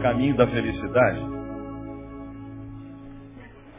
caminho 0.00 0.36
da 0.36 0.46
felicidade. 0.46 1.20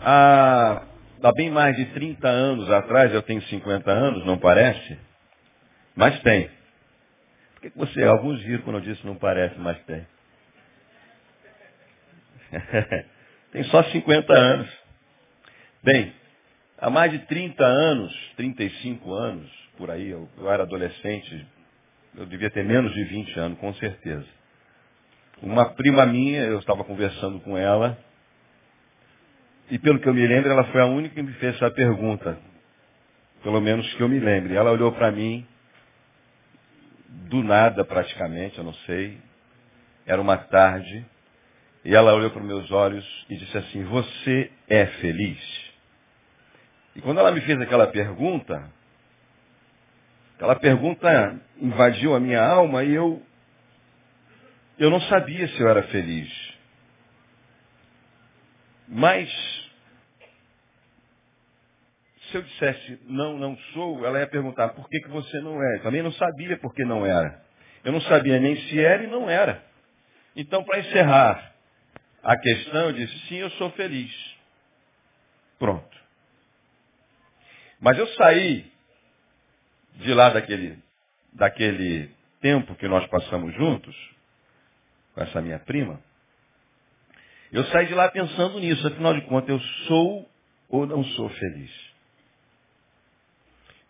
Há, 0.01 0.83
há 1.23 1.31
bem 1.33 1.51
mais 1.51 1.75
de 1.75 1.85
30 1.93 2.27
anos 2.27 2.69
atrás, 2.71 3.13
eu 3.13 3.21
tenho 3.21 3.41
50 3.43 3.91
anos, 3.91 4.25
não 4.25 4.37
parece? 4.37 4.97
Mas 5.95 6.19
tem. 6.21 6.49
Por 7.53 7.61
que 7.61 7.77
você, 7.77 8.03
alguns 8.03 8.41
riram 8.43 8.63
quando 8.63 8.77
eu 8.77 8.81
disse 8.81 9.05
não 9.05 9.15
parece, 9.15 9.57
mas 9.59 9.77
tem? 9.85 10.07
tem 13.51 13.63
só 13.65 13.83
50 13.83 14.33
anos. 14.33 14.81
Bem, 15.83 16.13
há 16.77 16.89
mais 16.89 17.11
de 17.11 17.19
30 17.19 17.63
anos, 17.63 18.33
35 18.37 19.13
anos, 19.13 19.51
por 19.77 19.89
aí, 19.91 20.09
eu, 20.09 20.27
eu 20.37 20.51
era 20.51 20.63
adolescente, 20.63 21.47
eu 22.15 22.25
devia 22.25 22.49
ter 22.49 22.63
menos 22.63 22.93
de 22.93 23.03
20 23.03 23.39
anos, 23.39 23.59
com 23.59 23.73
certeza. 23.75 24.40
Uma 25.41 25.73
prima 25.73 26.05
minha, 26.05 26.41
eu 26.41 26.59
estava 26.59 26.83
conversando 26.83 27.39
com 27.39 27.57
ela, 27.57 27.97
e 29.71 29.79
pelo 29.79 29.99
que 29.99 30.07
eu 30.07 30.13
me 30.13 30.27
lembro, 30.27 30.51
ela 30.51 30.65
foi 30.65 30.81
a 30.81 30.85
única 30.85 31.15
que 31.15 31.21
me 31.21 31.33
fez 31.33 31.55
essa 31.55 31.71
pergunta. 31.71 32.37
Pelo 33.41 33.61
menos 33.61 33.91
que 33.93 34.03
eu 34.03 34.09
me 34.09 34.19
lembre. 34.19 34.53
Ela 34.53 34.69
olhou 34.69 34.91
para 34.91 35.09
mim, 35.11 35.47
do 37.07 37.41
nada 37.41 37.83
praticamente, 37.85 38.57
eu 38.57 38.63
não 38.63 38.73
sei. 38.85 39.17
Era 40.05 40.21
uma 40.21 40.37
tarde, 40.37 41.05
e 41.85 41.95
ela 41.95 42.13
olhou 42.13 42.29
para 42.29 42.43
meus 42.43 42.69
olhos 42.69 43.25
e 43.29 43.37
disse 43.37 43.57
assim, 43.57 43.83
você 43.85 44.51
é 44.67 44.85
feliz? 44.85 45.71
E 46.95 47.01
quando 47.01 47.19
ela 47.19 47.31
me 47.31 47.41
fez 47.41 47.59
aquela 47.61 47.87
pergunta, 47.87 48.69
aquela 50.35 50.55
pergunta 50.55 51.39
invadiu 51.59 52.13
a 52.13 52.19
minha 52.19 52.45
alma 52.45 52.83
e 52.83 52.93
eu, 52.93 53.21
eu 54.81 54.89
não 54.89 54.99
sabia 55.01 55.47
se 55.47 55.61
eu 55.61 55.69
era 55.69 55.83
feliz. 55.89 56.53
Mas, 58.87 59.29
se 62.23 62.37
eu 62.37 62.41
dissesse 62.41 62.99
não, 63.03 63.37
não 63.37 63.55
sou, 63.73 64.03
ela 64.03 64.19
ia 64.19 64.25
perguntar 64.25 64.69
por 64.69 64.89
que, 64.89 64.99
que 65.01 65.09
você 65.09 65.39
não 65.39 65.61
é. 65.61 65.75
Eu 65.75 65.83
também 65.83 66.01
não 66.01 66.11
sabia 66.13 66.57
por 66.57 66.73
que 66.73 66.83
não 66.83 67.05
era. 67.05 67.45
Eu 67.83 67.91
não 67.91 68.01
sabia 68.01 68.39
nem 68.39 68.55
se 68.55 68.79
era 68.79 69.03
e 69.03 69.07
não 69.07 69.29
era. 69.29 69.63
Então, 70.35 70.63
para 70.63 70.79
encerrar 70.79 71.53
a 72.23 72.35
questão, 72.37 72.87
eu 72.87 72.93
disse, 72.93 73.19
sim, 73.27 73.35
eu 73.35 73.51
sou 73.51 73.69
feliz. 73.73 74.11
Pronto. 75.59 75.95
Mas 77.79 77.99
eu 77.99 78.07
saí 78.15 78.71
de 79.97 80.11
lá 80.11 80.31
daquele, 80.31 80.79
daquele 81.33 82.09
tempo 82.41 82.73
que 82.73 82.87
nós 82.87 83.05
passamos 83.09 83.53
juntos, 83.53 83.95
com 85.13 85.21
essa 85.21 85.41
minha 85.41 85.59
prima, 85.59 85.99
eu 87.51 87.65
saí 87.65 87.87
de 87.87 87.93
lá 87.93 88.09
pensando 88.09 88.59
nisso, 88.59 88.87
afinal 88.87 89.13
de 89.13 89.21
contas, 89.21 89.49
eu 89.49 89.59
sou 89.87 90.29
ou 90.69 90.85
não 90.85 91.03
sou 91.03 91.29
feliz? 91.29 91.91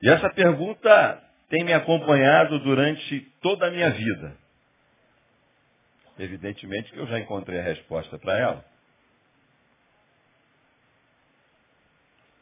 E 0.01 0.09
essa 0.09 0.29
pergunta 0.31 1.23
tem 1.47 1.63
me 1.63 1.73
acompanhado 1.73 2.57
durante 2.59 3.21
toda 3.41 3.67
a 3.67 3.71
minha 3.71 3.91
vida. 3.91 4.35
Evidentemente 6.17 6.91
que 6.91 6.97
eu 6.97 7.05
já 7.05 7.19
encontrei 7.19 7.59
a 7.59 7.63
resposta 7.63 8.17
para 8.17 8.37
ela. 8.37 8.65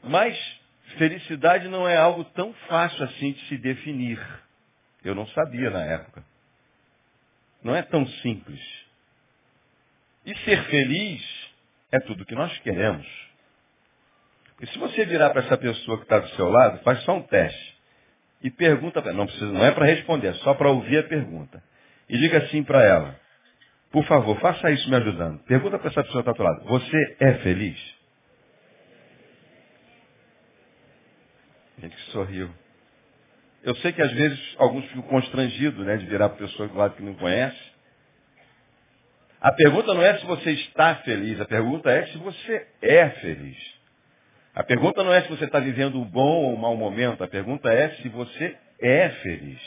Mas 0.03 0.37
felicidade 0.97 1.67
não 1.67 1.87
é 1.87 1.97
algo 1.97 2.23
tão 2.23 2.53
fácil 2.67 3.03
assim 3.03 3.33
de 3.33 3.45
se 3.47 3.57
definir. 3.57 4.19
Eu 5.03 5.13
não 5.13 5.27
sabia 5.27 5.69
na 5.69 5.83
época. 5.83 6.23
Não 7.63 7.75
é 7.75 7.81
tão 7.81 8.07
simples. 8.07 8.61
E 10.25 10.35
ser 10.39 10.63
feliz 10.65 11.49
é 11.91 11.99
tudo 11.99 12.25
que 12.25 12.35
nós 12.35 12.57
queremos. 12.59 13.07
E 14.61 14.67
se 14.67 14.77
você 14.77 15.05
virar 15.05 15.29
para 15.29 15.41
essa 15.41 15.57
pessoa 15.57 15.97
que 15.97 16.03
está 16.03 16.19
do 16.19 16.29
seu 16.29 16.49
lado, 16.49 16.83
faz 16.83 17.01
só 17.03 17.15
um 17.15 17.23
teste. 17.23 17.79
E 18.41 18.49
pergunta 18.51 19.01
não, 19.13 19.25
precisa, 19.25 19.47
não 19.47 19.65
é 19.65 19.71
para 19.71 19.85
responder, 19.85 20.27
é 20.27 20.33
só 20.35 20.53
para 20.53 20.69
ouvir 20.69 20.99
a 20.99 21.03
pergunta. 21.03 21.61
E 22.09 22.17
diga 22.17 22.39
assim 22.39 22.63
para 22.63 22.83
ela, 22.83 23.19
por 23.91 24.05
favor, 24.05 24.39
faça 24.39 24.71
isso 24.71 24.89
me 24.89 24.95
ajudando. 24.95 25.39
Pergunta 25.43 25.79
para 25.79 25.89
essa 25.89 26.03
pessoa 26.03 26.23
que 26.23 26.29
está 26.29 26.43
do 26.43 26.47
lado. 26.47 26.65
Você 26.65 27.17
é 27.19 27.33
feliz? 27.35 27.95
Gente 31.79 31.95
que 31.95 32.11
sorriu. 32.11 32.53
Eu 33.63 33.75
sei 33.77 33.91
que 33.91 34.01
às 34.01 34.11
vezes 34.11 34.39
alguns 34.57 34.85
ficam 34.85 35.01
constrangidos 35.03 35.85
né, 35.85 35.97
de 35.97 36.05
virar 36.05 36.29
para 36.29 36.47
pessoa 36.47 36.67
do 36.67 36.77
lado 36.77 36.95
que 36.95 37.03
não 37.03 37.13
conhece. 37.15 37.59
A 39.41 39.51
pergunta 39.51 39.93
não 39.93 40.01
é 40.01 40.17
se 40.17 40.25
você 40.25 40.51
está 40.51 40.95
feliz, 40.97 41.39
a 41.39 41.45
pergunta 41.45 41.89
é 41.89 42.07
se 42.07 42.17
você 42.17 42.67
é 42.81 43.09
feliz. 43.09 43.79
A 44.53 44.63
pergunta 44.63 45.03
não 45.03 45.13
é 45.13 45.21
se 45.21 45.29
você 45.29 45.45
está 45.45 45.59
vivendo 45.59 45.99
um 45.99 46.05
bom 46.05 46.43
ou 46.43 46.53
um 46.53 46.57
mau 46.57 46.75
momento, 46.75 47.23
a 47.23 47.27
pergunta 47.27 47.71
é 47.71 47.89
se 47.95 48.09
você 48.09 48.57
é 48.81 49.09
feliz. 49.09 49.61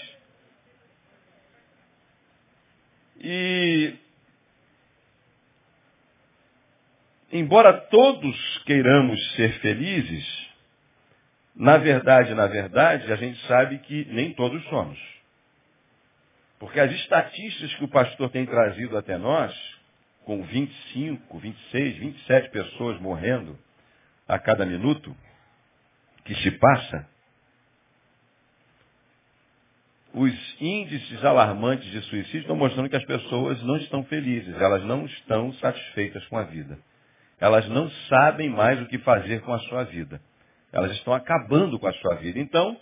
E 3.19 3.95
embora 7.31 7.73
todos 7.73 8.59
queiramos 8.67 9.35
ser 9.37 9.53
felizes, 9.61 10.42
na 11.55 11.77
verdade, 11.77 12.35
na 12.35 12.47
verdade, 12.47 13.13
a 13.13 13.17
gente 13.17 13.39
sabe 13.47 13.79
que 13.79 14.05
nem 14.07 14.33
todos 14.33 14.63
somos. 14.69 14.99
Porque 16.59 16.81
as 16.81 16.91
estatísticas 16.93 17.75
que 17.75 17.85
o 17.85 17.89
pastor 17.89 18.31
tem 18.31 18.47
trazido 18.47 18.97
até 18.97 19.19
nós, 19.19 19.53
com 20.25 20.43
25, 20.43 21.39
26, 21.39 21.97
27 21.99 22.51
pessoas 22.51 23.01
morrendo 23.01 23.59
a 24.29 24.39
cada 24.39 24.65
minuto 24.65 25.15
que 26.25 26.35
se 26.37 26.53
passa, 26.53 27.09
os 30.15 30.57
índices 30.61 31.25
alarmantes 31.25 31.91
de 31.91 32.01
suicídio 32.03 32.41
estão 32.41 32.57
mostrando 32.57 32.89
que 32.89 32.97
as 32.97 33.05
pessoas 33.05 33.63
não 33.63 33.77
estão 33.79 34.05
felizes, 34.05 34.55
elas 34.61 34.85
não 34.85 35.07
estão 35.07 35.53
satisfeitas 35.55 36.25
com 36.27 36.37
a 36.37 36.45
vida. 36.45 36.79
Elas 37.41 37.69
não 37.69 37.91
sabem 38.09 38.49
mais 38.49 38.81
o 38.81 38.87
que 38.87 38.99
fazer 38.99 39.41
com 39.41 39.53
a 39.53 39.59
sua 39.61 39.85
vida. 39.85 40.21
Elas 40.73 40.93
estão 40.93 41.13
acabando 41.13 41.79
com 41.79 41.87
a 41.87 41.93
sua 41.95 42.15
vida. 42.17 42.39
Então, 42.39 42.77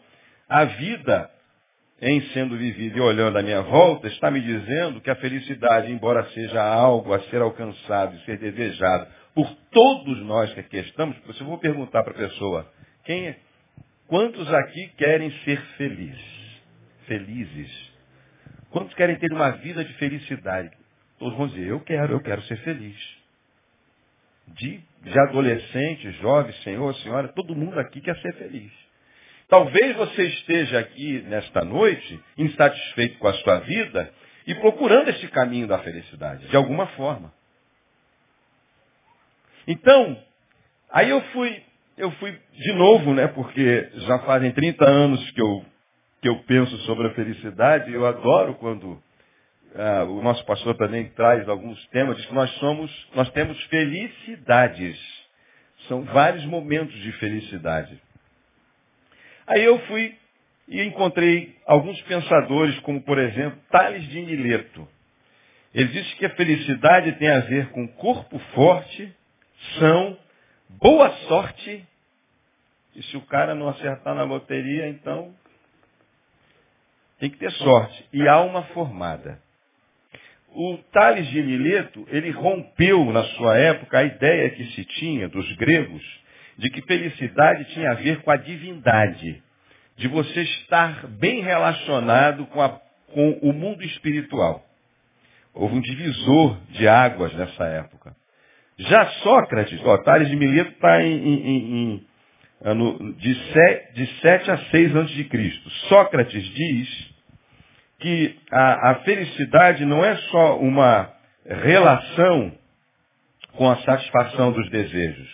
a 0.49 0.65
vida, 0.65 1.31
em 2.01 2.21
sendo 2.29 2.57
vivida 2.57 2.97
e 2.97 3.01
olhando 3.01 3.37
à 3.37 3.43
minha 3.43 3.63
volta, 3.63 4.07
está 4.07 4.31
me 4.31 4.41
dizendo 4.41 5.01
que 5.01 5.11
a 5.11 5.17
felicidade, 5.17 5.91
embora 5.91 6.25
seja 6.31 6.63
algo 6.63 7.13
a 7.13 7.21
ser 7.25 7.43
alcançado 7.43 8.17
e 8.17 8.25
ser 8.25 8.39
desejado 8.39 9.07
por 9.35 9.53
todos 9.71 10.23
nós 10.25 10.53
que 10.55 10.61
aqui 10.61 10.77
estamos, 10.79 11.17
eu 11.39 11.47
vou 11.47 11.59
perguntar 11.59 12.03
para 12.03 12.13
a 12.13 12.29
pessoa, 12.29 12.71
quem 13.05 13.29
é, 13.29 13.39
quantos 14.07 14.53
aqui 14.53 14.89
querem 14.97 15.31
ser 15.45 15.61
felizes? 15.77 16.41
Felizes. 17.07 17.91
Quantos 18.71 18.95
querem 18.95 19.17
ter 19.17 19.33
uma 19.33 19.51
vida 19.51 19.85
de 19.85 19.93
felicidade? 19.95 20.71
Todos 21.19 21.37
vão 21.37 21.49
dizer, 21.49 21.67
eu 21.67 21.81
quero, 21.81 22.13
eu 22.13 22.21
quero 22.21 22.43
ser 22.43 22.57
feliz 22.59 23.20
de, 24.49 24.81
de 25.03 25.19
adolescente, 25.19 26.11
jovem, 26.13 26.53
senhor, 26.65 26.95
senhora, 26.97 27.29
todo 27.29 27.55
mundo 27.55 27.79
aqui 27.79 28.01
quer 28.01 28.17
ser 28.21 28.35
feliz. 28.35 28.73
Talvez 29.49 29.97
você 29.97 30.25
esteja 30.27 30.79
aqui 30.79 31.23
nesta 31.23 31.65
noite 31.65 32.21
insatisfeito 32.39 33.19
com 33.19 33.27
a 33.27 33.35
sua 33.35 33.59
vida 33.61 34.13
e 34.47 34.55
procurando 34.55 35.09
esse 35.11 35.27
caminho 35.29 35.67
da 35.67 35.79
felicidade, 35.79 36.47
de 36.49 36.57
alguma 36.57 36.87
forma. 36.89 37.33
Então, 39.67 40.17
aí 40.91 41.11
eu 41.11 41.21
fui, 41.33 41.63
eu 41.97 42.11
fui 42.13 42.39
de 42.53 42.73
novo, 42.73 43.13
né, 43.13 43.27
porque 43.29 43.91
já 44.07 44.21
fazem 44.21 44.53
30 44.53 44.89
anos 44.89 45.31
que 45.33 45.43
eu, 45.43 45.65
que 46.23 46.29
eu 46.29 46.37
penso 46.45 46.77
sobre 46.79 47.09
a 47.09 47.15
felicidade, 47.15 47.93
eu 47.93 48.07
adoro 48.07 48.55
quando 48.55 49.03
ah, 49.75 50.05
o 50.05 50.23
nosso 50.23 50.45
pastor 50.45 50.77
também 50.77 51.09
traz 51.11 51.49
alguns 51.49 51.85
temas, 51.89 52.17
diz 52.17 52.27
que 52.27 52.35
nós 52.35 52.51
somos, 52.59 53.09
nós 53.15 53.31
temos 53.31 53.63
felicidades. 53.65 54.99
São 55.89 56.03
vários 56.03 56.45
momentos 56.45 56.95
de 56.95 57.13
felicidade. 57.13 58.01
Aí 59.47 59.65
eu 59.65 59.79
fui 59.87 60.17
e 60.69 60.83
encontrei 60.83 61.57
alguns 61.67 62.01
pensadores, 62.03 62.79
como 62.81 63.03
por 63.03 63.19
exemplo, 63.19 63.59
Tales 63.71 64.07
de 64.09 64.21
Mileto. 64.23 64.87
Ele 65.75 65.89
disse 65.89 66.17
que 66.17 66.27
a 66.27 66.31
felicidade 66.31 67.13
tem 67.13 67.29
a 67.29 67.41
ver 67.41 67.71
com 67.71 67.87
corpo 67.89 68.39
forte, 68.55 69.13
são, 69.79 70.19
boa 70.69 71.11
sorte, 71.29 71.87
e 72.95 73.03
se 73.05 73.17
o 73.17 73.23
cara 73.23 73.55
não 73.55 73.69
acertar 73.69 74.15
na 74.15 74.25
loteria, 74.25 74.89
então 74.89 75.33
tem 77.19 77.31
que 77.31 77.39
ter 77.39 77.53
sorte, 77.53 78.09
e 78.13 78.27
alma 78.27 78.63
formada. 78.75 79.41
O 80.55 80.79
Tales 80.93 81.29
de 81.29 81.43
Mileto, 81.43 82.07
ele 82.11 82.31
rompeu 82.31 83.05
na 83.13 83.23
sua 83.25 83.57
época 83.57 83.99
a 83.99 84.05
ideia 84.05 84.51
que 84.51 84.65
se 84.73 84.85
tinha 84.85 85.29
dos 85.29 85.51
gregos 85.57 86.03
de 86.59 86.69
que 86.71 86.83
felicidade 86.83 87.65
tinha 87.73 87.91
a 87.91 87.95
ver 87.95 88.21
com 88.23 88.31
a 88.31 88.37
divindade, 88.37 89.43
de 89.97 90.09
você 90.09 90.43
estar 90.43 91.07
bem 91.07 91.41
relacionado 91.41 92.47
com 92.47 92.61
a, 92.61 92.81
com 93.13 93.31
o 93.43 93.53
mundo 93.53 93.83
espiritual. 93.83 94.65
Houve 95.55 95.77
um 95.77 95.81
divisor 95.81 96.59
de 96.71 96.87
águas 96.87 97.33
nessa 97.35 97.65
época. 97.65 98.15
Já 98.77 99.07
Sócrates, 99.23 99.81
ó, 99.85 99.99
Tales 99.99 100.29
de 100.29 100.37
Mileto 100.37 100.73
está 100.73 101.03
em, 101.03 101.13
em, 101.13 101.47
em, 101.47 102.07
em 102.65 103.13
de, 103.17 103.35
7, 103.53 103.95
de 103.95 104.07
7 104.21 104.51
a 104.51 104.59
6 104.59 104.97
a.C. 104.97 105.61
Sócrates 105.89 106.45
diz 106.45 107.10
que 108.01 108.39
a, 108.51 108.91
a 108.91 108.95
felicidade 108.97 109.85
não 109.85 110.05
é 110.05 110.17
só 110.17 110.59
uma 110.59 111.13
relação 111.45 112.53
com 113.53 113.71
a 113.71 113.77
satisfação 113.83 114.53
dos 114.53 114.69
desejos. 114.71 115.29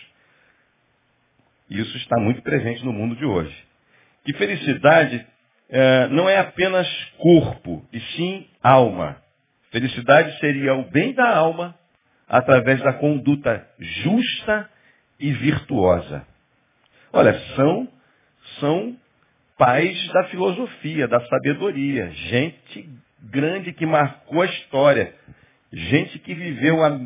Isso 1.70 1.96
está 1.96 2.18
muito 2.20 2.42
presente 2.42 2.84
no 2.84 2.92
mundo 2.92 3.16
de 3.16 3.24
hoje. 3.24 3.56
Que 4.24 4.32
felicidade 4.34 5.26
é, 5.68 6.08
não 6.08 6.28
é 6.28 6.38
apenas 6.38 6.88
corpo, 7.18 7.84
e 7.92 8.00
sim 8.00 8.46
alma. 8.62 9.16
Felicidade 9.70 10.38
seria 10.38 10.74
o 10.74 10.90
bem 10.90 11.12
da 11.12 11.36
alma 11.36 11.74
através 12.28 12.80
da 12.82 12.92
conduta 12.94 13.66
justa 13.78 14.68
e 15.18 15.32
virtuosa. 15.32 16.26
Olha, 17.12 17.38
são, 17.54 17.88
são 18.60 18.96
pais 19.56 20.08
da 20.08 20.24
filosofia, 20.24 21.08
da 21.08 21.20
sabedoria, 21.26 22.10
gente 22.10 22.88
grande 23.22 23.72
que 23.72 23.86
marcou 23.86 24.42
a 24.42 24.46
história, 24.46 25.14
gente 25.72 26.18
que 26.18 26.34
viveu 26.34 26.84
há 26.84 26.98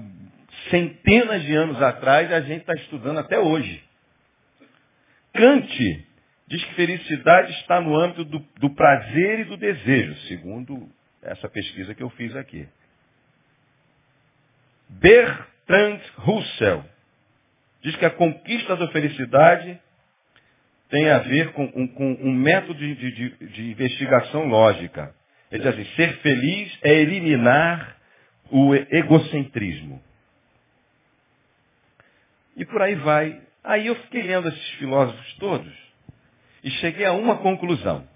centenas 0.69 1.43
de 1.43 1.55
anos 1.55 1.81
atrás 1.81 2.31
e 2.31 2.35
a 2.35 2.41
gente 2.41 2.61
está 2.61 2.75
estudando 2.75 3.19
até 3.19 3.39
hoje. 3.39 3.83
Kant 5.33 6.07
diz 6.49 6.65
que 6.65 6.75
felicidade 6.75 7.53
está 7.53 7.81
no 7.81 7.97
âmbito 7.97 8.25
do, 8.25 8.41
do 8.59 8.71
prazer 8.71 9.41
e 9.41 9.45
do 9.45 9.57
desejo, 9.57 10.15
segundo 10.27 10.89
essa 11.23 11.49
pesquisa 11.49 11.95
que 11.95 12.03
eu 12.03 12.11
fiz 12.11 12.35
aqui. 12.35 12.69
Bertrand 14.89 16.01
Russell 16.17 16.85
diz 17.83 17.95
que 17.97 18.05
a 18.05 18.11
conquista 18.11 18.77
da 18.77 18.89
felicidade 18.89 19.81
tem 20.91 21.09
a 21.09 21.19
ver 21.19 21.53
com, 21.53 21.69
com, 21.69 21.89
com 21.89 22.13
um 22.21 22.33
método 22.33 22.75
de, 22.75 22.95
de, 22.95 23.47
de, 23.47 23.71
investigação 23.71 24.47
lógica. 24.47 25.15
Ele 25.51 25.63
diz 25.63 25.73
assim, 25.73 25.85
ser 25.95 26.19
feliz 26.19 26.79
é 26.83 26.93
eliminar 26.93 27.97
o 28.51 28.75
egocentrismo. 28.75 30.03
E 32.57 32.65
por 32.65 32.83
aí 32.83 32.97
vai. 32.97 33.41
Aí 33.63 33.87
eu 33.87 33.95
fiquei 33.97 34.23
lendo 34.23 34.49
esses 34.49 34.71
filósofos 34.73 35.35
todos 35.35 35.73
e 36.63 36.71
cheguei 36.73 37.07
a 37.07 37.13
uma 37.13 37.39
conclusão, 37.39 38.07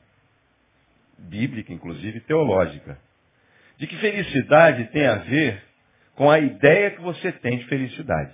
bíblica, 1.19 1.73
inclusive 1.73 2.21
teológica, 2.21 2.99
de 3.79 3.87
que 3.87 3.97
felicidade 3.97 4.87
tem 4.87 5.07
a 5.07 5.17
ver 5.17 5.63
com 6.15 6.31
a 6.31 6.39
ideia 6.39 6.91
que 6.91 7.01
você 7.01 7.31
tem 7.33 7.59
de 7.59 7.67
felicidade. 7.67 8.33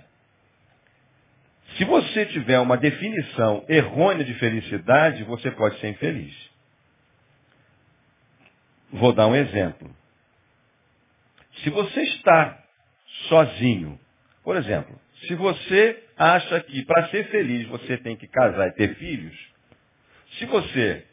Se 1.77 1.85
você 1.85 2.25
tiver 2.27 2.59
uma 2.59 2.77
definição 2.77 3.65
errônea 3.67 4.25
de 4.25 4.33
felicidade, 4.35 5.23
você 5.23 5.51
pode 5.51 5.79
ser 5.79 5.89
infeliz. 5.89 6.33
Vou 8.91 9.13
dar 9.13 9.27
um 9.27 9.35
exemplo. 9.35 9.89
Se 11.63 11.69
você 11.69 12.01
está 12.01 12.61
sozinho, 13.27 13.99
por 14.43 14.57
exemplo, 14.57 14.99
se 15.27 15.35
você 15.35 16.03
acha 16.17 16.59
que 16.61 16.83
para 16.85 17.07
ser 17.09 17.27
feliz 17.29 17.67
você 17.67 17.97
tem 17.97 18.15
que 18.15 18.27
casar 18.27 18.67
e 18.67 18.71
ter 18.73 18.95
filhos, 18.95 19.35
se 20.37 20.45
você 20.45 21.05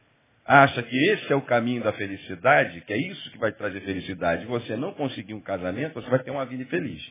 acha 0.45 0.83
que 0.83 0.97
esse 1.11 1.31
é 1.31 1.37
o 1.37 1.43
caminho 1.43 1.83
da 1.83 1.93
felicidade, 1.93 2.81
que 2.81 2.93
é 2.93 2.97
isso 2.97 3.31
que 3.31 3.39
vai 3.39 3.53
trazer 3.53 3.81
felicidade, 3.83 4.45
e 4.45 4.47
você 4.47 4.77
não 4.77 4.95
conseguir 4.95 5.35
um 5.35 5.41
casamento, 5.41 5.95
você 5.95 6.09
vai 6.09 6.21
ter 6.21 6.31
uma 6.31 6.47
vida 6.47 6.63
infeliz. 6.63 7.07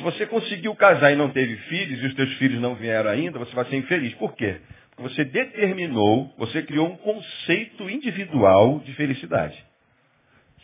Se 0.00 0.04
você 0.04 0.24
conseguiu 0.24 0.74
casar 0.74 1.12
e 1.12 1.14
não 1.14 1.28
teve 1.28 1.56
filhos, 1.56 2.02
e 2.02 2.06
os 2.06 2.14
teus 2.14 2.32
filhos 2.38 2.58
não 2.58 2.74
vieram 2.74 3.10
ainda, 3.10 3.38
você 3.38 3.54
vai 3.54 3.66
ser 3.66 3.76
infeliz. 3.76 4.14
Por 4.14 4.34
quê? 4.34 4.56
Porque 4.88 5.02
você 5.02 5.26
determinou, 5.26 6.34
você 6.38 6.62
criou 6.62 6.88
um 6.88 6.96
conceito 6.96 7.88
individual 7.90 8.78
de 8.78 8.94
felicidade. 8.94 9.62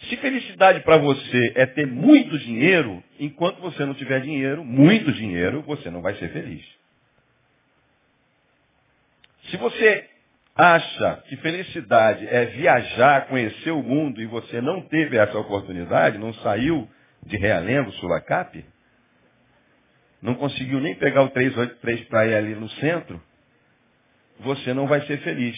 Se 0.08 0.16
felicidade 0.16 0.80
para 0.80 0.96
você 0.96 1.52
é 1.54 1.66
ter 1.66 1.86
muito 1.86 2.38
dinheiro, 2.38 3.04
enquanto 3.20 3.60
você 3.60 3.84
não 3.84 3.92
tiver 3.92 4.22
dinheiro, 4.22 4.64
muito 4.64 5.12
dinheiro, 5.12 5.60
você 5.66 5.90
não 5.90 6.00
vai 6.00 6.14
ser 6.14 6.30
feliz. 6.30 6.64
Se 9.50 9.58
você 9.58 10.08
acha 10.54 11.22
que 11.28 11.36
felicidade 11.36 12.26
é 12.26 12.46
viajar, 12.46 13.26
conhecer 13.26 13.70
o 13.70 13.82
mundo 13.82 14.18
e 14.22 14.24
você 14.24 14.62
não 14.62 14.80
teve 14.80 15.18
essa 15.18 15.38
oportunidade, 15.38 16.16
não 16.16 16.32
saiu 16.36 16.88
de 17.26 17.36
Realengo, 17.36 17.92
Sulacap, 17.92 18.64
não 20.20 20.34
conseguiu 20.34 20.80
nem 20.80 20.94
pegar 20.94 21.22
o 21.22 21.30
383 21.30 22.08
para 22.08 22.26
ir 22.26 22.34
ali 22.34 22.54
no 22.54 22.68
centro, 22.70 23.22
você 24.40 24.74
não 24.74 24.86
vai 24.86 25.00
ser 25.06 25.18
feliz. 25.18 25.56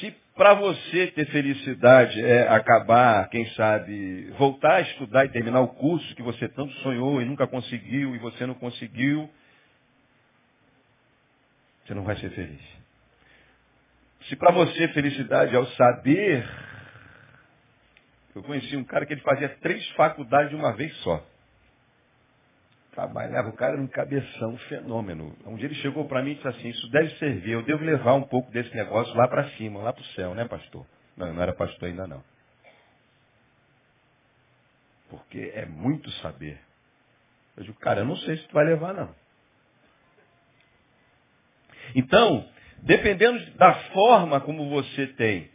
Se 0.00 0.14
para 0.34 0.54
você 0.54 1.08
ter 1.08 1.26
felicidade 1.26 2.20
é 2.22 2.48
acabar, 2.48 3.28
quem 3.28 3.46
sabe, 3.50 4.30
voltar 4.38 4.76
a 4.76 4.80
estudar 4.80 5.24
e 5.24 5.30
terminar 5.30 5.60
o 5.60 5.68
curso 5.68 6.14
que 6.14 6.22
você 6.22 6.48
tanto 6.48 6.72
sonhou 6.76 7.20
e 7.20 7.24
nunca 7.24 7.46
conseguiu, 7.46 8.14
e 8.14 8.18
você 8.18 8.46
não 8.46 8.54
conseguiu, 8.54 9.28
você 11.84 11.94
não 11.94 12.04
vai 12.04 12.16
ser 12.16 12.30
feliz. 12.30 12.60
Se 14.28 14.36
para 14.36 14.52
você 14.52 14.88
felicidade 14.88 15.54
é 15.54 15.58
o 15.58 15.66
saber, 15.72 16.48
eu 18.34 18.42
conheci 18.42 18.76
um 18.76 18.84
cara 18.84 19.04
que 19.06 19.12
ele 19.12 19.22
fazia 19.22 19.48
três 19.60 19.86
faculdades 19.90 20.50
de 20.50 20.56
uma 20.56 20.72
vez 20.72 20.94
só. 20.98 21.26
Trabalhava, 22.92 23.48
o 23.48 23.52
cara 23.52 23.74
era 23.74 23.82
um 23.82 23.86
cabeção, 23.86 24.50
um 24.50 24.58
fenômeno. 24.58 25.36
Um 25.46 25.54
dia 25.54 25.66
ele 25.66 25.76
chegou 25.76 26.06
para 26.06 26.22
mim 26.22 26.32
e 26.32 26.34
disse 26.34 26.48
assim, 26.48 26.68
isso 26.68 26.90
deve 26.90 27.10
servir, 27.16 27.52
eu 27.52 27.62
devo 27.62 27.84
levar 27.84 28.14
um 28.14 28.22
pouco 28.22 28.50
desse 28.50 28.74
negócio 28.74 29.14
lá 29.16 29.28
para 29.28 29.48
cima, 29.50 29.80
lá 29.80 29.92
para 29.92 30.02
o 30.02 30.06
céu, 30.06 30.34
né, 30.34 30.44
pastor? 30.46 30.84
Não, 31.16 31.32
não 31.32 31.42
era 31.42 31.52
pastor 31.52 31.88
ainda 31.88 32.06
não. 32.06 32.22
Porque 35.08 35.52
é 35.54 35.66
muito 35.66 36.10
saber. 36.22 36.58
Eu 37.56 37.64
digo, 37.64 37.78
cara, 37.78 38.00
eu 38.00 38.04
não 38.04 38.16
sei 38.16 38.38
se 38.38 38.48
tu 38.48 38.54
vai 38.54 38.64
levar, 38.64 38.92
não. 38.92 39.14
Então, 41.94 42.48
dependendo 42.82 43.38
da 43.52 43.74
forma 43.92 44.40
como 44.40 44.68
você 44.68 45.08
tem 45.08 45.50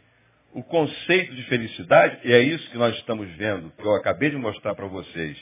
o 0.52 0.62
conceito 0.62 1.34
de 1.34 1.42
felicidade, 1.44 2.18
e 2.24 2.32
é 2.32 2.40
isso 2.40 2.70
que 2.70 2.78
nós 2.78 2.94
estamos 2.96 3.30
vendo, 3.36 3.70
que 3.72 3.84
eu 3.84 3.94
acabei 3.94 4.30
de 4.30 4.36
mostrar 4.36 4.74
para 4.74 4.86
vocês, 4.86 5.38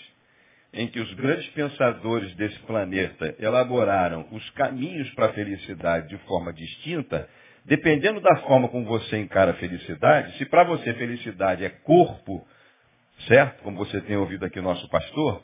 em 0.74 0.88
que 0.88 0.98
os 0.98 1.12
grandes 1.14 1.46
pensadores 1.50 2.34
desse 2.34 2.58
planeta 2.60 3.34
elaboraram 3.38 4.26
os 4.32 4.50
caminhos 4.50 5.08
para 5.10 5.26
a 5.26 5.32
felicidade 5.32 6.08
de 6.08 6.18
forma 6.26 6.52
distinta, 6.52 7.28
dependendo 7.64 8.20
da 8.20 8.36
forma 8.38 8.68
como 8.68 8.84
você 8.84 9.18
encara 9.18 9.52
a 9.52 9.54
felicidade, 9.54 10.36
se 10.36 10.44
para 10.44 10.64
você 10.64 10.92
felicidade 10.94 11.64
é 11.64 11.70
corpo, 11.70 12.46
certo? 13.28 13.62
Como 13.62 13.78
você 13.78 14.00
tem 14.00 14.16
ouvido 14.16 14.44
aqui 14.44 14.58
o 14.58 14.62
nosso 14.62 14.88
pastor, 14.88 15.42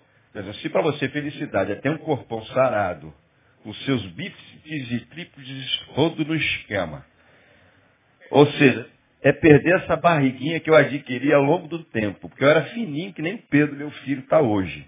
se 0.61 0.69
para 0.69 0.83
você 0.83 1.09
felicidade 1.09 1.73
é 1.73 1.77
ter 1.77 1.91
um 1.91 1.99
corpão 1.99 2.45
sarado, 2.47 3.15
os 3.65 3.85
seus 3.85 4.05
bíceps 4.13 4.91
e 4.91 5.01
tríceps 5.07 5.85
rodo 5.91 6.25
no 6.25 6.35
esquema. 6.35 7.05
Ou 8.31 8.47
seja, 8.53 8.89
é 9.23 9.33
perder 9.33 9.83
essa 9.83 9.97
barriguinha 9.97 10.61
que 10.61 10.71
eu 10.71 10.75
adquiri 10.75 11.33
ao 11.33 11.43
longo 11.43 11.69
do 11.69 11.85
tempo, 11.85 12.29
porque 12.29 12.43
eu 12.43 12.49
era 12.49 12.65
fininho 12.67 13.13
que 13.13 13.23
nem 13.23 13.37
Pedro, 13.37 13.77
meu 13.77 13.91
filho, 13.91 14.21
está 14.21 14.41
hoje. 14.41 14.87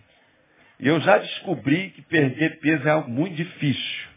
E 0.83 0.89
eu 0.89 1.01
já 1.01 1.17
descobri 1.17 1.91
que 1.91 2.03
perder 2.03 2.59
peso 2.59 2.89
é 2.89 2.91
algo 2.91 3.09
muito 3.09 3.37
difícil. 3.37 4.09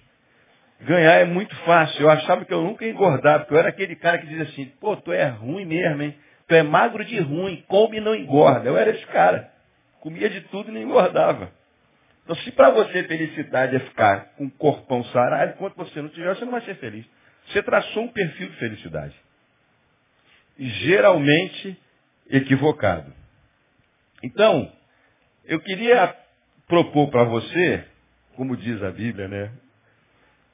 Ganhar 0.82 1.14
é 1.14 1.26
muito 1.26 1.56
fácil. 1.58 2.02
Eu 2.02 2.10
achava 2.10 2.44
que 2.44 2.52
eu 2.52 2.64
nunca 2.64 2.84
ia 2.84 2.92
engordar, 2.92 3.42
porque 3.42 3.54
eu 3.54 3.60
era 3.60 3.70
aquele 3.70 3.96
cara 3.96 4.18
que 4.18 4.26
dizia 4.26 4.46
assim, 4.46 4.66
pô, 4.82 4.98
tu 4.98 5.12
é 5.12 5.28
ruim 5.28 5.64
mesmo, 5.64 6.02
hein? 6.02 6.18
Tu 6.48 6.56
é 6.56 6.64
magro 6.64 7.06
de 7.06 7.20
ruim, 7.20 7.64
come 7.68 7.98
e 7.98 8.02
não 8.02 8.16
engorda. 8.16 8.68
Eu 8.68 8.76
era 8.76 8.90
esse 8.90 9.06
cara. 9.06 9.52
Comia 10.00 10.28
de 10.28 10.42
tudo 10.42 10.72
e 10.72 10.74
não 10.74 10.82
engordava. 10.82 11.52
Então, 12.24 12.36
se 12.38 12.52
para 12.52 12.72
você 12.72 13.04
felicidade 13.04 13.76
é 13.76 13.80
ficar 13.82 14.32
com 14.36 14.46
um 14.46 14.50
corpão 14.50 15.04
sarado, 15.06 15.54
enquanto 15.54 15.76
você 15.76 16.02
não 16.02 16.10
tiver, 16.10 16.36
você 16.36 16.46
não 16.46 16.52
vai 16.52 16.62
ser 16.62 16.76
feliz. 16.78 17.06
Você 17.48 17.62
traçou 17.62 18.06
um 18.06 18.08
perfil 18.08 18.50
de 18.50 18.56
felicidade. 18.56 19.16
Geralmente 20.58 21.78
equivocado. 22.28 23.14
Então, 24.24 24.72
eu 25.46 25.60
queria 25.60 26.25
propor 26.68 27.10
para 27.10 27.24
você, 27.24 27.86
como 28.36 28.58
diz 28.58 28.82
a 28.84 28.92
Bíblia, 28.92 29.28
né? 29.28 29.52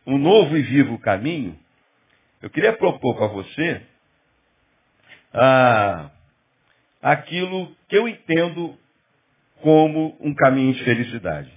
Um 0.06 0.18
novo 0.18 0.58
e 0.58 0.62
vivo 0.62 1.00
caminho. 1.00 1.58
Eu 2.42 2.50
queria 2.50 2.74
propor 2.74 3.16
para 3.16 3.28
você 3.28 3.82
ah, 5.34 6.10
aquilo 7.02 7.74
que 7.88 7.96
eu 7.96 8.08
entendo 8.08 8.78
como 9.62 10.18
um 10.20 10.34
caminho 10.34 10.74
de 10.74 10.84
felicidade. 10.84 11.52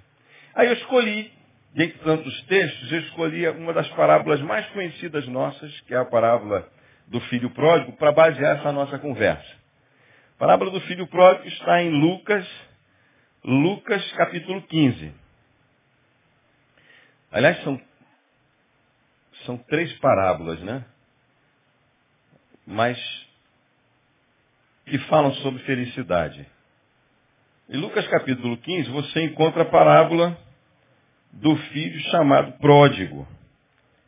Aí 0.55 0.69
eu 0.69 0.75
escolhi, 0.75 1.33
dentre 1.75 1.99
tantos 1.99 2.43
textos, 2.43 2.93
eu 2.93 3.01
escolhi 3.01 3.49
uma 3.49 3.73
das 3.73 3.89
parábolas 3.91 4.41
mais 4.43 4.67
conhecidas 4.69 5.27
nossas, 5.27 5.81
que 5.83 5.95
é 5.95 5.99
a 5.99 6.05
parábola 6.05 6.69
do 7.09 7.21
filho 7.23 7.51
pródigo 7.51 7.93
para 7.97 8.13
basear 8.13 8.59
essa 8.59 8.73
nossa 8.73 8.99
conversa. 8.99 9.65
A 10.37 10.39
parábola 10.39 10.71
do 10.71 10.81
filho 10.83 11.07
pródigo 11.07 11.49
está 11.49 11.83
em 11.83 11.91
Lucas, 11.91 12.47
Lucas 13.45 14.11
capítulo 14.13 14.63
15. 14.63 15.15
Aliás, 17.31 17.63
são, 17.63 17.79
são 19.45 19.59
três 19.59 19.93
parábolas, 19.99 20.61
né? 20.61 20.83
Mas 22.67 22.99
que 24.87 24.99
falam 25.01 25.35
sobre 25.35 25.63
felicidade. 25.65 26.47
Em 27.69 27.77
Lucas 27.77 28.07
capítulo 28.09 28.57
15, 28.57 28.91
você 28.91 29.25
encontra 29.25 29.63
a 29.63 29.71
parábola 29.71 30.39
do 31.31 31.55
filho 31.55 32.01
chamado 32.11 32.53
pródigo. 32.59 33.29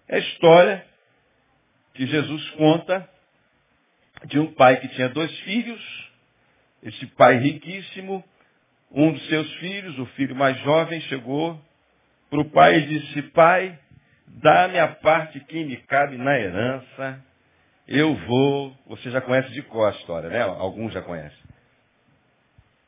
É 0.08 0.16
a 0.16 0.20
história 0.20 0.86
que 1.92 2.06
Jesus 2.06 2.50
conta 2.52 3.06
de 4.24 4.38
um 4.38 4.54
pai 4.54 4.80
que 4.80 4.88
tinha 4.88 5.10
dois 5.10 5.30
filhos, 5.40 6.10
esse 6.82 7.06
pai 7.08 7.36
riquíssimo, 7.36 8.24
um 8.90 9.12
dos 9.12 9.26
seus 9.28 9.52
filhos, 9.56 9.98
o 9.98 10.06
filho 10.06 10.34
mais 10.34 10.58
jovem, 10.60 11.00
chegou 11.02 11.60
para 12.30 12.40
o 12.40 12.50
pai 12.50 12.78
e 12.78 12.86
disse, 12.86 13.22
pai, 13.30 13.78
dá-me 14.26 14.78
a 14.78 14.88
parte 14.88 15.40
que 15.40 15.64
me 15.64 15.76
cabe 15.76 16.16
na 16.16 16.38
herança, 16.38 17.22
eu 17.88 18.14
vou, 18.14 18.76
você 18.86 19.10
já 19.10 19.20
conhece 19.20 19.50
de 19.52 19.62
qual 19.62 19.86
a 19.86 19.90
história, 19.90 20.28
né? 20.28 20.42
Alguns 20.42 20.92
já 20.92 21.02
conhecem. 21.02 21.46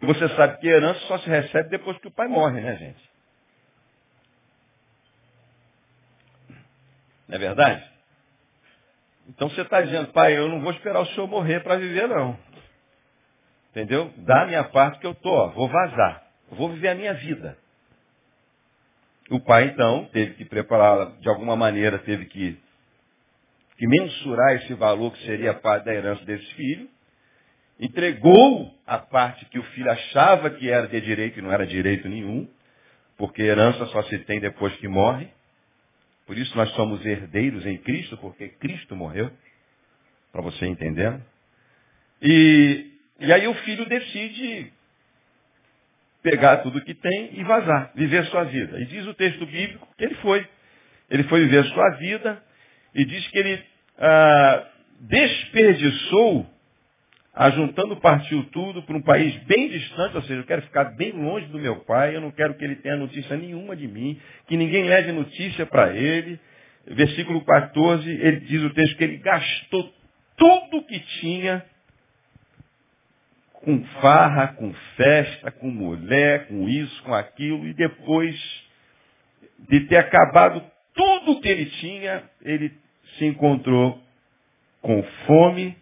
Você 0.00 0.28
sabe 0.30 0.58
que 0.58 0.68
herança 0.68 1.00
só 1.06 1.18
se 1.18 1.28
recebe 1.28 1.70
depois 1.70 1.98
que 1.98 2.08
o 2.08 2.12
pai 2.12 2.28
morre, 2.28 2.60
né, 2.60 2.76
gente? 2.76 3.08
Não 7.28 7.36
é 7.36 7.38
verdade? 7.38 7.84
Então 9.28 9.48
você 9.50 9.60
está 9.60 9.82
dizendo, 9.82 10.12
pai, 10.12 10.36
eu 10.36 10.48
não 10.48 10.60
vou 10.60 10.72
esperar 10.72 11.00
o 11.00 11.06
senhor 11.06 11.26
morrer 11.26 11.60
para 11.60 11.76
viver, 11.76 12.08
não. 12.08 12.38
Entendeu? 13.70 14.12
Dá 14.18 14.42
a 14.42 14.46
minha 14.46 14.64
parte 14.64 14.98
que 14.98 15.06
eu 15.06 15.12
estou, 15.12 15.50
vou 15.52 15.68
vazar. 15.68 16.22
Vou 16.50 16.70
viver 16.70 16.88
a 16.88 16.94
minha 16.94 17.14
vida. 17.14 17.58
O 19.30 19.40
pai, 19.40 19.64
então, 19.64 20.06
teve 20.06 20.34
que 20.34 20.44
preparar, 20.46 21.12
de 21.18 21.28
alguma 21.28 21.54
maneira, 21.54 21.98
teve 21.98 22.24
que, 22.26 22.58
que 23.76 23.86
mensurar 23.86 24.56
esse 24.56 24.72
valor 24.74 25.12
que 25.12 25.22
seria 25.26 25.50
a 25.50 25.54
parte 25.54 25.84
da 25.84 25.94
herança 25.94 26.24
desse 26.24 26.46
filho. 26.54 26.88
Entregou 27.78 28.74
a 28.86 28.98
parte 28.98 29.44
que 29.46 29.58
o 29.58 29.62
filho 29.62 29.90
achava 29.90 30.50
que 30.50 30.70
era 30.70 30.88
de 30.88 31.00
direito 31.02 31.38
e 31.38 31.42
não 31.42 31.52
era 31.52 31.66
direito 31.66 32.08
nenhum, 32.08 32.48
porque 33.18 33.42
herança 33.42 33.84
só 33.86 34.02
se 34.04 34.18
tem 34.20 34.40
depois 34.40 34.74
que 34.76 34.88
morre. 34.88 35.28
Por 36.26 36.36
isso 36.36 36.56
nós 36.56 36.70
somos 36.70 37.04
herdeiros 37.04 37.64
em 37.66 37.76
Cristo, 37.78 38.16
porque 38.18 38.48
Cristo 38.48 38.96
morreu, 38.96 39.30
para 40.32 40.40
você 40.42 40.66
entender. 40.66 41.20
E, 42.22 42.97
e 43.18 43.32
aí 43.32 43.46
o 43.48 43.54
filho 43.54 43.86
decide 43.86 44.72
pegar 46.22 46.58
tudo 46.58 46.82
que 46.82 46.94
tem 46.94 47.30
e 47.34 47.44
vazar, 47.44 47.92
viver 47.94 48.24
sua 48.26 48.44
vida. 48.44 48.78
E 48.80 48.84
diz 48.86 49.06
o 49.06 49.14
texto 49.14 49.44
bíblico 49.46 49.88
que 49.96 50.04
ele 50.04 50.14
foi. 50.16 50.46
Ele 51.10 51.24
foi 51.24 51.40
viver 51.40 51.64
sua 51.64 51.90
vida 51.96 52.42
e 52.94 53.04
diz 53.04 53.26
que 53.28 53.38
ele 53.38 53.64
ah, 53.98 54.66
desperdiçou 55.00 56.46
ajuntando 57.34 57.96
partiu 57.96 58.42
tudo 58.50 58.82
para 58.82 58.96
um 58.96 59.02
país 59.02 59.32
bem 59.44 59.68
distante, 59.68 60.16
ou 60.16 60.22
seja, 60.22 60.40
eu 60.40 60.44
quero 60.44 60.62
ficar 60.62 60.96
bem 60.96 61.12
longe 61.12 61.46
do 61.46 61.58
meu 61.58 61.76
pai, 61.84 62.16
eu 62.16 62.20
não 62.20 62.32
quero 62.32 62.54
que 62.54 62.64
ele 62.64 62.74
tenha 62.74 62.96
notícia 62.96 63.36
nenhuma 63.36 63.76
de 63.76 63.86
mim, 63.86 64.20
que 64.48 64.56
ninguém 64.56 64.82
leve 64.84 65.12
notícia 65.12 65.64
para 65.64 65.94
ele. 65.96 66.40
Versículo 66.84 67.44
14, 67.44 68.10
ele 68.10 68.40
diz 68.40 68.62
o 68.64 68.70
texto 68.70 68.96
que 68.96 69.04
ele 69.04 69.18
gastou 69.18 69.92
tudo 70.36 70.84
que 70.86 70.98
tinha 71.20 71.64
com 73.68 73.84
farra, 74.00 74.54
com 74.54 74.72
festa, 74.96 75.50
com 75.50 75.70
mulher, 75.70 76.48
com 76.48 76.66
isso, 76.66 77.02
com 77.02 77.12
aquilo, 77.12 77.66
e 77.66 77.74
depois 77.74 78.34
de 79.68 79.80
ter 79.80 79.98
acabado 79.98 80.64
tudo 80.94 81.38
que 81.42 81.48
ele 81.50 81.66
tinha, 81.72 82.24
ele 82.40 82.72
se 83.18 83.26
encontrou 83.26 84.02
com 84.80 85.02
fome, 85.26 85.76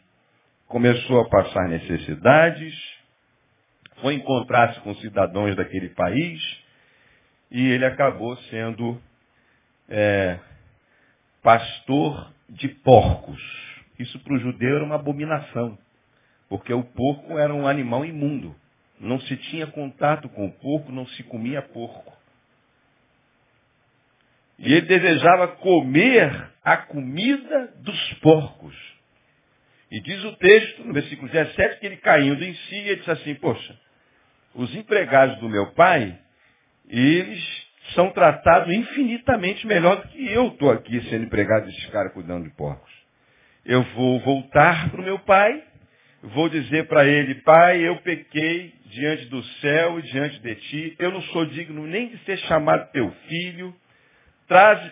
começou 0.66 1.20
a 1.20 1.28
passar 1.28 1.68
necessidades, 1.68 2.74
foi 4.00 4.14
encontrar-se 4.14 4.80
com 4.80 4.92
cidadãos 4.96 5.54
daquele 5.54 5.90
país 5.90 6.42
e 7.52 7.70
ele 7.70 7.84
acabou 7.84 8.36
sendo 8.50 9.00
é, 9.88 10.40
pastor 11.40 12.32
de 12.48 12.66
porcos. 12.66 13.40
Isso 13.96 14.18
para 14.24 14.34
o 14.34 14.40
judeu 14.40 14.74
era 14.74 14.84
uma 14.84 14.96
abominação, 14.96 15.78
porque 16.48 16.72
o 16.72 16.82
porco 16.82 17.38
era 17.38 17.54
um 17.54 17.66
animal 17.66 18.04
imundo. 18.04 18.54
Não 18.98 19.20
se 19.20 19.36
tinha 19.36 19.66
contato 19.66 20.28
com 20.28 20.46
o 20.46 20.52
porco, 20.52 20.90
não 20.90 21.06
se 21.06 21.22
comia 21.24 21.60
porco. 21.60 22.16
E 24.58 24.72
ele 24.72 24.86
desejava 24.86 25.48
comer 25.48 26.50
a 26.64 26.76
comida 26.78 27.74
dos 27.78 28.14
porcos. 28.14 28.74
E 29.90 30.00
diz 30.00 30.24
o 30.24 30.32
texto, 30.36 30.84
no 30.84 30.92
versículo 30.92 31.30
17, 31.30 31.78
que 31.78 31.86
ele 31.86 31.96
caindo 31.98 32.42
em 32.42 32.54
si, 32.54 32.74
ele 32.74 32.96
disse 32.96 33.10
assim, 33.10 33.34
poxa, 33.34 33.78
os 34.54 34.74
empregados 34.74 35.38
do 35.38 35.48
meu 35.48 35.72
pai, 35.72 36.18
eles 36.88 37.66
são 37.94 38.10
tratados 38.10 38.72
infinitamente 38.74 39.66
melhor 39.66 39.96
do 39.96 40.08
que 40.08 40.26
eu 40.32 40.48
estou 40.48 40.70
aqui 40.72 41.00
sendo 41.08 41.24
empregado 41.24 41.66
desses 41.66 41.86
caras 41.86 42.12
cuidando 42.12 42.44
de 42.44 42.50
porcos. 42.50 42.90
Eu 43.64 43.82
vou 43.94 44.18
voltar 44.20 44.90
para 44.90 45.00
o 45.00 45.04
meu 45.04 45.18
pai, 45.20 45.62
vou 46.22 46.48
dizer 46.48 46.86
para 46.86 47.06
ele, 47.06 47.36
pai, 47.36 47.80
eu 47.86 47.96
pequei 47.96 48.72
diante 48.86 49.26
do 49.26 49.42
céu 49.60 49.98
e 49.98 50.02
diante 50.02 50.38
de 50.40 50.54
ti, 50.54 50.96
eu 50.98 51.10
não 51.10 51.22
sou 51.22 51.46
digno 51.46 51.86
nem 51.86 52.08
de 52.08 52.18
ser 52.24 52.38
chamado 52.38 52.90
teu 52.92 53.10
filho, 53.28 53.74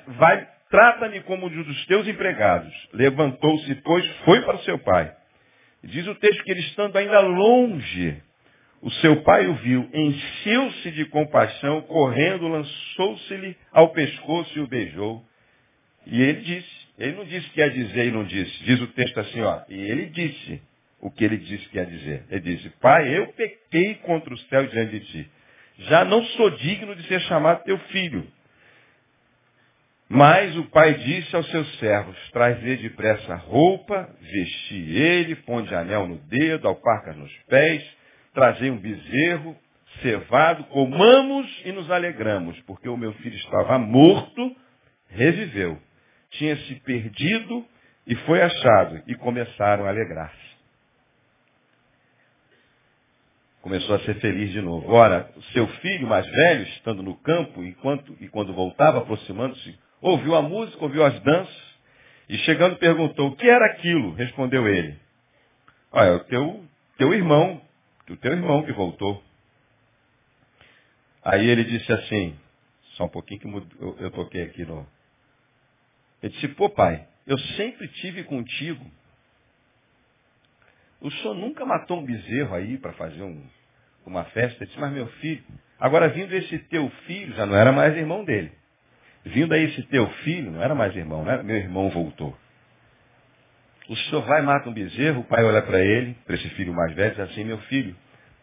vai, 0.07 0.49
Trata-me 0.75 1.21
como 1.21 1.47
um 1.47 1.63
dos 1.63 1.87
teus 1.87 2.09
empregados. 2.09 2.75
Levantou-se, 2.93 3.73
pois, 3.77 4.05
foi 4.25 4.41
para 4.43 4.57
o 4.57 4.63
seu 4.65 4.77
pai. 4.77 5.15
Diz 5.85 6.05
o 6.09 6.17
texto 6.17 6.43
que 6.43 6.51
ele 6.51 6.63
estando 6.63 6.97
ainda 6.97 7.21
longe, 7.21 8.21
o 8.83 8.91
seu 8.91 9.23
pai 9.23 9.47
o 9.47 9.55
viu, 9.55 9.89
encheu-se 9.95 10.91
de 10.91 11.05
compaixão, 11.05 11.81
correndo, 11.83 12.49
lançou-se-lhe 12.49 13.57
ao 13.71 13.91
pescoço 13.91 14.59
e 14.59 14.63
o 14.63 14.67
beijou. 14.67 15.25
E 16.07 16.21
ele 16.21 16.41
disse, 16.41 16.89
ele 16.99 17.13
não 17.19 17.25
disse 17.25 17.49
que 17.51 17.61
ia 17.61 17.71
dizer 17.71 18.07
e 18.07 18.11
não 18.11 18.25
disse. 18.25 18.65
Diz 18.65 18.81
o 18.81 18.89
texto 18.89 19.21
assim, 19.21 19.43
ó, 19.43 19.61
e 19.69 19.79
ele 19.79 20.07
disse 20.07 20.61
o 21.05 21.11
que 21.11 21.23
ele 21.23 21.37
disse 21.37 21.69
que 21.69 21.77
ia 21.77 21.85
dizer. 21.85 22.25
Ele 22.31 22.57
disse, 22.57 22.71
pai, 22.81 23.15
eu 23.15 23.27
pequei 23.35 23.97
contra 23.97 24.33
o 24.33 24.39
céu 24.39 24.67
diante 24.69 24.99
de 24.99 25.01
ti. 25.01 25.31
Já 25.81 26.03
não 26.03 26.25
sou 26.25 26.49
digno 26.49 26.97
de 26.97 27.07
ser 27.07 27.21
chamado 27.21 27.63
teu 27.63 27.79
filho. 27.79 28.27
Mas 30.09 30.57
o 30.57 30.65
pai 30.71 30.95
disse 30.95 31.37
aos 31.37 31.47
seus 31.51 31.79
servos, 31.79 32.17
trazer 32.31 32.79
depressa 32.79 33.35
roupa, 33.35 34.09
vestir 34.19 34.97
ele, 34.97 35.37
ponde 35.37 35.75
anel 35.75 36.09
no 36.09 36.17
dedo, 36.17 36.67
alparcas 36.67 37.17
nos 37.17 37.33
pés, 37.49 37.85
trazei 38.33 38.71
um 38.71 38.79
bezerro, 38.79 39.55
cevado, 40.01 40.65
comamos 40.65 41.63
e 41.67 41.73
nos 41.73 41.91
alegramos, 41.91 42.59
porque 42.63 42.89
o 42.89 42.97
meu 42.97 43.13
filho 43.15 43.37
estava 43.37 43.79
morto, 43.79 44.57
reviveu. 45.11 45.79
Tinha 46.31 46.57
se 46.57 46.77
perdido 46.77 47.67
e 48.07 48.15
foi 48.15 48.41
achado, 48.41 49.03
e 49.07 49.15
começaram 49.17 49.85
a 49.85 49.91
alegrar-se. 49.91 50.44
Começou 53.65 53.95
a 53.95 54.01
ser 54.01 54.21
feliz 54.21 54.53
de 54.53 54.61
novo. 54.61 54.93
Ora, 54.93 55.33
seu 55.55 55.67
filho 55.67 56.07
mais 56.07 56.27
velho, 56.27 56.65
estando 56.65 57.03
no 57.03 57.17
campo, 57.17 57.65
enquanto, 57.65 58.15
e 58.21 58.29
quando 58.29 58.53
voltava, 58.53 58.99
aproximando-se, 58.99 59.75
ouviu 60.03 60.35
a 60.35 60.43
música, 60.43 60.85
ouviu 60.85 61.03
as 61.03 61.19
danças, 61.21 61.75
e 62.29 62.37
chegando 62.41 62.77
perguntou, 62.77 63.29
o 63.29 63.37
que 63.37 63.49
era 63.49 63.65
aquilo? 63.73 64.13
Respondeu 64.17 64.69
ele. 64.69 64.99
Olha, 65.91 66.09
é 66.09 66.13
o 66.13 66.21
teu, 66.25 66.65
teu 66.99 67.15
irmão, 67.15 67.59
o 68.11 68.17
teu 68.19 68.33
irmão 68.33 68.65
que 68.65 68.73
voltou. 68.75 69.25
Aí 71.25 71.49
ele 71.49 71.65
disse 71.65 71.91
assim, 71.91 72.39
só 72.97 73.05
um 73.05 73.09
pouquinho 73.09 73.41
que 73.41 73.47
eu, 73.83 73.97
eu 73.99 74.11
toquei 74.11 74.43
aqui 74.43 74.63
no. 74.67 74.87
Ele 76.23 76.35
disse, 76.35 76.49
pô 76.49 76.69
pai, 76.69 77.09
eu 77.27 77.39
sempre 77.39 77.89
tive 77.89 78.25
contigo. 78.25 78.85
O 81.01 81.11
senhor 81.11 81.35
nunca 81.35 81.65
matou 81.65 82.01
um 82.01 82.05
bezerro 82.05 82.55
aí 82.55 82.79
para 82.79 82.93
fazer 82.95 83.23
um, 83.23 83.45
uma 84.07 84.25
festa? 84.25 84.63
Ele 84.63 84.67
disse, 84.67 84.81
mas 84.81 84.93
meu 84.93 85.07
filho, 85.07 85.43
agora 85.79 86.09
vindo 86.09 86.33
esse 86.35 86.59
teu 86.71 86.89
filho, 87.07 87.35
já 87.35 87.45
não 87.47 87.57
era 87.57 87.73
mais 87.73 87.97
irmão 87.97 88.25
dele. 88.25 88.53
Vindo 89.25 89.53
aí 89.53 89.65
esse 89.65 89.83
teu 89.85 90.09
filho, 90.25 90.51
não 90.51 90.63
era 90.63 90.75
mais 90.75 90.95
irmão, 90.95 91.25
não 91.25 91.31
era 91.31 91.43
meu 91.43 91.57
irmão 91.57 91.91
voltou. 91.91 92.37
O 93.89 93.97
senhor 93.97 94.23
vai 94.23 94.41
e 94.41 94.45
mata 94.45 94.69
um 94.69 94.73
bezerro, 94.73 95.21
o 95.21 95.25
pai 95.25 95.45
olha 95.45 95.61
para 95.61 95.79
ele, 95.79 96.15
para 96.27 96.37
esse 96.37 96.49
filho 96.51 96.73
mais 96.73 96.95
velho, 96.95 97.13
e 97.13 97.17
diz 97.17 97.31
assim, 97.31 97.45
meu 97.45 97.59
filho, 97.63 97.95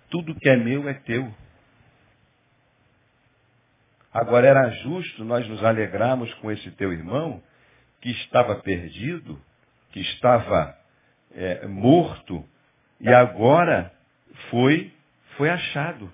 tudo 0.10 0.36
que 0.36 0.50
é 0.50 0.56
meu 0.56 0.88
é 0.88 0.94
teu. 0.94 1.34
Agora 4.14 4.46
era 4.46 4.70
justo 4.70 5.24
nós 5.24 5.48
nos 5.48 5.64
alegrarmos 5.64 6.32
com 6.36 6.52
esse 6.52 6.70
teu 6.72 6.92
irmão, 6.92 7.42
que 8.02 8.10
estava 8.12 8.56
perdido, 8.56 9.40
que 9.92 10.02
estava 10.02 10.76
é, 11.36 11.66
morto 11.68 12.46
e 13.00 13.10
agora 13.10 13.92
foi, 14.50 14.94
foi 15.38 15.50
achado. 15.50 16.12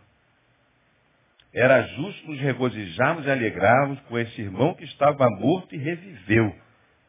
Era 1.54 1.82
justo 1.82 2.28
nos 2.28 2.40
regozijarmos 2.40 3.26
e 3.26 3.32
alegrarmos 3.32 4.00
com 4.02 4.18
esse 4.18 4.42
irmão 4.42 4.74
que 4.74 4.86
estava 4.86 5.30
morto 5.30 5.74
e 5.74 5.78
reviveu. 5.78 6.56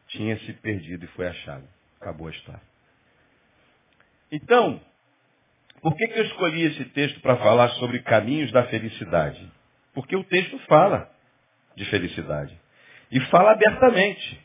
Tinha 0.07 0.37
se 0.39 0.53
perdido 0.53 1.05
e 1.05 1.07
foi 1.09 1.27
achado. 1.27 1.63
Acabou 2.01 2.27
a 2.27 2.31
história. 2.31 2.61
Então, 4.31 4.81
por 5.81 5.95
que, 5.95 6.07
que 6.07 6.19
eu 6.19 6.25
escolhi 6.25 6.63
esse 6.63 6.85
texto 6.85 7.19
para 7.21 7.37
falar 7.37 7.69
sobre 7.71 7.99
caminhos 7.99 8.51
da 8.51 8.63
felicidade? 8.65 9.51
Porque 9.93 10.15
o 10.15 10.23
texto 10.23 10.57
fala 10.67 11.09
de 11.75 11.85
felicidade. 11.85 12.57
E 13.11 13.19
fala 13.27 13.51
abertamente. 13.51 14.39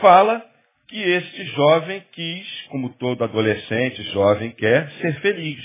Fala 0.00 0.44
que 0.90 1.00
este 1.00 1.44
jovem 1.46 2.02
quis, 2.10 2.66
como 2.68 2.90
todo 2.94 3.22
adolescente, 3.22 4.02
jovem 4.12 4.50
quer, 4.50 4.90
ser 5.00 5.20
feliz. 5.20 5.64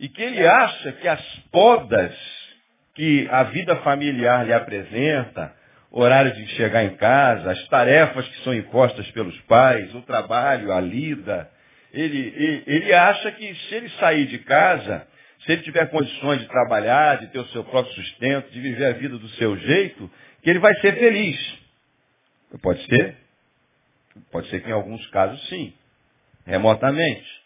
E 0.00 0.08
que 0.08 0.20
ele 0.20 0.44
acha 0.44 0.92
que 0.92 1.06
as 1.06 1.22
podas 1.52 2.14
que 2.94 3.28
a 3.30 3.44
vida 3.44 3.76
familiar 3.76 4.44
lhe 4.44 4.52
apresenta, 4.52 5.54
horário 5.92 6.32
de 6.32 6.44
chegar 6.56 6.84
em 6.84 6.96
casa, 6.96 7.52
as 7.52 7.68
tarefas 7.68 8.26
que 8.26 8.42
são 8.42 8.52
impostas 8.52 9.08
pelos 9.12 9.38
pais, 9.42 9.94
o 9.94 10.02
trabalho, 10.02 10.72
a 10.72 10.80
lida, 10.80 11.48
ele, 11.92 12.34
ele, 12.36 12.64
ele 12.66 12.92
acha 12.92 13.30
que 13.30 13.54
se 13.54 13.74
ele 13.76 13.88
sair 13.90 14.26
de 14.26 14.38
casa, 14.40 15.06
se 15.44 15.52
ele 15.52 15.62
tiver 15.62 15.86
condições 15.86 16.40
de 16.40 16.48
trabalhar, 16.48 17.20
de 17.20 17.28
ter 17.28 17.38
o 17.38 17.46
seu 17.48 17.62
próprio 17.62 17.94
sustento, 17.94 18.50
de 18.50 18.60
viver 18.60 18.86
a 18.86 18.92
vida 18.92 19.16
do 19.16 19.28
seu 19.30 19.56
jeito, 19.56 20.10
que 20.42 20.50
ele 20.50 20.58
vai 20.58 20.74
ser 20.80 20.96
feliz. 20.96 21.58
Pode 22.60 22.84
ser? 22.86 23.25
Pode 24.30 24.48
ser 24.48 24.62
que 24.62 24.68
em 24.68 24.72
alguns 24.72 25.06
casos 25.08 25.48
sim, 25.48 25.72
remotamente. 26.44 27.44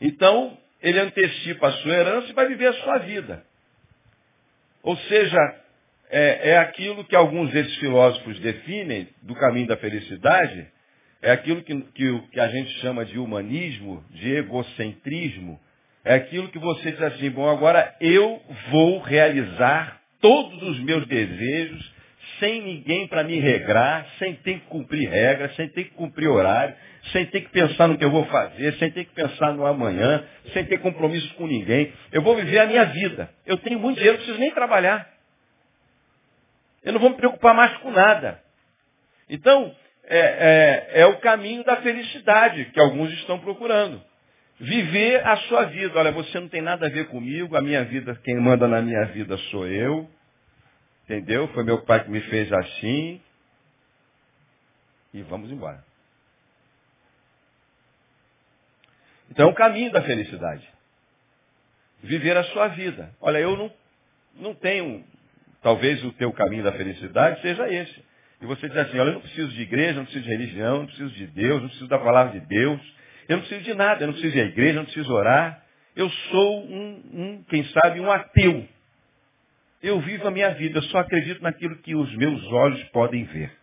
Então, 0.00 0.56
ele 0.82 1.00
antecipa 1.00 1.68
a 1.68 1.72
sua 1.72 1.92
herança 1.92 2.28
e 2.28 2.34
vai 2.34 2.46
viver 2.48 2.66
a 2.66 2.74
sua 2.74 2.98
vida. 2.98 3.44
Ou 4.82 4.96
seja, 4.96 5.38
é, 6.10 6.50
é 6.50 6.58
aquilo 6.58 7.04
que 7.04 7.16
alguns 7.16 7.50
desses 7.50 7.74
filósofos 7.76 8.38
definem 8.40 9.08
do 9.22 9.34
caminho 9.34 9.66
da 9.66 9.76
felicidade, 9.76 10.66
é 11.22 11.32
aquilo 11.32 11.62
que, 11.62 11.80
que, 11.92 12.20
que 12.28 12.40
a 12.40 12.48
gente 12.48 12.70
chama 12.80 13.04
de 13.04 13.18
humanismo, 13.18 14.04
de 14.10 14.32
egocentrismo, 14.32 15.58
é 16.04 16.14
aquilo 16.14 16.48
que 16.50 16.58
você 16.58 16.92
diz 16.92 17.02
assim, 17.02 17.30
bom, 17.30 17.48
agora 17.48 17.96
eu 18.00 18.40
vou 18.70 19.00
realizar 19.00 20.00
todos 20.20 20.62
os 20.62 20.78
meus 20.80 21.04
desejos, 21.08 21.92
sem 22.38 22.62
ninguém 22.62 23.06
para 23.08 23.24
me 23.24 23.38
regrar, 23.38 24.06
sem 24.18 24.34
ter 24.36 24.60
que 24.60 24.66
cumprir 24.66 25.08
regras, 25.08 25.54
sem 25.56 25.68
ter 25.68 25.84
que 25.84 25.90
cumprir 25.90 26.28
horário, 26.28 26.74
sem 27.12 27.26
ter 27.26 27.42
que 27.42 27.50
pensar 27.50 27.88
no 27.88 27.96
que 27.96 28.04
eu 28.04 28.10
vou 28.10 28.24
fazer, 28.26 28.74
sem 28.74 28.90
ter 28.90 29.04
que 29.04 29.14
pensar 29.14 29.52
no 29.52 29.66
amanhã, 29.66 30.24
sem 30.52 30.64
ter 30.64 30.78
compromisso 30.78 31.34
com 31.34 31.46
ninguém. 31.46 31.92
Eu 32.12 32.22
vou 32.22 32.36
viver 32.36 32.58
a 32.58 32.66
minha 32.66 32.84
vida. 32.86 33.30
Eu 33.44 33.56
tenho 33.58 33.78
muito 33.78 33.96
dinheiro, 33.96 34.18
não 34.18 34.24
preciso 34.24 34.40
nem 34.40 34.50
trabalhar. 34.52 35.08
Eu 36.82 36.92
não 36.92 37.00
vou 37.00 37.10
me 37.10 37.16
preocupar 37.16 37.54
mais 37.54 37.76
com 37.78 37.90
nada. 37.90 38.40
Então, 39.28 39.74
é, 40.08 40.18
é, 40.18 41.00
é 41.00 41.06
o 41.06 41.18
caminho 41.18 41.64
da 41.64 41.76
felicidade 41.76 42.66
que 42.66 42.80
alguns 42.80 43.12
estão 43.14 43.38
procurando. 43.40 44.00
Viver 44.58 45.26
a 45.26 45.36
sua 45.48 45.64
vida. 45.64 45.98
Olha, 45.98 46.12
você 46.12 46.38
não 46.40 46.48
tem 46.48 46.62
nada 46.62 46.86
a 46.86 46.90
ver 46.90 47.08
comigo, 47.08 47.56
a 47.56 47.60
minha 47.60 47.84
vida, 47.84 48.18
quem 48.24 48.36
manda 48.36 48.66
na 48.66 48.80
minha 48.80 49.04
vida 49.06 49.36
sou 49.50 49.66
eu. 49.66 50.08
Entendeu? 51.06 51.46
Foi 51.48 51.62
meu 51.62 51.82
pai 51.82 52.02
que 52.02 52.10
me 52.10 52.20
fez 52.22 52.52
assim. 52.52 53.20
E 55.14 55.22
vamos 55.22 55.50
embora. 55.52 55.82
Então 59.30 59.48
é 59.48 59.50
o 59.50 59.54
caminho 59.54 59.92
da 59.92 60.02
felicidade. 60.02 60.68
Viver 62.02 62.36
a 62.36 62.44
sua 62.44 62.68
vida. 62.68 63.14
Olha, 63.20 63.38
eu 63.38 63.56
não, 63.56 63.72
não 64.34 64.54
tenho, 64.54 65.04
talvez 65.62 66.04
o 66.04 66.12
teu 66.12 66.32
caminho 66.32 66.64
da 66.64 66.72
felicidade 66.72 67.40
seja 67.40 67.72
esse. 67.72 68.04
E 68.40 68.46
você 68.46 68.68
diz 68.68 68.76
assim, 68.76 68.98
olha, 68.98 69.10
eu 69.10 69.14
não 69.14 69.20
preciso 69.20 69.48
de 69.48 69.62
igreja, 69.62 69.94
não 69.94 70.04
preciso 70.04 70.24
de 70.24 70.30
religião, 70.30 70.78
não 70.80 70.86
preciso 70.86 71.14
de 71.14 71.26
Deus, 71.28 71.62
não 71.62 71.68
preciso 71.68 71.88
da 71.88 71.98
palavra 71.98 72.38
de 72.38 72.46
Deus. 72.46 72.80
Eu 73.28 73.36
não 73.36 73.44
preciso 73.44 73.64
de 73.64 73.74
nada, 73.74 74.02
eu 74.02 74.06
não 74.08 74.14
preciso 74.14 74.34
de 74.34 74.40
igreja, 74.40 74.70
eu 74.72 74.76
não 74.76 74.84
preciso 74.84 75.12
orar. 75.12 75.64
Eu 75.94 76.10
sou 76.10 76.66
um, 76.66 77.02
um, 77.12 77.44
quem 77.44 77.64
sabe, 77.68 78.00
um 78.00 78.10
ateu. 78.10 78.68
Eu 79.86 80.00
vivo 80.00 80.26
a 80.26 80.32
minha 80.32 80.50
vida, 80.50 80.78
eu 80.78 80.82
só 80.82 80.98
acredito 80.98 81.40
naquilo 81.40 81.76
que 81.76 81.94
os 81.94 82.12
meus 82.16 82.44
olhos 82.50 82.82
podem 82.88 83.22
ver. 83.22 83.56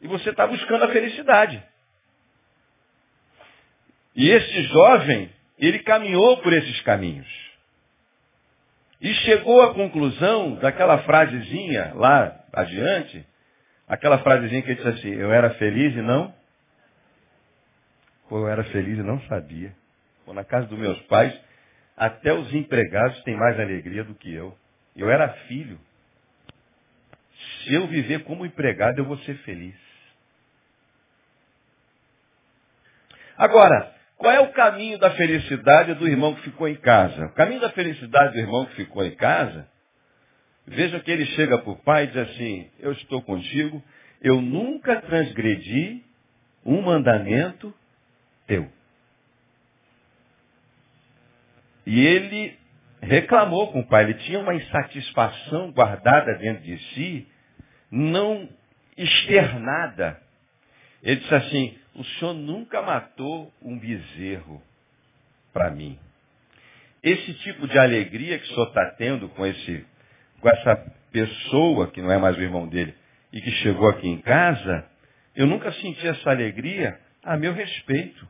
E 0.00 0.06
você 0.06 0.30
está 0.30 0.46
buscando 0.46 0.84
a 0.84 0.92
felicidade. 0.92 1.60
E 4.14 4.30
esse 4.30 4.62
jovem, 4.68 5.28
ele 5.58 5.80
caminhou 5.80 6.36
por 6.36 6.52
esses 6.52 6.80
caminhos. 6.82 7.26
E 9.00 9.12
chegou 9.12 9.60
à 9.60 9.74
conclusão 9.74 10.54
daquela 10.54 10.98
frasezinha 10.98 11.94
lá 11.96 12.44
adiante, 12.52 13.26
aquela 13.88 14.18
frasezinha 14.18 14.62
que 14.62 14.70
ele 14.70 14.84
disse 14.84 15.00
assim, 15.00 15.14
eu 15.14 15.32
era 15.32 15.50
feliz 15.54 15.92
e 15.96 16.00
não? 16.00 16.32
Pô, 18.28 18.38
eu 18.38 18.48
era 18.48 18.62
feliz 18.62 18.96
e 18.96 19.02
não 19.02 19.20
sabia. 19.22 19.74
Pô, 20.24 20.32
na 20.32 20.44
casa 20.44 20.68
dos 20.68 20.78
meus 20.78 21.00
pais, 21.06 21.36
até 21.96 22.32
os 22.32 22.52
empregados 22.54 23.22
têm 23.22 23.36
mais 23.36 23.58
alegria 23.58 24.04
do 24.04 24.14
que 24.14 24.32
eu. 24.32 24.56
Eu 24.96 25.10
era 25.10 25.28
filho. 25.46 25.78
Se 27.64 27.74
eu 27.74 27.86
viver 27.86 28.24
como 28.24 28.46
empregado, 28.46 28.98
eu 28.98 29.04
vou 29.04 29.18
ser 29.18 29.34
feliz. 29.38 29.74
Agora, 33.36 33.92
qual 34.16 34.32
é 34.32 34.40
o 34.40 34.52
caminho 34.52 34.98
da 34.98 35.10
felicidade 35.12 35.94
do 35.94 36.06
irmão 36.06 36.34
que 36.34 36.42
ficou 36.42 36.68
em 36.68 36.76
casa? 36.76 37.26
O 37.26 37.32
caminho 37.32 37.60
da 37.60 37.70
felicidade 37.70 38.34
do 38.34 38.38
irmão 38.38 38.66
que 38.66 38.76
ficou 38.76 39.04
em 39.04 39.14
casa, 39.16 39.68
veja 40.66 41.00
que 41.00 41.10
ele 41.10 41.26
chega 41.26 41.58
para 41.58 41.72
o 41.72 41.76
pai 41.76 42.04
e 42.04 42.06
diz 42.08 42.16
assim, 42.18 42.70
eu 42.78 42.92
estou 42.92 43.20
contigo, 43.22 43.82
eu 44.20 44.40
nunca 44.40 45.00
transgredi 45.00 46.04
um 46.64 46.82
mandamento 46.82 47.74
teu. 48.46 48.70
E 51.86 52.00
ele 52.00 52.56
reclamou 53.00 53.72
com 53.72 53.80
o 53.80 53.86
pai, 53.86 54.04
ele 54.04 54.14
tinha 54.14 54.38
uma 54.38 54.54
insatisfação 54.54 55.72
guardada 55.72 56.34
dentro 56.34 56.62
de 56.62 56.78
si, 56.94 57.28
não 57.90 58.48
externada. 58.96 60.20
Ele 61.02 61.16
disse 61.16 61.34
assim, 61.34 61.78
o 61.94 62.04
senhor 62.04 62.34
nunca 62.34 62.80
matou 62.80 63.52
um 63.60 63.78
bezerro 63.78 64.62
para 65.52 65.70
mim. 65.70 65.98
Esse 67.02 67.34
tipo 67.34 67.66
de 67.66 67.78
alegria 67.78 68.38
que 68.38 68.44
o 68.44 68.54
senhor 68.54 68.68
está 68.68 68.86
tendo 68.96 69.28
com, 69.30 69.44
esse, 69.44 69.84
com 70.40 70.48
essa 70.48 70.76
pessoa, 71.10 71.90
que 71.90 72.00
não 72.00 72.12
é 72.12 72.18
mais 72.18 72.36
o 72.36 72.40
irmão 72.40 72.68
dele, 72.68 72.94
e 73.32 73.40
que 73.40 73.50
chegou 73.50 73.88
aqui 73.88 74.08
em 74.08 74.18
casa, 74.18 74.86
eu 75.34 75.46
nunca 75.46 75.72
senti 75.72 76.06
essa 76.06 76.30
alegria 76.30 76.98
a 77.24 77.36
meu 77.36 77.52
respeito. 77.52 78.28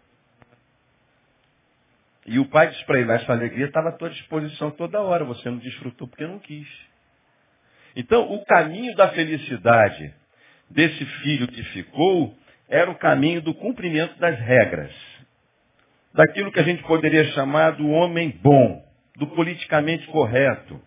E 2.27 2.39
o 2.39 2.45
pai 2.47 2.69
disse 2.69 2.85
para 2.85 3.01
ele, 3.01 3.11
essa 3.11 3.33
alegria 3.33 3.67
estava 3.67 3.89
à 3.89 3.93
tua 3.93 4.11
disposição 4.11 4.71
toda 4.71 5.01
hora, 5.01 5.25
você 5.25 5.51
não 5.51 5.59
desfrutou 5.59 6.07
porque 6.07 6.27
não 6.27 6.39
quis. 6.39 6.69
Então, 7.97 8.33
o 8.33 8.45
caminho 8.45 8.95
da 8.95 9.09
felicidade 9.09 10.15
desse 10.71 11.05
filho 11.05 11.49
que 11.49 11.63
ficou 11.65 12.37
era 12.69 12.91
o 12.91 12.95
caminho 12.95 13.43
do 13.43 13.53
cumprimento 13.55 14.19
das 14.19 14.39
regras. 14.39 14.93
Daquilo 16.15 16.53
que 16.53 16.61
a 16.61 16.63
gente 16.63 16.83
poderia 16.85 17.25
chamar 17.33 17.73
do 17.73 17.89
homem 17.89 18.31
bom, 18.43 18.85
do 19.17 19.27
politicamente 19.29 20.07
correto. 20.07 20.81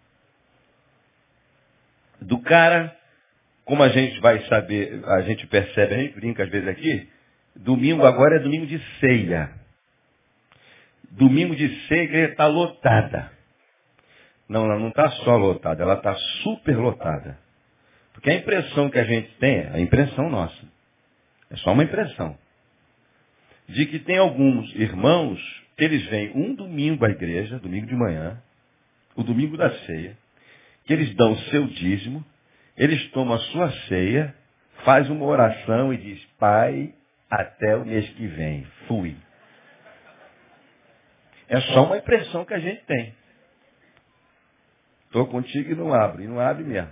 Do 2.22 2.40
cara, 2.40 2.96
como 3.66 3.84
a 3.84 3.90
gente 3.90 4.20
vai 4.20 4.40
saber, 4.46 5.04
a 5.06 5.22
gente 5.22 5.46
percebe, 5.48 5.94
a 5.94 5.98
gente 5.98 6.16
brinca 6.16 6.44
às 6.44 6.50
vezes 6.50 6.68
aqui, 6.68 7.10
domingo 7.56 8.06
agora 8.06 8.38
é 8.38 8.40
domingo 8.40 8.66
de 8.66 8.80
ceia. 9.00 9.65
Domingo 11.18 11.56
de 11.56 11.88
ceia 11.88 12.26
está 12.26 12.46
lotada. 12.46 13.32
Não, 14.50 14.66
ela 14.66 14.78
não 14.78 14.90
está 14.90 15.10
só 15.12 15.38
lotada, 15.38 15.82
ela 15.82 15.94
está 15.94 16.14
super 16.44 16.78
lotada. 16.78 17.38
Porque 18.14 18.30
a 18.30 18.36
impressão 18.36 18.90
que 18.90 19.00
a 19.00 19.04
gente 19.06 19.30
tem, 19.38 19.68
a 19.68 19.80
impressão 19.80 20.30
nossa, 20.30 20.66
é 21.50 21.56
só 21.58 21.72
uma 21.72 21.84
impressão, 21.84 22.38
de 23.68 23.86
que 23.86 24.00
tem 24.00 24.18
alguns 24.18 24.74
irmãos 24.76 25.40
que 25.78 25.86
eles 25.86 26.06
vêm 26.08 26.32
um 26.36 26.54
domingo 26.54 27.06
à 27.06 27.10
igreja, 27.10 27.60
domingo 27.60 27.88
de 27.88 27.96
manhã, 27.96 28.38
o 29.16 29.24
domingo 29.24 29.56
da 29.56 29.72
ceia, 29.86 30.18
que 30.86 30.92
eles 30.92 31.16
dão 31.16 31.32
o 31.32 31.40
seu 31.50 31.66
dízimo, 31.68 32.24
eles 32.78 33.10
tomam 33.12 33.36
a 33.36 33.40
sua 33.40 33.72
ceia, 33.88 34.36
faz 34.84 35.10
uma 35.10 35.26
oração 35.26 35.94
e 35.94 35.98
diz, 35.98 36.24
Pai, 36.38 36.94
até 37.30 37.76
o 37.78 37.86
mês 37.86 38.08
que 38.10 38.28
vem, 38.28 38.68
fui. 38.88 39.16
É 41.48 41.62
só 41.62 41.86
uma 41.86 41.98
impressão 41.98 42.46
que 42.46 42.54
a 42.54 42.60
gente 42.60 42.84
tem. 42.86 43.16
Estou 45.06 45.28
contigo 45.28 45.72
e 45.72 45.76
não 45.76 45.94
abro. 45.94 46.22
E 46.22 46.28
não 46.28 46.40
abre 46.40 46.64
mesmo. 46.64 46.92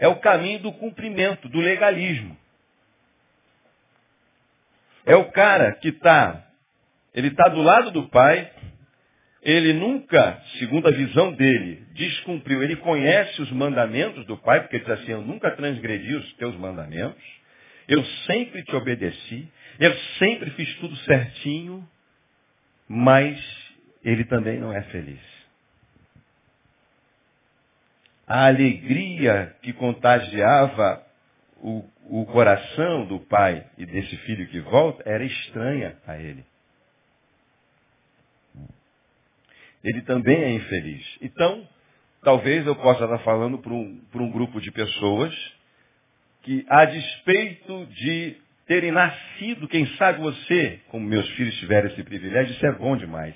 é 0.00 0.08
o 0.08 0.16
caminho 0.16 0.60
do 0.60 0.72
cumprimento, 0.72 1.48
do 1.48 1.60
legalismo. 1.60 2.36
É 5.04 5.14
o 5.14 5.30
cara 5.30 5.72
que 5.72 5.88
está, 5.88 6.46
ele 7.14 7.28
está 7.28 7.48
do 7.48 7.60
lado 7.62 7.90
do 7.90 8.08
pai, 8.08 8.50
ele 9.42 9.72
nunca, 9.74 10.40
segundo 10.58 10.88
a 10.88 10.90
visão 10.90 11.32
dele, 11.32 11.84
descumpriu, 11.94 12.62
ele 12.62 12.76
conhece 12.76 13.40
os 13.42 13.50
mandamentos 13.52 14.24
do 14.26 14.36
pai, 14.38 14.60
porque 14.60 14.76
ele 14.76 14.84
diz 14.84 14.94
assim, 14.94 15.12
eu 15.12 15.22
nunca 15.22 15.50
transgredi 15.50 16.14
os 16.14 16.32
teus 16.34 16.54
mandamentos, 16.56 17.22
eu 17.88 18.04
sempre 18.26 18.62
te 18.62 18.74
obedeci, 18.74 19.48
eu 19.78 19.94
sempre 20.18 20.50
fiz 20.50 20.74
tudo 20.76 20.94
certinho, 20.98 21.86
mas 22.92 23.40
ele 24.02 24.24
também 24.24 24.58
não 24.58 24.72
é 24.72 24.82
feliz. 24.82 25.20
A 28.26 28.48
alegria 28.48 29.54
que 29.62 29.72
contagiava 29.72 31.00
o, 31.58 31.88
o 32.06 32.26
coração 32.26 33.06
do 33.06 33.20
pai 33.20 33.64
e 33.78 33.86
desse 33.86 34.16
filho 34.18 34.48
que 34.48 34.58
volta 34.62 35.08
era 35.08 35.22
estranha 35.22 35.96
a 36.04 36.18
ele. 36.18 36.44
Ele 39.84 40.02
também 40.02 40.42
é 40.42 40.50
infeliz. 40.50 41.18
Então, 41.22 41.68
talvez 42.24 42.66
eu 42.66 42.74
possa 42.74 43.04
estar 43.04 43.18
falando 43.20 43.58
para 43.58 43.72
um, 43.72 44.00
para 44.10 44.20
um 44.20 44.32
grupo 44.32 44.60
de 44.60 44.72
pessoas 44.72 45.32
que, 46.42 46.66
a 46.68 46.86
despeito 46.86 47.86
de 47.86 48.36
terem 48.70 48.92
nascido, 48.92 49.66
quem 49.66 49.84
sabe 49.96 50.20
você, 50.20 50.78
como 50.90 51.04
meus 51.04 51.28
filhos 51.30 51.58
tiveram 51.58 51.88
esse 51.88 52.04
privilégio, 52.04 52.54
isso 52.54 52.64
é 52.64 52.70
bom 52.70 52.96
demais. 52.96 53.34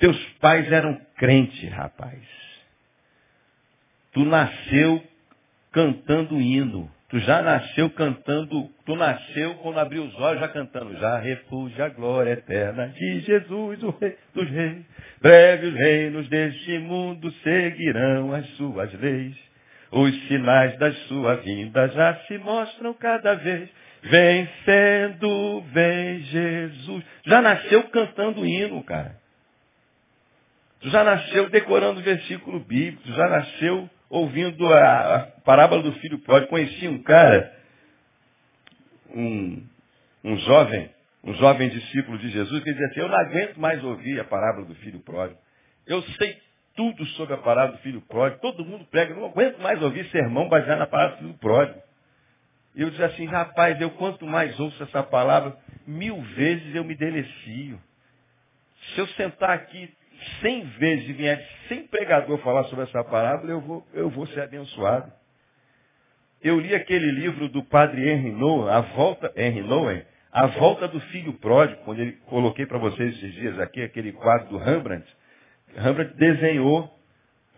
Teus 0.00 0.20
pais 0.40 0.70
eram 0.72 1.00
crentes, 1.16 1.70
rapaz. 1.70 2.20
Tu 4.12 4.24
nasceu 4.24 5.00
cantando 5.70 6.40
hino. 6.40 6.90
Tu 7.08 7.20
já 7.20 7.40
nasceu 7.40 7.88
cantando, 7.90 8.68
tu 8.84 8.96
nasceu 8.96 9.54
quando 9.58 9.78
abriu 9.78 10.02
os 10.02 10.14
olhos 10.18 10.40
já 10.40 10.48
cantando, 10.48 10.98
já 10.98 11.16
refúgio 11.18 11.84
a 11.84 11.88
glória 11.88 12.32
eterna 12.32 12.88
de 12.88 13.20
Jesus, 13.20 13.80
o 13.84 13.90
rei 13.90 14.16
dos 14.34 14.50
reis. 14.50 14.84
Breve 15.22 15.68
os 15.68 15.74
reinos 15.74 16.28
deste 16.28 16.78
mundo 16.80 17.30
seguirão 17.44 18.34
as 18.34 18.44
suas 18.56 18.92
leis. 18.94 19.49
Os 19.90 20.14
sinais 20.28 20.78
da 20.78 20.92
sua 21.08 21.36
vinda 21.36 21.88
já 21.88 22.14
se 22.26 22.38
mostram 22.38 22.94
cada 22.94 23.34
vez. 23.34 23.68
Vencendo, 24.02 25.62
vem 25.72 26.20
Jesus. 26.20 27.04
Já 27.26 27.42
nasceu 27.42 27.82
cantando 27.90 28.46
hino, 28.46 28.82
cara. 28.84 29.16
Já 30.82 31.04
nasceu 31.04 31.50
decorando 31.50 32.00
versículo 32.00 32.60
bíblico. 32.60 33.12
Já 33.12 33.28
nasceu 33.28 33.90
ouvindo 34.08 34.66
a, 34.72 35.16
a 35.16 35.18
parábola 35.44 35.82
do 35.82 35.92
filho 35.94 36.18
pródigo. 36.20 36.50
Conheci 36.50 36.88
um 36.88 37.02
cara, 37.02 37.52
um, 39.14 39.62
um 40.24 40.36
jovem, 40.38 40.90
um 41.24 41.34
jovem 41.34 41.68
discípulo 41.68 42.16
de 42.18 42.28
Jesus, 42.30 42.62
que 42.62 42.70
dizia 42.70 42.86
assim, 42.86 43.00
eu 43.00 43.08
não 43.08 43.18
aguento 43.18 43.56
mais 43.58 43.82
ouvir 43.84 44.20
a 44.20 44.24
parábola 44.24 44.66
do 44.66 44.74
filho 44.76 45.00
pródigo. 45.00 45.38
Eu 45.86 46.02
sei 46.02 46.38
tudo 46.76 47.04
sobre 47.08 47.34
a 47.34 47.38
parábola 47.38 47.76
do 47.76 47.82
filho 47.82 48.00
pródigo. 48.02 48.40
Todo 48.40 48.64
mundo 48.64 48.84
prega. 48.90 49.14
Não 49.14 49.26
aguento 49.26 49.58
mais 49.60 49.82
ouvir 49.82 50.06
sermão 50.10 50.48
baseado 50.48 50.78
na 50.78 50.86
parábola 50.86 51.16
do 51.16 51.22
filho 51.24 51.38
pródigo. 51.38 51.80
Eu 52.74 52.90
disse 52.90 53.02
assim, 53.02 53.26
rapaz, 53.26 53.80
eu 53.80 53.90
quanto 53.90 54.24
mais 54.26 54.58
ouço 54.60 54.82
essa 54.82 55.02
palavra, 55.02 55.56
mil 55.86 56.20
vezes 56.20 56.74
eu 56.74 56.84
me 56.84 56.94
delicio. 56.94 57.80
Se 58.94 59.00
eu 59.00 59.06
sentar 59.08 59.50
aqui 59.50 59.92
cem 60.40 60.62
vezes 60.78 61.08
e 61.08 61.12
vier 61.12 61.48
sem 61.68 61.86
pregador 61.86 62.38
falar 62.38 62.64
sobre 62.64 62.84
essa 62.84 63.02
parábola, 63.02 63.50
eu 63.50 63.60
vou, 63.60 63.86
eu 63.92 64.08
vou 64.10 64.26
ser 64.28 64.42
abençoado. 64.42 65.12
Eu 66.42 66.58
li 66.58 66.74
aquele 66.74 67.10
livro 67.10 67.48
do 67.48 67.62
padre 67.64 68.08
Henry 68.08 68.30
Nowen, 68.30 68.72
a 68.72 68.80
volta, 68.80 69.32
Henry 69.36 69.62
Nowen, 69.62 70.02
a 70.32 70.46
volta 70.46 70.88
do 70.88 71.00
filho 71.00 71.34
pródigo, 71.34 71.82
quando 71.84 72.00
ele 72.00 72.12
coloquei 72.26 72.64
para 72.64 72.78
vocês 72.78 73.14
esses 73.16 73.34
dias 73.34 73.58
aqui, 73.58 73.82
aquele 73.82 74.12
quadro 74.12 74.48
do 74.48 74.58
Rembrandt, 74.58 75.06
Rembrandt 75.76 76.14
desenhou 76.16 76.92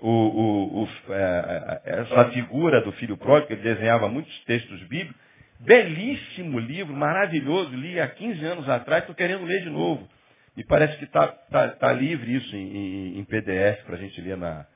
o, 0.00 0.10
o, 0.10 0.82
o, 0.82 0.88
é, 1.12 1.80
é, 1.84 2.00
essa 2.00 2.30
figura 2.30 2.80
do 2.80 2.92
filho 2.92 3.16
pródigo, 3.16 3.52
ele 3.52 3.62
desenhava 3.62 4.08
muitos 4.08 4.36
textos 4.44 4.82
bíblicos. 4.84 5.20
Belíssimo 5.60 6.58
livro, 6.58 6.92
maravilhoso, 6.92 7.70
li 7.70 8.00
há 8.00 8.08
15 8.08 8.44
anos 8.44 8.68
atrás, 8.68 9.02
estou 9.02 9.14
querendo 9.14 9.44
ler 9.44 9.62
de 9.62 9.70
novo. 9.70 10.08
Me 10.56 10.64
parece 10.64 10.98
que 10.98 11.04
está 11.04 11.28
tá, 11.28 11.68
tá 11.68 11.92
livre 11.92 12.34
isso 12.34 12.54
em, 12.56 12.76
em, 12.76 13.18
em 13.20 13.24
PDF 13.24 13.84
para 13.84 13.94
a 13.94 13.98
gente 13.98 14.20
ler 14.20 14.36
na, 14.36 14.66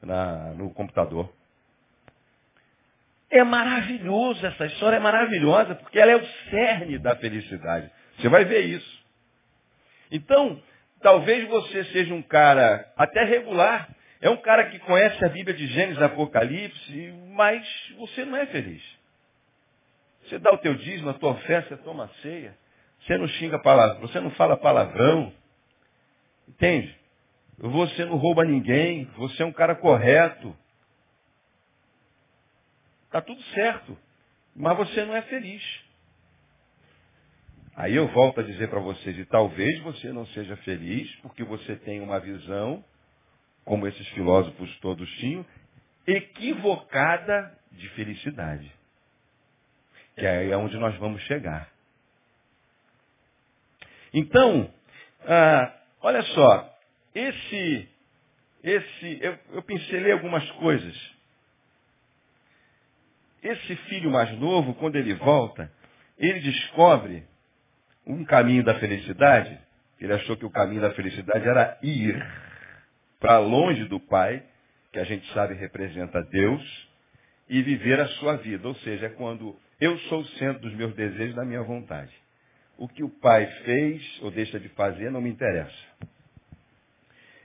na, 0.00 0.54
no 0.54 0.70
computador. 0.70 1.32
É 3.30 3.42
maravilhoso, 3.44 4.46
essa 4.46 4.66
história 4.66 4.96
é 4.96 5.00
maravilhosa, 5.00 5.74
porque 5.74 5.98
ela 5.98 6.12
é 6.12 6.16
o 6.16 6.26
cerne 6.50 6.98
da 6.98 7.14
felicidade. 7.16 7.90
Você 8.16 8.28
vai 8.28 8.44
ver 8.44 8.60
isso. 8.60 8.98
Então, 10.10 10.62
Talvez 11.00 11.48
você 11.48 11.84
seja 11.86 12.12
um 12.12 12.22
cara 12.22 12.92
até 12.96 13.24
regular, 13.24 13.88
é 14.20 14.28
um 14.28 14.36
cara 14.36 14.68
que 14.70 14.78
conhece 14.80 15.24
a 15.24 15.28
Bíblia 15.28 15.56
de 15.56 15.66
Gênesis 15.68 16.02
Apocalipse, 16.02 17.12
mas 17.30 17.66
você 17.96 18.24
não 18.24 18.36
é 18.36 18.46
feliz. 18.46 18.82
Você 20.24 20.38
dá 20.38 20.52
o 20.52 20.58
teu 20.58 20.74
dízimo, 20.74 21.10
a 21.10 21.14
tua 21.14 21.30
oferta, 21.30 21.76
você 21.76 21.82
toma 21.82 22.04
a 22.04 22.08
ceia. 22.20 22.56
Você 23.00 23.16
não 23.16 23.28
xinga 23.28 23.58
palavrão, 23.60 24.00
você 24.00 24.20
não 24.20 24.30
fala 24.32 24.56
palavrão. 24.56 25.32
Entende? 26.48 26.94
Você 27.58 28.04
não 28.04 28.16
rouba 28.16 28.44
ninguém, 28.44 29.04
você 29.16 29.42
é 29.42 29.46
um 29.46 29.52
cara 29.52 29.74
correto. 29.74 30.56
Está 33.06 33.22
tudo 33.22 33.42
certo, 33.54 33.96
mas 34.54 34.76
você 34.76 35.04
não 35.04 35.16
é 35.16 35.22
feliz. 35.22 35.62
Aí 37.78 37.94
eu 37.94 38.08
volto 38.08 38.40
a 38.40 38.42
dizer 38.42 38.68
para 38.68 38.80
vocês, 38.80 39.16
e 39.16 39.24
talvez 39.26 39.78
você 39.82 40.12
não 40.12 40.26
seja 40.26 40.56
feliz 40.56 41.08
porque 41.22 41.44
você 41.44 41.76
tem 41.76 42.00
uma 42.00 42.18
visão, 42.18 42.84
como 43.64 43.86
esses 43.86 44.04
filósofos 44.08 44.76
todos 44.80 45.08
tinham, 45.18 45.46
equivocada 46.04 47.56
de 47.70 47.88
felicidade. 47.90 48.68
Que 50.16 50.26
é 50.26 50.56
onde 50.56 50.76
nós 50.76 50.96
vamos 50.96 51.22
chegar. 51.22 51.70
Então, 54.12 54.74
ah, 55.24 55.72
olha 56.00 56.22
só, 56.22 56.78
esse, 57.14 57.88
esse, 58.64 59.18
eu, 59.22 59.38
eu 59.52 59.62
pincelei 59.62 60.10
algumas 60.10 60.50
coisas. 60.50 61.14
Esse 63.40 63.76
filho 63.76 64.10
mais 64.10 64.36
novo, 64.36 64.74
quando 64.74 64.96
ele 64.96 65.14
volta, 65.14 65.72
ele 66.18 66.40
descobre 66.40 67.27
um 68.08 68.24
caminho 68.24 68.64
da 68.64 68.74
felicidade, 68.76 69.58
ele 70.00 70.12
achou 70.14 70.36
que 70.36 70.46
o 70.46 70.50
caminho 70.50 70.80
da 70.80 70.90
felicidade 70.92 71.46
era 71.46 71.78
ir 71.82 72.26
para 73.20 73.38
longe 73.38 73.84
do 73.84 74.00
Pai, 74.00 74.42
que 74.92 74.98
a 74.98 75.04
gente 75.04 75.30
sabe 75.32 75.54
representa 75.54 76.22
Deus, 76.22 76.88
e 77.48 77.62
viver 77.62 78.00
a 78.00 78.08
sua 78.08 78.36
vida. 78.36 78.66
Ou 78.66 78.74
seja, 78.76 79.06
é 79.06 79.10
quando 79.10 79.56
eu 79.80 79.98
sou 80.00 80.20
o 80.20 80.26
centro 80.38 80.62
dos 80.62 80.74
meus 80.74 80.94
desejos, 80.94 81.36
da 81.36 81.44
minha 81.44 81.62
vontade. 81.62 82.12
O 82.78 82.88
que 82.88 83.02
o 83.02 83.10
Pai 83.10 83.46
fez 83.64 84.18
ou 84.22 84.30
deixa 84.30 84.58
de 84.58 84.68
fazer 84.70 85.10
não 85.10 85.20
me 85.20 85.30
interessa. 85.30 85.86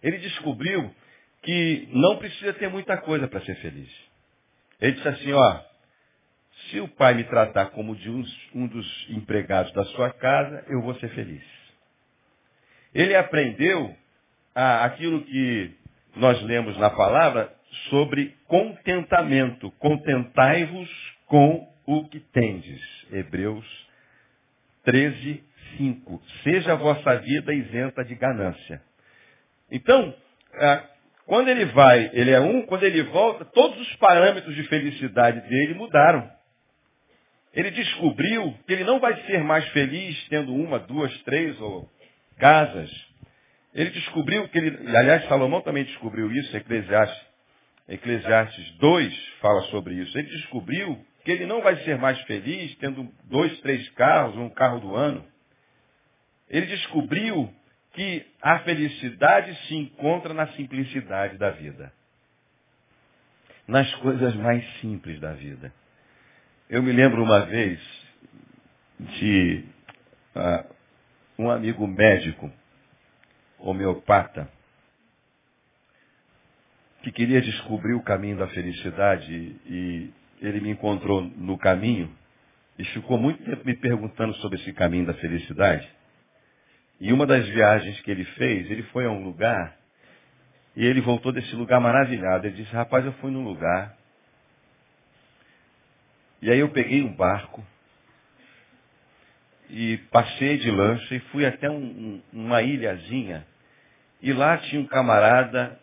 Ele 0.02 0.17
descobriu 0.17 0.93
que 1.41 1.89
não 1.91 2.17
precisa 2.17 2.54
ter 2.54 2.69
muita 2.69 2.97
coisa 2.97 3.28
para 3.28 3.41
ser 3.41 3.56
feliz. 3.56 3.91
Ele 4.80 4.93
disse 4.93 5.08
assim, 5.08 5.34
ó, 5.34 5.62
se 6.73 6.79
o 6.79 6.88
pai 6.88 7.13
me 7.13 7.23
tratar 7.25 7.67
como 7.67 7.95
de 7.95 8.09
um, 8.09 8.23
um 8.55 8.67
dos 8.67 9.07
empregados 9.09 9.71
da 9.73 9.86
sua 9.86 10.09
casa, 10.09 10.65
eu 10.67 10.81
vou 10.81 10.95
ser 10.95 11.09
feliz. 11.09 11.43
Ele 12.93 13.15
aprendeu 13.15 13.95
ah, 14.55 14.83
aquilo 14.83 15.23
que 15.23 15.71
nós 16.15 16.41
lemos 16.41 16.75
na 16.79 16.89
palavra 16.89 17.53
sobre 17.89 18.36
contentamento. 18.47 19.69
Contentai-vos 19.77 20.89
com 21.27 21.71
o 21.86 22.07
que 22.09 22.19
tendes. 22.19 22.81
Hebreus 23.12 23.65
13, 24.83 25.43
5. 25.77 26.23
Seja 26.43 26.73
a 26.73 26.75
vossa 26.75 27.17
vida 27.17 27.53
isenta 27.53 28.03
de 28.03 28.15
ganância. 28.15 28.81
Então, 29.71 30.13
quando 31.25 31.49
ele 31.49 31.65
vai, 31.65 32.09
ele 32.13 32.31
é 32.31 32.39
um, 32.39 32.63
quando 32.63 32.83
ele 32.83 33.03
volta, 33.03 33.45
todos 33.45 33.79
os 33.79 33.95
parâmetros 33.95 34.55
de 34.55 34.63
felicidade 34.63 35.41
dele 35.47 35.75
mudaram. 35.75 36.42
Ele 37.54 37.72
descobriu 37.72 38.58
que 38.66 38.74
ele 38.74 38.84
não 38.84 39.00
vai 39.00 39.16
ser 39.24 39.44
mais 39.44 39.68
feliz 39.70 40.28
tendo 40.28 40.54
uma, 40.54 40.80
duas, 40.80 41.16
três 41.24 41.60
ou 41.62 41.89
casas. 42.38 42.92
Ele 43.74 43.92
descobriu 43.92 44.48
que 44.50 44.58
ele, 44.58 44.98
aliás, 44.98 45.28
Salomão 45.28 45.62
também 45.62 45.84
descobriu 45.84 46.32
isso, 46.32 46.56
Eclesiastes, 46.56 47.28
Eclesiastes 47.88 48.72
2 48.78 49.34
fala 49.42 49.62
sobre 49.63 49.96
isso. 49.96 50.18
Ele 50.18 50.30
descobriu 50.30 51.06
que 51.24 51.32
ele 51.32 51.46
não 51.46 51.62
vai 51.62 51.76
ser 51.84 51.98
mais 51.98 52.20
feliz 52.22 52.76
tendo 52.78 53.08
dois, 53.26 53.60
três 53.62 53.88
carros, 53.92 54.36
um 54.38 54.50
carro 54.50 54.80
do 54.80 54.96
ano. 54.96 55.26
Ele 56.50 56.66
descobriu 56.66 57.54
que 57.94 58.26
a 58.42 58.60
felicidade 58.60 59.56
se 59.68 59.76
encontra 59.76 60.34
na 60.34 60.48
simplicidade 60.54 61.38
da 61.38 61.52
vida. 61.52 61.92
nas 63.68 63.94
coisas 63.96 64.36
mais 64.36 64.63
simples 64.80 65.20
da 65.20 65.34
vida. 65.34 65.74
Eu 66.73 66.81
me 66.81 66.91
lembro 66.91 67.23
uma 67.23 67.41
vez 67.41 67.79
de 68.99 69.63
uh, 70.36 70.73
um 71.38 71.51
amigo 71.51 71.86
médico, 71.86 72.51
homeopata, 73.59 74.49
que 77.03 77.12
queria 77.12 77.39
descobrir 77.43 77.93
o 77.93 78.01
caminho 78.01 78.38
da 78.38 78.47
felicidade 78.47 79.31
e 79.67 80.12
ele 80.41 80.62
me 80.62 80.71
encontrou 80.71 81.21
no 81.21 81.59
caminho 81.59 82.12
e 82.79 82.83
ficou 82.86 83.19
muito 83.19 83.43
tempo 83.43 83.63
me 83.63 83.75
perguntando 83.75 84.33
sobre 84.38 84.59
esse 84.59 84.73
caminho 84.73 85.05
da 85.05 85.13
felicidade. 85.13 85.88
E 86.99 87.13
uma 87.13 87.27
das 87.27 87.47
viagens 87.49 88.01
que 88.01 88.09
ele 88.09 88.25
fez, 88.25 88.71
ele 88.71 88.81
foi 88.86 89.05
a 89.05 89.12
um 89.12 89.23
lugar 89.23 89.77
e 90.75 90.83
ele 90.83 91.01
voltou 91.01 91.31
desse 91.31 91.55
lugar 91.55 91.79
maravilhado. 91.79 92.47
Ele 92.47 92.55
disse, 92.55 92.73
rapaz, 92.73 93.05
eu 93.05 93.13
fui 93.13 93.29
num 93.29 93.43
lugar. 93.43 93.95
E 96.43 96.51
aí 96.51 96.60
eu 96.60 96.67
peguei 96.67 97.01
um 97.01 97.13
barco 97.15 97.65
e 99.69 99.95
passei 100.12 100.58
de 100.58 100.69
lancha 100.69 101.15
e 101.15 101.19
fui 101.32 101.45
até 101.45 101.69
um, 101.69 101.77
um, 101.77 102.21
uma 102.34 102.62
ilhazinha. 102.62 103.47
E 104.21 104.34
lá 104.34 104.58
tinha 104.58 104.82
um 104.82 104.86
camarada 104.86 105.79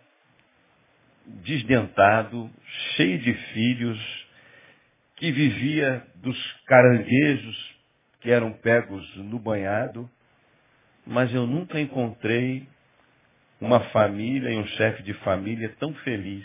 desdentado, 1.25 2.51
cheio 2.95 3.19
de 3.21 3.33
filhos, 3.33 4.27
que 5.17 5.33
vivia 5.33 6.07
dos 6.17 6.39
caranguejos 6.67 7.77
que 8.21 8.31
eram 8.31 8.53
pegos 8.53 9.17
no 9.17 9.39
banhado, 9.39 10.11
mas 11.07 11.33
eu 11.33 11.47
nunca 11.47 11.81
encontrei 11.81 12.69
uma 13.59 13.81
família 13.89 14.51
e 14.51 14.59
um 14.59 14.67
chefe 14.67 15.03
de 15.05 15.15
família 15.15 15.75
tão 15.79 15.95
feliz. 15.95 16.45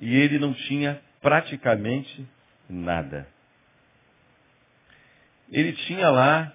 E 0.00 0.16
ele 0.16 0.40
não 0.40 0.52
tinha 0.52 1.00
praticamente 1.22 2.28
nada. 2.68 3.26
Ele 5.50 5.72
tinha 5.72 6.10
lá 6.10 6.52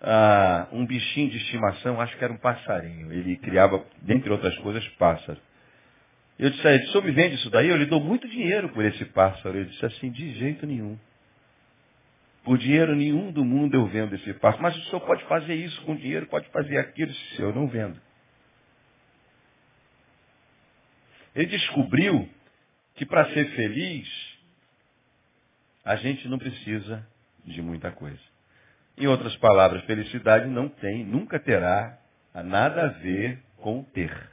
ah, 0.00 0.68
um 0.72 0.86
bichinho 0.86 1.30
de 1.30 1.38
estimação, 1.38 2.00
acho 2.00 2.16
que 2.16 2.24
era 2.24 2.32
um 2.32 2.38
passarinho. 2.38 3.12
Ele 3.12 3.36
criava, 3.36 3.84
dentre 4.02 4.30
outras 4.30 4.56
coisas, 4.58 4.86
pássaros. 4.90 5.42
Eu 6.38 6.50
disse 6.50 6.66
a 6.66 6.72
ele, 6.72 6.84
o 6.84 6.86
senhor 6.88 7.04
me 7.04 7.12
vende 7.12 7.34
isso 7.36 7.50
daí? 7.50 7.68
Eu 7.68 7.76
lhe 7.76 7.86
dou 7.86 8.00
muito 8.00 8.26
dinheiro 8.28 8.68
por 8.70 8.84
esse 8.84 9.04
pássaro. 9.06 9.56
Ele 9.56 9.68
disse 9.68 9.84
assim, 9.84 10.10
de 10.10 10.32
jeito 10.34 10.66
nenhum. 10.66 10.98
Por 12.44 12.58
dinheiro 12.58 12.96
nenhum 12.96 13.30
do 13.30 13.44
mundo 13.44 13.74
eu 13.74 13.86
vendo 13.86 14.14
esse 14.14 14.34
pássaro. 14.34 14.62
Mas 14.62 14.76
o 14.76 14.82
senhor 14.86 15.00
pode 15.02 15.24
fazer 15.24 15.54
isso 15.54 15.80
com 15.82 15.94
dinheiro, 15.94 16.26
pode 16.26 16.48
fazer 16.48 16.78
aquilo. 16.78 17.12
Se 17.12 17.40
eu 17.40 17.54
não 17.54 17.68
vendo. 17.68 18.00
Ele 21.34 21.46
descobriu 21.46 22.28
que 23.02 23.06
para 23.06 23.28
ser 23.32 23.50
feliz, 23.56 24.08
a 25.84 25.96
gente 25.96 26.28
não 26.28 26.38
precisa 26.38 27.04
de 27.44 27.60
muita 27.60 27.90
coisa. 27.90 28.20
Em 28.96 29.08
outras 29.08 29.34
palavras, 29.38 29.82
felicidade 29.86 30.46
não 30.46 30.68
tem, 30.68 31.04
nunca 31.04 31.40
terá 31.40 31.98
nada 32.32 32.84
a 32.84 32.88
ver 32.90 33.42
com 33.56 33.82
ter. 33.82 34.30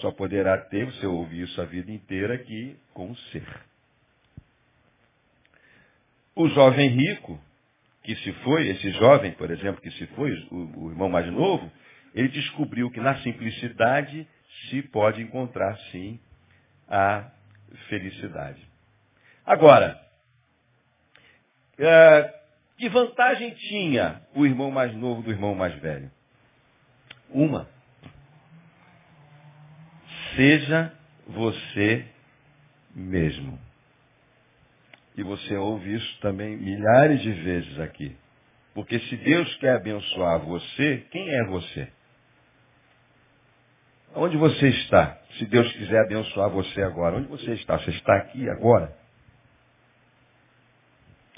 Só 0.00 0.12
poderá 0.12 0.56
ter, 0.56 0.86
você 0.86 1.04
ouvir 1.04 1.48
isso 1.48 1.60
a 1.60 1.64
vida 1.64 1.90
inteira 1.90 2.34
aqui, 2.34 2.76
com 2.94 3.12
ser. 3.32 3.48
O 6.36 6.48
jovem 6.50 6.90
rico, 6.90 7.40
que 8.04 8.14
se 8.14 8.32
foi, 8.44 8.68
esse 8.68 8.92
jovem, 8.92 9.32
por 9.32 9.50
exemplo, 9.50 9.82
que 9.82 9.90
se 9.90 10.06
foi, 10.14 10.30
o, 10.52 10.84
o 10.84 10.90
irmão 10.92 11.08
mais 11.08 11.26
novo, 11.32 11.68
ele 12.14 12.28
descobriu 12.28 12.88
que 12.88 13.00
na 13.00 13.16
simplicidade 13.22 14.28
se 14.70 14.80
pode 14.82 15.20
encontrar, 15.20 15.76
sim, 15.90 16.20
a 16.88 17.32
felicidade. 17.88 18.66
Agora, 19.44 20.00
é, 21.78 22.34
que 22.76 22.88
vantagem 22.88 23.50
tinha 23.54 24.22
o 24.34 24.46
irmão 24.46 24.70
mais 24.70 24.94
novo 24.94 25.22
do 25.22 25.30
irmão 25.30 25.54
mais 25.54 25.74
velho? 25.80 26.10
Uma. 27.30 27.68
Seja 30.36 30.92
você 31.26 32.06
mesmo. 32.94 33.58
E 35.16 35.22
você 35.22 35.56
ouve 35.56 35.94
isso 35.94 36.20
também 36.20 36.56
milhares 36.56 37.20
de 37.20 37.32
vezes 37.32 37.80
aqui. 37.80 38.16
Porque 38.74 38.98
se 39.00 39.16
Deus 39.16 39.52
quer 39.56 39.74
abençoar 39.74 40.38
você, 40.40 41.06
quem 41.10 41.28
é 41.28 41.44
você? 41.46 41.88
Onde 44.14 44.36
você 44.36 44.68
está? 44.68 45.18
Se 45.38 45.46
Deus 45.46 45.70
quiser 45.72 46.00
abençoar 46.00 46.50
você 46.50 46.82
agora, 46.82 47.16
onde 47.16 47.28
você 47.28 47.52
está? 47.54 47.78
Você 47.78 47.90
está 47.90 48.16
aqui 48.16 48.48
agora? 48.50 48.96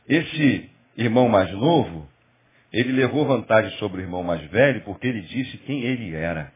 Esse 0.09 0.71
irmão 0.97 1.29
mais 1.29 1.53
novo, 1.53 2.09
ele 2.73 2.93
levou 2.93 3.27
vantagem 3.27 3.71
sobre 3.79 4.01
o 4.01 4.05
irmão 4.05 4.23
mais 4.23 4.43
velho 4.51 4.81
porque 4.83 5.07
ele 5.07 5.21
disse 5.23 5.59
quem 5.59 5.83
ele 5.83 6.15
era. 6.15 6.53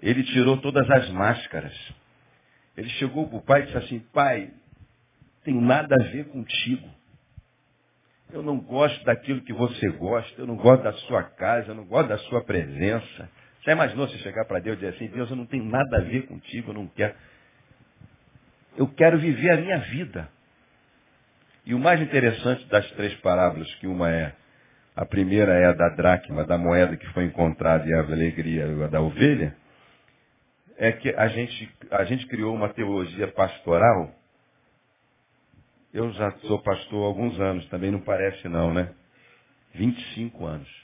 Ele 0.00 0.24
tirou 0.24 0.56
todas 0.56 0.90
as 0.90 1.10
máscaras. 1.10 1.76
Ele 2.76 2.88
chegou 2.90 3.28
para 3.28 3.36
o 3.36 3.42
pai 3.42 3.62
e 3.62 3.66
disse 3.66 3.76
assim, 3.76 3.98
pai, 4.12 4.50
tem 5.44 5.54
nada 5.60 5.94
a 5.94 6.04
ver 6.04 6.28
contigo. 6.28 6.88
Eu 8.32 8.42
não 8.42 8.58
gosto 8.58 9.04
daquilo 9.04 9.42
que 9.42 9.52
você 9.52 9.90
gosta, 9.90 10.40
eu 10.40 10.46
não 10.46 10.56
gosto 10.56 10.82
da 10.82 10.92
sua 10.92 11.22
casa, 11.22 11.72
eu 11.72 11.74
não 11.74 11.84
gosto 11.84 12.08
da 12.08 12.18
sua 12.18 12.42
presença. 12.42 13.28
Já 13.62 13.72
imaginou 13.72 14.08
você 14.08 14.16
chegar 14.18 14.44
para 14.46 14.60
Deus 14.60 14.76
e 14.76 14.80
dizer 14.80 14.94
assim, 14.94 15.08
Deus, 15.08 15.28
eu 15.30 15.36
não 15.36 15.46
tenho 15.46 15.64
nada 15.64 15.98
a 15.98 16.00
ver 16.00 16.26
contigo, 16.26 16.70
eu 16.70 16.74
não 16.74 16.86
quero. 16.88 17.14
Eu 18.76 18.88
quero 18.88 19.18
viver 19.18 19.52
a 19.52 19.56
minha 19.56 19.78
vida. 19.78 20.28
E 21.66 21.74
o 21.74 21.78
mais 21.78 22.00
interessante 22.00 22.64
das 22.66 22.90
três 22.92 23.14
parábolas, 23.20 23.72
que 23.76 23.86
uma 23.86 24.10
é, 24.10 24.34
a 24.96 25.04
primeira 25.04 25.52
é 25.52 25.66
a 25.66 25.72
da 25.72 25.90
dracma, 25.90 26.44
da 26.44 26.56
moeda 26.56 26.96
que 26.96 27.06
foi 27.08 27.24
encontrada 27.24 27.86
e 27.86 27.92
a 27.92 28.00
alegria 28.00 28.88
da 28.88 29.00
ovelha, 29.00 29.54
é 30.78 30.92
que 30.92 31.10
a 31.10 31.28
gente, 31.28 31.70
a 31.90 32.04
gente 32.04 32.26
criou 32.26 32.54
uma 32.54 32.70
teologia 32.70 33.28
pastoral. 33.28 34.14
Eu 35.92 36.10
já 36.12 36.30
sou 36.46 36.62
pastor 36.62 37.04
há 37.04 37.06
alguns 37.06 37.38
anos, 37.38 37.68
também 37.68 37.90
não 37.90 38.00
parece 38.00 38.48
não, 38.48 38.72
né? 38.72 38.90
25 39.74 40.46
anos. 40.46 40.79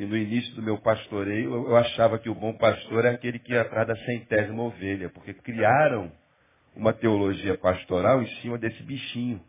E 0.00 0.06
no 0.06 0.16
início 0.16 0.54
do 0.54 0.62
meu 0.62 0.78
pastoreio, 0.78 1.52
eu 1.52 1.76
achava 1.76 2.18
que 2.18 2.30
o 2.30 2.34
bom 2.34 2.54
pastor 2.54 3.04
é 3.04 3.10
aquele 3.10 3.38
que 3.38 3.52
ia 3.52 3.60
atrás 3.60 3.86
da 3.86 3.94
centésima 3.94 4.62
ovelha, 4.62 5.10
porque 5.10 5.34
criaram 5.34 6.10
uma 6.74 6.94
teologia 6.94 7.58
pastoral 7.58 8.22
em 8.22 8.26
cima 8.36 8.56
desse 8.56 8.82
bichinho. 8.82 9.44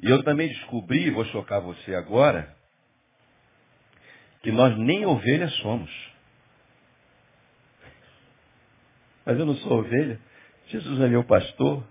E 0.00 0.10
eu 0.10 0.24
também 0.24 0.48
descobri, 0.48 1.08
vou 1.12 1.24
chocar 1.26 1.60
você 1.60 1.94
agora, 1.94 2.52
que 4.42 4.50
nós 4.50 4.76
nem 4.76 5.06
ovelhas 5.06 5.54
somos. 5.58 6.12
Mas 9.24 9.38
eu 9.38 9.46
não 9.46 9.54
sou 9.54 9.78
ovelha. 9.78 10.18
Jesus 10.66 11.00
é 11.00 11.06
meu 11.06 11.22
pastor. 11.22 11.86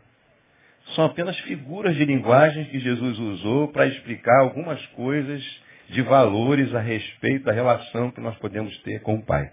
São 0.95 1.05
apenas 1.05 1.39
figuras 1.39 1.95
de 1.95 2.03
linguagem 2.03 2.65
que 2.65 2.77
Jesus 2.77 3.17
usou 3.17 3.69
para 3.69 3.87
explicar 3.87 4.41
algumas 4.41 4.85
coisas 4.87 5.63
de 5.89 6.01
valores 6.01 6.73
a 6.73 6.79
respeito 6.79 7.45
da 7.45 7.51
relação 7.51 8.11
que 8.11 8.21
nós 8.21 8.35
podemos 8.37 8.75
ter 8.83 9.01
com 9.01 9.15
o 9.15 9.25
Pai. 9.25 9.51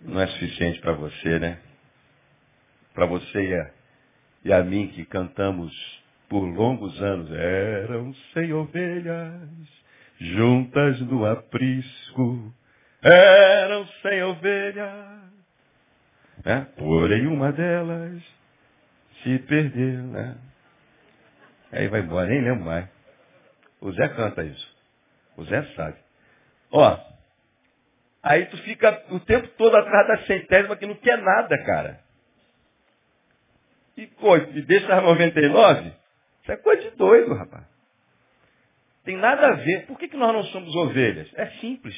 Não 0.00 0.20
é 0.20 0.26
suficiente 0.28 0.80
para 0.80 0.92
você, 0.92 1.38
né? 1.38 1.58
para 2.94 3.06
você 3.06 3.40
e 3.40 3.54
a, 3.54 3.70
e 4.44 4.52
a 4.52 4.62
mim 4.62 4.88
que 4.88 5.04
cantamos 5.04 5.72
por 6.28 6.42
longos 6.42 7.00
anos. 7.00 7.30
Eram 7.32 8.14
cem 8.32 8.52
ovelhas 8.52 9.48
juntas 10.18 11.00
no 11.00 11.24
aprisco. 11.24 12.54
Eram 13.02 13.86
cem 14.02 14.22
ovelhas. 14.22 15.30
Né? 16.44 16.66
Porém 16.76 17.26
uma 17.26 17.52
delas 17.52 18.22
se 19.22 19.38
perdeu. 19.40 20.02
Né? 20.02 20.36
Aí 21.72 21.88
vai 21.88 22.00
embora, 22.00 22.28
nem 22.28 22.42
lembro 22.42 22.64
mais. 22.64 22.88
O 23.80 23.92
Zé 23.92 24.08
canta 24.08 24.44
isso. 24.44 24.76
O 25.36 25.44
Zé 25.44 25.62
sabe. 25.74 25.96
Ó, 26.70 26.98
aí 28.22 28.46
tu 28.46 28.58
fica 28.58 29.04
o 29.10 29.20
tempo 29.20 29.48
todo 29.56 29.76
atrás 29.76 30.06
da 30.06 30.26
centésima 30.26 30.76
que 30.76 30.86
não 30.86 30.94
quer 30.96 31.18
nada, 31.18 31.56
cara. 31.64 32.00
E, 33.96 34.06
pô, 34.06 34.36
e 34.36 34.62
deixa 34.62 34.94
as 34.94 35.02
99? 35.02 35.92
Isso 36.42 36.52
é 36.52 36.56
coisa 36.56 36.90
de 36.90 36.96
doido, 36.96 37.34
rapaz. 37.34 37.64
Tem 39.04 39.16
nada 39.16 39.48
a 39.48 39.52
ver. 39.52 39.86
Por 39.86 39.98
que, 39.98 40.08
que 40.08 40.16
nós 40.16 40.32
não 40.32 40.44
somos 40.44 40.74
ovelhas? 40.74 41.30
É 41.34 41.46
simples. 41.60 41.96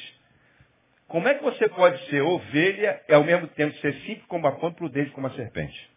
Como 1.07 1.27
é 1.27 1.35
que 1.35 1.43
você 1.43 1.69
pode 1.69 2.03
ser 2.09 2.21
ovelha 2.21 3.01
e 3.07 3.13
ao 3.13 3.23
mesmo 3.23 3.47
tempo 3.49 3.77
ser 3.77 3.93
simples 4.01 4.25
como 4.27 4.47
a 4.47 4.53
pomba 4.53 4.73
e 4.73 4.77
prudente 4.77 5.11
como 5.11 5.27
a 5.27 5.31
serpente? 5.31 5.91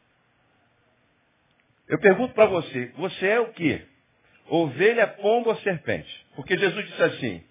Eu 1.88 1.98
pergunto 2.00 2.34
para 2.34 2.46
você, 2.46 2.92
você 2.96 3.28
é 3.28 3.40
o 3.40 3.52
quê? 3.52 3.86
Ovelha, 4.48 5.06
pomba 5.06 5.50
ou 5.50 5.56
serpente? 5.56 6.26
Porque 6.34 6.56
Jesus 6.56 6.86
disse 6.86 7.02
assim, 7.02 7.44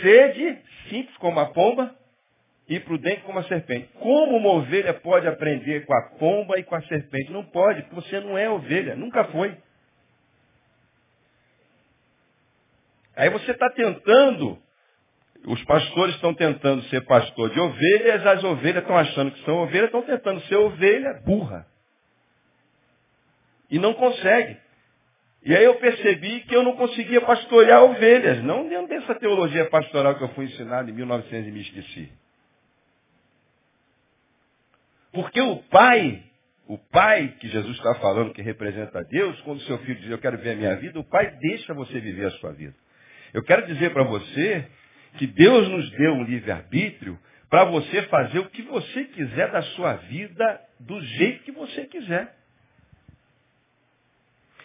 sede 0.00 0.58
simples 0.88 1.16
como 1.18 1.38
a 1.40 1.46
pomba 1.46 1.94
e 2.68 2.80
prudente 2.80 3.22
como 3.22 3.38
a 3.38 3.44
serpente. 3.44 3.88
Como 3.98 4.36
uma 4.36 4.50
ovelha 4.50 4.94
pode 4.94 5.26
aprender 5.26 5.84
com 5.84 5.94
a 5.94 6.02
pomba 6.18 6.58
e 6.58 6.62
com 6.62 6.74
a 6.74 6.82
serpente? 6.82 7.30
Não 7.30 7.44
pode, 7.44 7.82
porque 7.82 7.94
você 7.96 8.20
não 8.20 8.38
é 8.38 8.48
ovelha, 8.48 8.96
nunca 8.96 9.24
foi. 9.24 9.56
Aí 13.14 13.28
você 13.28 13.50
está 13.50 13.68
tentando, 13.70 14.58
os 15.44 15.62
pastores 15.64 16.14
estão 16.14 16.32
tentando 16.32 16.82
ser 16.84 17.02
pastor 17.02 17.50
de 17.50 17.60
ovelhas, 17.60 18.26
as 18.26 18.42
ovelhas 18.42 18.82
estão 18.82 18.96
achando 18.96 19.32
que 19.32 19.44
são 19.44 19.58
ovelhas, 19.58 19.86
estão 19.86 20.02
tentando 20.02 20.40
ser 20.42 20.56
ovelha 20.56 21.20
burra. 21.26 21.66
E 23.70 23.78
não 23.78 23.92
consegue. 23.94 24.56
E 25.44 25.54
aí 25.54 25.64
eu 25.64 25.74
percebi 25.76 26.40
que 26.40 26.54
eu 26.54 26.62
não 26.62 26.76
conseguia 26.76 27.20
pastorear 27.20 27.82
ovelhas, 27.82 28.42
não 28.44 28.68
dentro 28.68 28.88
dessa 28.88 29.14
teologia 29.16 29.68
pastoral 29.68 30.14
que 30.16 30.22
eu 30.22 30.28
fui 30.30 30.44
ensinado 30.44 30.88
em 30.88 30.92
1900 30.92 31.48
e 31.48 31.50
me 31.50 31.60
esqueci. 31.62 32.12
Porque 35.12 35.40
o 35.40 35.56
pai, 35.64 36.22
o 36.68 36.78
pai 36.78 37.34
que 37.40 37.48
Jesus 37.48 37.76
está 37.76 37.94
falando, 37.96 38.32
que 38.32 38.40
representa 38.40 39.04
Deus, 39.04 39.40
quando 39.40 39.60
seu 39.62 39.78
filho 39.78 40.00
diz, 40.00 40.10
eu 40.10 40.18
quero 40.18 40.38
ver 40.38 40.52
a 40.52 40.56
minha 40.56 40.76
vida, 40.76 40.98
o 41.00 41.04
pai 41.04 41.36
deixa 41.40 41.74
você 41.74 41.98
viver 41.98 42.26
a 42.26 42.30
sua 42.32 42.52
vida. 42.52 42.74
Eu 43.34 43.42
quero 43.42 43.66
dizer 43.66 43.92
para 43.92 44.04
você 44.04 44.66
que 45.18 45.26
Deus 45.26 45.68
nos 45.68 45.90
deu 45.90 46.12
um 46.14 46.24
livre-arbítrio 46.24 47.18
para 47.50 47.64
você 47.64 48.02
fazer 48.02 48.38
o 48.38 48.48
que 48.48 48.62
você 48.62 49.04
quiser 49.04 49.50
da 49.50 49.60
sua 49.62 49.94
vida, 49.94 50.60
do 50.80 51.00
jeito 51.00 51.42
que 51.42 51.52
você 51.52 51.84
quiser. 51.86 52.34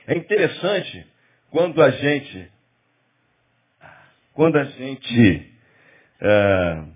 É 0.07 0.15
interessante 0.15 1.05
quando 1.51 1.81
a 1.83 1.91
gente, 1.91 2.51
quando 4.33 4.57
a 4.57 4.63
gente 4.63 5.53
uh, 6.21 6.93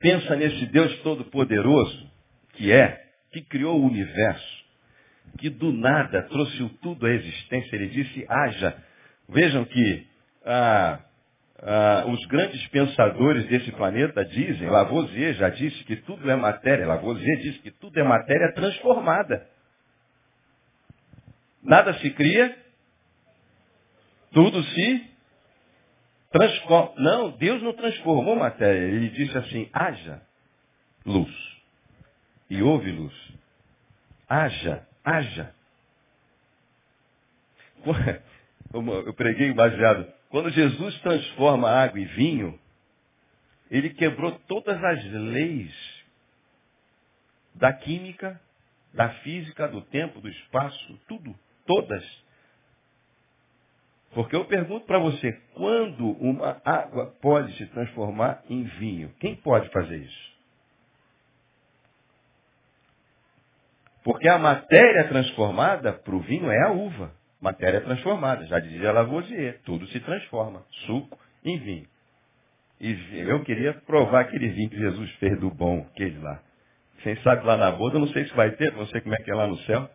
pensa 0.00 0.34
nesse 0.34 0.66
Deus 0.66 0.98
todo-poderoso 1.02 2.10
que 2.54 2.72
é, 2.72 3.06
que 3.30 3.42
criou 3.42 3.78
o 3.80 3.86
universo, 3.86 4.64
que 5.38 5.48
do 5.48 5.72
nada 5.72 6.22
trouxe 6.24 6.68
tudo 6.82 7.06
à 7.06 7.10
existência, 7.10 7.76
ele 7.76 7.88
disse, 7.88 8.26
haja. 8.28 8.76
Vejam 9.28 9.64
que 9.64 10.06
os 12.06 12.26
grandes 12.26 12.66
pensadores 12.68 13.46
desse 13.46 13.70
planeta 13.72 14.24
dizem, 14.24 14.68
Lavoisier 14.68 15.34
já 15.34 15.50
disse 15.50 15.84
que 15.84 15.96
tudo 15.96 16.28
é 16.30 16.34
matéria, 16.34 16.86
Lavoisier 16.86 17.36
disse 17.38 17.58
que 17.60 17.70
tudo 17.70 17.98
é 17.98 18.02
matéria 18.02 18.52
transformada. 18.52 19.46
Nada 21.68 21.92
se 21.98 22.10
cria, 22.12 22.56
tudo 24.32 24.62
se 24.62 25.10
transforma. 26.32 26.94
Não, 26.96 27.30
Deus 27.32 27.62
não 27.62 27.74
transformou 27.74 28.34
matéria. 28.34 28.88
Ele 28.88 29.10
disse 29.10 29.36
assim, 29.36 29.68
haja 29.70 30.22
luz. 31.04 31.30
E 32.48 32.62
houve 32.62 32.90
luz. 32.90 33.14
Haja, 34.26 34.86
haja. 35.04 35.54
Eu 38.72 39.12
preguei 39.12 39.52
baseado. 39.52 40.10
Quando 40.30 40.48
Jesus 40.48 40.98
transforma 41.00 41.70
água 41.70 42.00
em 42.00 42.06
vinho, 42.06 42.58
ele 43.70 43.90
quebrou 43.90 44.32
todas 44.48 44.82
as 44.82 45.04
leis 45.04 46.04
da 47.54 47.74
química, 47.74 48.40
da 48.94 49.10
física, 49.16 49.68
do 49.68 49.82
tempo, 49.82 50.18
do 50.22 50.28
espaço, 50.30 50.98
tudo, 51.06 51.38
todas. 51.68 52.04
Porque 54.14 54.34
eu 54.34 54.46
pergunto 54.46 54.86
para 54.86 54.98
você, 54.98 55.30
quando 55.54 56.12
uma 56.12 56.60
água 56.64 57.14
pode 57.20 57.52
se 57.58 57.66
transformar 57.66 58.42
em 58.48 58.64
vinho? 58.64 59.10
Quem 59.20 59.36
pode 59.36 59.68
fazer 59.68 59.98
isso? 59.98 60.38
Porque 64.02 64.26
a 64.26 64.38
matéria 64.38 65.06
transformada 65.08 65.92
para 65.92 66.16
o 66.16 66.20
vinho 66.20 66.50
é 66.50 66.62
a 66.62 66.72
uva. 66.72 67.12
Matéria 67.40 67.82
transformada, 67.82 68.46
já 68.46 68.58
dizia 68.58 68.90
Lavoisier, 68.90 69.60
tudo 69.64 69.86
se 69.88 70.00
transforma, 70.00 70.64
suco 70.86 71.18
em 71.44 71.58
vinho. 71.58 71.86
E 72.80 72.96
eu 73.28 73.44
queria 73.44 73.74
provar 73.74 74.22
aquele 74.22 74.48
vinho 74.48 74.70
que 74.70 74.78
Jesus 74.78 75.10
fez 75.16 75.38
do 75.38 75.50
bom, 75.50 75.86
aquele 75.90 76.18
lá. 76.18 76.40
Quem 77.02 77.16
sabe 77.22 77.44
lá 77.44 77.56
na 77.56 77.70
boda, 77.70 77.98
não 77.98 78.08
sei 78.08 78.24
se 78.24 78.34
vai 78.34 78.50
ter, 78.52 78.72
não 78.72 78.86
sei 78.86 79.00
como 79.00 79.14
é 79.14 79.18
que 79.18 79.30
é 79.30 79.34
lá 79.34 79.46
no 79.46 79.58
céu. 79.58 79.88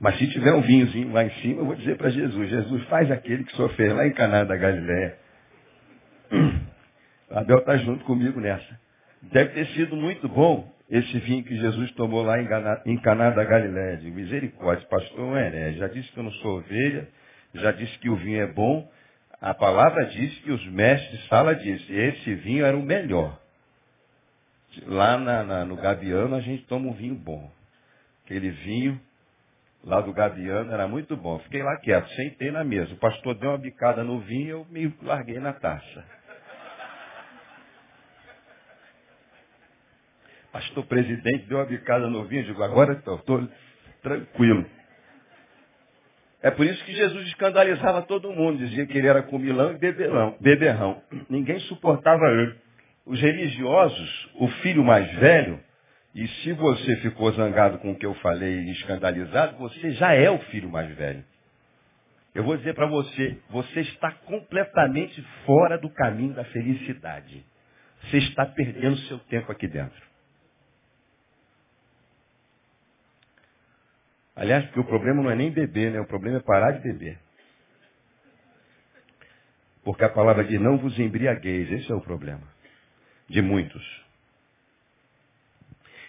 Mas 0.00 0.16
se 0.18 0.28
tiver 0.28 0.52
um 0.52 0.60
vinhozinho 0.60 1.12
lá 1.12 1.24
em 1.24 1.30
cima, 1.40 1.60
eu 1.60 1.66
vou 1.66 1.74
dizer 1.74 1.96
para 1.96 2.10
Jesus, 2.10 2.48
Jesus, 2.48 2.84
faz 2.84 3.10
aquele 3.10 3.44
que 3.44 3.68
fez 3.70 3.92
lá 3.92 4.06
em 4.06 4.12
Caná 4.12 4.44
da 4.44 4.56
Galiléia. 4.56 5.18
Abel 7.30 7.58
está 7.58 7.76
junto 7.78 8.04
comigo 8.04 8.40
nessa. 8.40 8.80
Deve 9.22 9.50
ter 9.50 9.66
sido 9.74 9.96
muito 9.96 10.28
bom 10.28 10.72
esse 10.88 11.18
vinho 11.18 11.42
que 11.44 11.56
Jesus 11.56 11.90
tomou 11.92 12.22
lá 12.22 12.40
em 12.86 12.96
Caná 12.98 13.30
da 13.30 13.44
Galiléia. 13.44 13.96
De 13.96 14.10
misericórdia, 14.10 14.86
pastor 14.86 15.36
é 15.36 15.48
herege. 15.48 15.78
Já 15.78 15.88
disse 15.88 16.10
que 16.12 16.18
eu 16.18 16.22
não 16.22 16.32
sou 16.32 16.58
ovelha, 16.58 17.08
já 17.54 17.72
disse 17.72 17.98
que 17.98 18.08
o 18.08 18.16
vinho 18.16 18.40
é 18.40 18.46
bom. 18.46 18.88
A 19.40 19.52
palavra 19.52 20.06
diz 20.06 20.38
que 20.40 20.50
os 20.52 20.64
mestres 20.68 21.20
de 21.20 21.28
sala 21.28 21.54
disse, 21.54 21.92
esse 21.92 22.34
vinho 22.36 22.64
era 22.64 22.76
o 22.76 22.82
melhor. 22.82 23.38
Lá 24.86 25.18
na, 25.18 25.42
na, 25.42 25.64
no 25.64 25.76
Gabiano 25.76 26.36
a 26.36 26.40
gente 26.40 26.64
toma 26.66 26.88
um 26.88 26.92
vinho 26.92 27.16
bom. 27.16 27.50
Aquele 28.24 28.50
vinho 28.50 29.00
lá 29.88 30.02
do 30.02 30.12
Gaviano, 30.12 30.72
era 30.72 30.86
muito 30.86 31.16
bom. 31.16 31.38
Fiquei 31.40 31.62
lá 31.62 31.76
quieto, 31.78 32.08
sentei 32.10 32.50
na 32.50 32.62
mesa. 32.62 32.92
O 32.92 32.98
pastor 32.98 33.34
deu 33.34 33.50
uma 33.50 33.58
bicada 33.58 34.04
no 34.04 34.20
vinho, 34.20 34.48
eu 34.50 34.66
me 34.70 34.94
larguei 35.02 35.40
na 35.40 35.52
taça. 35.54 36.04
Pastor 40.52 40.84
presidente 40.86 41.46
deu 41.46 41.58
uma 41.58 41.66
bicada 41.66 42.08
no 42.08 42.24
vinho, 42.24 42.44
digo, 42.44 42.62
agora 42.62 42.92
estou 42.92 43.22
tranquilo. 44.02 44.66
É 46.42 46.50
por 46.50 46.66
isso 46.66 46.84
que 46.84 46.92
Jesus 46.92 47.26
escandalizava 47.28 48.02
todo 48.02 48.32
mundo, 48.32 48.58
dizia 48.58 48.86
que 48.86 48.96
ele 48.96 49.08
era 49.08 49.22
comilão 49.22 49.72
e 49.72 49.78
beberão, 49.78 50.36
beberrão. 50.40 51.02
Ninguém 51.28 51.58
suportava 51.60 52.26
ele. 52.26 52.54
Os 53.06 53.20
religiosos, 53.20 54.30
o 54.34 54.48
filho 54.62 54.84
mais 54.84 55.10
velho, 55.14 55.58
e 56.18 56.26
se 56.42 56.52
você 56.52 56.96
ficou 56.96 57.30
zangado 57.30 57.78
com 57.78 57.92
o 57.92 57.96
que 57.96 58.04
eu 58.04 58.12
falei 58.14 58.58
e 58.58 58.72
escandalizado, 58.72 59.56
você 59.56 59.92
já 59.92 60.12
é 60.12 60.28
o 60.28 60.40
filho 60.46 60.68
mais 60.68 60.92
velho. 60.96 61.24
Eu 62.34 62.42
vou 62.42 62.56
dizer 62.56 62.74
para 62.74 62.88
você, 62.88 63.38
você 63.48 63.82
está 63.82 64.10
completamente 64.10 65.22
fora 65.46 65.78
do 65.78 65.88
caminho 65.88 66.34
da 66.34 66.44
felicidade. 66.46 67.46
Você 68.02 68.18
está 68.18 68.44
perdendo 68.44 68.96
seu 69.02 69.20
tempo 69.20 69.52
aqui 69.52 69.68
dentro. 69.68 70.02
Aliás, 74.34 74.64
porque 74.64 74.80
o 74.80 74.84
problema 74.84 75.22
não 75.22 75.30
é 75.30 75.36
nem 75.36 75.52
beber, 75.52 75.92
né? 75.92 76.00
O 76.00 76.06
problema 76.06 76.38
é 76.38 76.42
parar 76.42 76.72
de 76.72 76.80
beber. 76.80 77.16
Porque 79.84 80.02
a 80.02 80.08
palavra 80.08 80.42
diz, 80.42 80.60
não 80.60 80.78
vos 80.78 80.98
embriagueis. 80.98 81.70
Esse 81.70 81.92
é 81.92 81.94
o 81.94 82.00
problema. 82.00 82.42
De 83.28 83.40
muitos. 83.40 84.07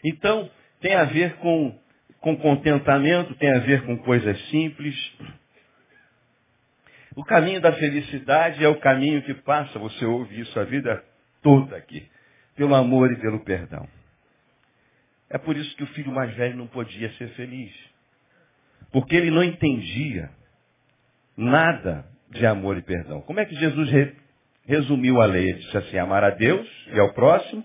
Então, 0.04 0.50
tem 0.80 0.96
a 0.96 1.04
ver 1.06 1.36
com, 1.38 1.78
com 2.22 2.36
contentamento, 2.38 3.36
tem 3.36 3.52
a 3.54 3.60
ver 3.60 3.86
com 3.86 3.98
coisas 3.98 4.40
simples. 4.50 4.96
O 7.16 7.24
caminho 7.24 7.60
da 7.60 7.74
felicidade 7.74 8.64
é 8.64 8.68
o 8.68 8.80
caminho 8.80 9.22
que 9.24 9.34
passa, 9.34 9.78
você 9.78 10.06
ouve 10.06 10.40
isso 10.40 10.60
a 10.60 10.64
vida 10.64 11.04
toda 11.42 11.76
aqui, 11.76 12.08
pelo 12.56 12.76
amor 12.76 13.12
e 13.12 13.20
pelo 13.20 13.44
perdão. 13.44 13.88
É 15.30 15.38
por 15.38 15.56
isso 15.56 15.76
que 15.76 15.84
o 15.84 15.88
filho 15.88 16.12
mais 16.12 16.34
velho 16.36 16.58
não 16.58 16.68
podia 16.68 17.12
ser 17.14 17.30
feliz. 17.30 17.72
Porque 18.92 19.16
ele 19.16 19.30
não 19.30 19.44
entendia 19.44 20.32
nada 21.38 22.06
de 22.30 22.46
amor 22.46 22.78
e 22.78 22.82
perdão. 22.82 23.22
Como 23.22 23.40
é 23.40 23.46
que 23.46 23.56
Jesus 23.56 23.90
re, 23.92 24.16
resumiu 24.66 25.22
a 25.22 25.26
lei? 25.26 25.50
Ele 25.50 25.60
disse 25.60 25.78
assim, 25.78 25.98
amar 25.98 26.24
a 26.24 26.32
Deus 26.32 26.68
e 26.94 27.00
ao 27.00 27.14
próximo. 27.14 27.64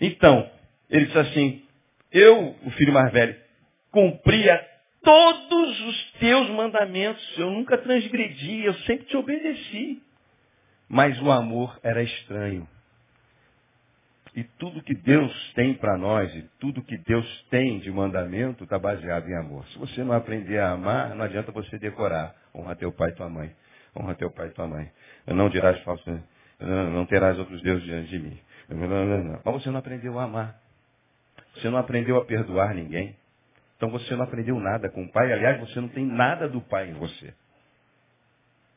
Então, 0.00 0.50
ele 0.90 1.06
disse 1.06 1.18
assim, 1.18 1.62
eu, 2.12 2.56
o 2.64 2.70
filho 2.72 2.92
mais 2.92 3.12
velho, 3.12 3.36
cumpria 3.90 4.66
todos 5.02 5.80
os 5.80 6.12
teus 6.12 6.48
mandamentos. 6.50 7.38
Eu 7.38 7.50
nunca 7.50 7.78
transgredi, 7.78 8.64
eu 8.64 8.74
sempre 8.80 9.06
te 9.06 9.16
obedeci. 9.16 10.02
Mas 10.88 11.20
o 11.20 11.30
amor 11.30 11.78
era 11.82 12.02
estranho. 12.02 12.66
E 14.34 14.44
tudo 14.44 14.82
que 14.82 14.94
Deus 14.94 15.52
tem 15.54 15.74
para 15.74 15.98
nós, 15.98 16.34
e 16.34 16.42
tudo 16.60 16.82
que 16.82 16.96
Deus 16.96 17.26
tem 17.50 17.80
de 17.80 17.90
mandamento, 17.90 18.64
está 18.64 18.78
baseado 18.78 19.28
em 19.28 19.34
amor. 19.34 19.66
Se 19.68 19.78
você 19.78 20.04
não 20.04 20.14
aprender 20.14 20.58
a 20.58 20.70
amar, 20.70 21.14
não 21.14 21.24
adianta 21.24 21.50
você 21.50 21.78
decorar. 21.78 22.34
Honra 22.54 22.76
teu 22.76 22.92
pai 22.92 23.10
e 23.10 23.14
tua 23.14 23.28
mãe. 23.28 23.54
Honra 23.96 24.14
teu 24.14 24.30
pai 24.30 24.48
e 24.48 24.50
tua 24.50 24.66
mãe. 24.66 24.90
Não 25.26 25.48
dirás 25.50 25.78
falso, 25.82 26.04
não 26.60 27.04
terás 27.06 27.38
outros 27.38 27.60
deuses 27.62 27.84
diante 27.84 28.08
de 28.08 28.18
mim. 28.18 28.38
Mas 29.44 29.54
você 29.54 29.70
não 29.70 29.78
aprendeu 29.78 30.18
a 30.18 30.24
amar. 30.24 30.67
Você 31.54 31.68
não 31.68 31.78
aprendeu 31.78 32.16
a 32.16 32.24
perdoar 32.24 32.74
ninguém. 32.74 33.16
Então 33.76 33.90
você 33.90 34.14
não 34.16 34.24
aprendeu 34.24 34.58
nada 34.58 34.88
com 34.90 35.04
o 35.04 35.12
Pai. 35.12 35.32
Aliás, 35.32 35.60
você 35.60 35.80
não 35.80 35.88
tem 35.88 36.04
nada 36.04 36.48
do 36.48 36.60
Pai 36.60 36.88
em 36.90 36.94
você. 36.94 37.34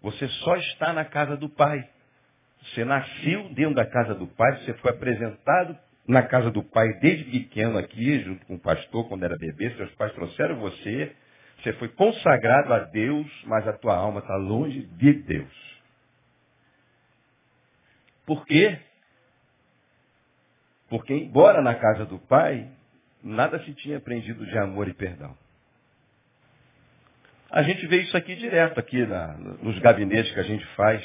Você 0.01 0.27
só 0.27 0.55
está 0.55 0.93
na 0.93 1.05
casa 1.05 1.37
do 1.37 1.49
Pai. 1.49 1.87
Você 2.63 2.85
nasceu 2.85 3.49
dentro 3.49 3.75
da 3.75 3.85
casa 3.85 4.13
do 4.13 4.27
pai, 4.27 4.57
você 4.57 4.73
foi 4.75 4.91
apresentado 4.91 5.77
na 6.07 6.23
casa 6.23 6.51
do 6.51 6.63
pai 6.63 6.87
desde 6.99 7.25
pequeno 7.25 7.77
aqui, 7.77 8.19
junto 8.19 8.45
com 8.45 8.55
o 8.55 8.59
pastor, 8.59 9.07
quando 9.07 9.23
era 9.23 9.37
bebê, 9.37 9.71
seus 9.75 9.91
pais 9.95 10.13
trouxeram 10.13 10.59
você, 10.59 11.15
você 11.57 11.73
foi 11.73 11.89
consagrado 11.89 12.73
a 12.73 12.79
Deus, 12.79 13.27
mas 13.45 13.67
a 13.67 13.73
tua 13.73 13.95
alma 13.95 14.19
está 14.19 14.35
longe 14.35 14.81
de 14.81 15.13
Deus. 15.13 15.81
Por 18.25 18.45
quê? 18.45 18.79
Porque, 20.91 21.13
embora 21.13 21.61
na 21.61 21.73
casa 21.73 22.05
do 22.05 22.19
pai, 22.19 22.67
nada 23.23 23.63
se 23.63 23.73
tinha 23.75 23.95
aprendido 23.95 24.45
de 24.45 24.57
amor 24.57 24.89
e 24.89 24.93
perdão. 24.93 25.33
A 27.49 27.63
gente 27.63 27.87
vê 27.87 28.01
isso 28.01 28.17
aqui 28.17 28.35
direto, 28.35 28.77
aqui 28.77 29.05
na, 29.05 29.29
nos 29.63 29.79
gabinetes 29.79 30.33
que 30.33 30.39
a 30.41 30.43
gente 30.43 30.65
faz. 30.75 31.01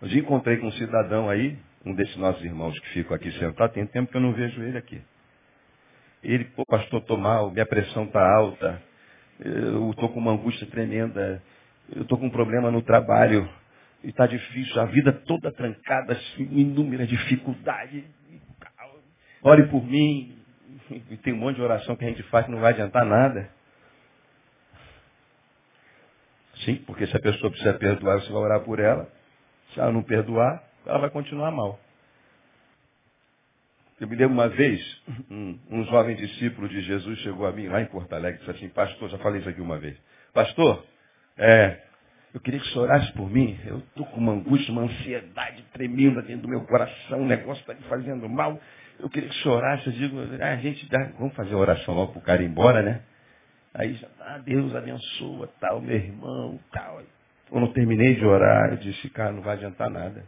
Hoje 0.00 0.18
encontrei 0.18 0.56
com 0.56 0.68
um 0.68 0.72
cidadão 0.72 1.28
aí, 1.28 1.58
um 1.84 1.94
desses 1.94 2.16
nossos 2.16 2.42
irmãos 2.42 2.78
que 2.80 2.88
ficam 2.94 3.14
aqui 3.14 3.30
sentado, 3.32 3.74
tem 3.74 3.86
tempo 3.86 4.10
que 4.10 4.16
eu 4.16 4.22
não 4.22 4.32
vejo 4.32 4.62
ele 4.62 4.78
aqui. 4.78 5.02
Ele, 6.24 6.44
pô, 6.44 6.64
pastor, 6.64 7.02
estou 7.02 7.18
mal, 7.18 7.50
minha 7.50 7.66
pressão 7.66 8.04
está 8.04 8.26
alta, 8.36 8.82
eu 9.38 9.90
estou 9.90 10.08
com 10.08 10.18
uma 10.18 10.32
angústia 10.32 10.66
tremenda, 10.66 11.42
eu 11.94 12.02
estou 12.02 12.16
com 12.16 12.24
um 12.24 12.30
problema 12.30 12.70
no 12.70 12.80
trabalho, 12.80 13.46
e 14.04 14.08
está 14.10 14.26
difícil, 14.26 14.80
a 14.80 14.86
vida 14.86 15.12
toda 15.12 15.52
trancada, 15.52 16.12
assim, 16.12 16.42
inúmeras 16.52 17.08
dificuldades. 17.08 18.04
Ore 19.42 19.66
por 19.68 19.84
mim. 19.84 20.36
E 20.90 21.16
tem 21.16 21.32
um 21.32 21.38
monte 21.38 21.56
de 21.56 21.62
oração 21.62 21.96
que 21.96 22.04
a 22.04 22.08
gente 22.08 22.22
faz 22.24 22.46
que 22.46 22.52
não 22.52 22.60
vai 22.60 22.72
adiantar 22.72 23.04
nada. 23.04 23.50
Sim, 26.64 26.76
porque 26.86 27.06
se 27.06 27.16
a 27.16 27.20
pessoa 27.20 27.50
precisa 27.50 27.74
perdoar, 27.74 28.20
você 28.20 28.32
vai 28.32 28.42
orar 28.42 28.60
por 28.60 28.78
ela. 28.78 29.10
Se 29.72 29.80
ela 29.80 29.92
não 29.92 30.02
perdoar, 30.02 30.62
ela 30.86 30.98
vai 30.98 31.10
continuar 31.10 31.50
mal. 31.50 31.78
Eu 33.98 34.08
me 34.08 34.14
lembro 34.14 34.34
uma 34.34 34.48
vez, 34.48 35.02
um, 35.30 35.58
um 35.70 35.84
jovem 35.86 36.16
discípulo 36.16 36.68
de 36.68 36.82
Jesus 36.82 37.18
chegou 37.20 37.46
a 37.46 37.52
mim 37.52 37.66
lá 37.66 37.80
em 37.80 37.86
Porto 37.86 38.12
Alegre 38.12 38.42
e 38.42 38.44
disse 38.44 38.50
assim, 38.50 38.68
pastor, 38.68 39.08
já 39.08 39.18
falei 39.18 39.40
isso 39.40 39.48
aqui 39.48 39.60
uma 39.60 39.78
vez. 39.78 39.96
Pastor, 40.34 40.84
é, 41.38 41.82
eu 42.36 42.40
queria 42.40 42.60
que 42.60 42.68
senhor 42.68 42.82
orasse 42.82 43.10
por 43.12 43.30
mim. 43.30 43.58
Eu 43.64 43.78
estou 43.78 44.04
com 44.04 44.20
uma 44.20 44.32
angústia, 44.32 44.70
uma 44.70 44.82
ansiedade 44.82 45.64
tremenda 45.72 46.20
dentro 46.20 46.42
do 46.42 46.48
meu 46.48 46.60
coração. 46.66 47.22
O 47.22 47.26
negócio 47.26 47.62
está 47.62 47.72
me 47.72 47.80
fazendo 47.88 48.28
mal. 48.28 48.60
Eu 49.00 49.08
queria 49.08 49.30
que 49.30 49.42
senhor 49.42 49.56
orasse. 49.56 49.86
Eu 49.86 49.92
digo, 49.94 50.18
ah, 50.20 50.52
a 50.52 50.56
gente 50.56 50.86
dá, 50.90 51.12
vamos 51.18 51.34
fazer 51.34 51.54
a 51.54 51.56
oração 51.56 51.94
logo 51.94 52.12
para 52.12 52.18
o 52.18 52.22
cara 52.22 52.42
ir 52.42 52.46
embora, 52.46 52.82
né? 52.82 53.00
Aí 53.72 53.94
já, 53.94 54.06
ah, 54.20 54.38
Deus 54.44 54.76
abençoa, 54.76 55.48
tal, 55.58 55.80
meu 55.80 55.96
irmão, 55.96 56.60
tal. 56.70 57.00
Quando 57.48 57.68
eu 57.68 57.72
terminei 57.72 58.16
de 58.16 58.26
orar, 58.26 58.72
eu 58.72 58.76
disse, 58.76 59.08
cara, 59.08 59.32
não 59.32 59.40
vai 59.40 59.54
adiantar 59.54 59.88
nada. 59.88 60.22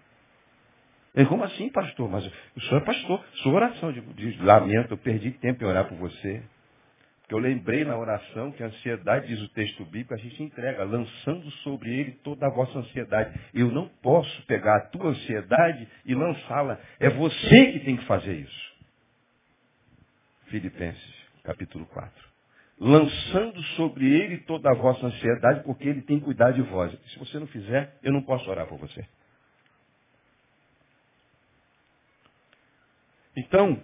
Ele, 1.14 1.26
como 1.26 1.44
assim, 1.44 1.68
pastor? 1.68 2.08
Mas 2.08 2.26
o 2.56 2.60
senhor 2.62 2.80
é 2.80 2.84
pastor, 2.86 3.22
sua 3.42 3.52
oração 3.52 3.92
de, 3.92 4.00
de 4.00 4.42
lamento, 4.42 4.94
eu 4.94 4.98
perdi 4.98 5.32
tempo 5.32 5.62
em 5.62 5.66
orar 5.66 5.86
por 5.86 5.98
você. 5.98 6.42
Porque 7.28 7.34
eu 7.34 7.40
lembrei 7.40 7.84
na 7.84 7.94
oração 7.94 8.50
que 8.52 8.62
a 8.62 8.68
ansiedade, 8.68 9.26
diz 9.26 9.38
o 9.42 9.50
texto 9.50 9.84
bíblico, 9.84 10.14
a 10.14 10.16
gente 10.16 10.42
entrega, 10.42 10.82
lançando 10.82 11.50
sobre 11.62 11.90
ele 11.90 12.12
toda 12.24 12.46
a 12.46 12.50
vossa 12.50 12.78
ansiedade. 12.78 13.38
Eu 13.52 13.70
não 13.70 13.86
posso 14.00 14.46
pegar 14.46 14.76
a 14.76 14.80
tua 14.86 15.10
ansiedade 15.10 15.86
e 16.06 16.14
lançá-la. 16.14 16.80
É 16.98 17.10
você 17.10 17.72
que 17.72 17.80
tem 17.80 17.98
que 17.98 18.06
fazer 18.06 18.32
isso. 18.32 18.72
Filipenses, 20.46 21.14
capítulo 21.44 21.84
4. 21.84 22.10
Lançando 22.80 23.62
sobre 23.76 24.10
ele 24.10 24.38
toda 24.38 24.70
a 24.70 24.74
vossa 24.74 25.04
ansiedade, 25.04 25.64
porque 25.64 25.86
ele 25.86 26.00
tem 26.00 26.18
cuidado 26.18 26.54
de 26.54 26.62
vós. 26.62 26.98
Se 27.10 27.18
você 27.18 27.38
não 27.38 27.46
fizer, 27.48 27.94
eu 28.02 28.10
não 28.10 28.22
posso 28.22 28.48
orar 28.48 28.66
por 28.66 28.78
você. 28.78 29.06
Então, 33.36 33.82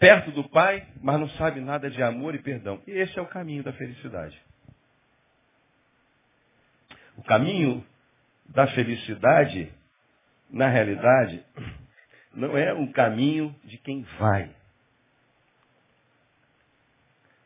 perto 0.00 0.32
do 0.32 0.48
Pai, 0.48 0.88
mas 1.02 1.20
não 1.20 1.28
sabe 1.30 1.60
nada 1.60 1.90
de 1.90 2.02
amor 2.02 2.34
e 2.34 2.38
perdão. 2.38 2.82
E 2.86 2.90
esse 2.92 3.16
é 3.18 3.22
o 3.22 3.26
caminho 3.26 3.62
da 3.62 3.72
felicidade. 3.74 4.42
O 7.18 7.22
caminho 7.22 7.86
da 8.48 8.66
felicidade, 8.68 9.70
na 10.50 10.68
realidade, 10.68 11.44
não 12.34 12.56
é 12.56 12.72
um 12.72 12.90
caminho 12.90 13.54
de 13.62 13.76
quem 13.76 14.02
vai. 14.18 14.50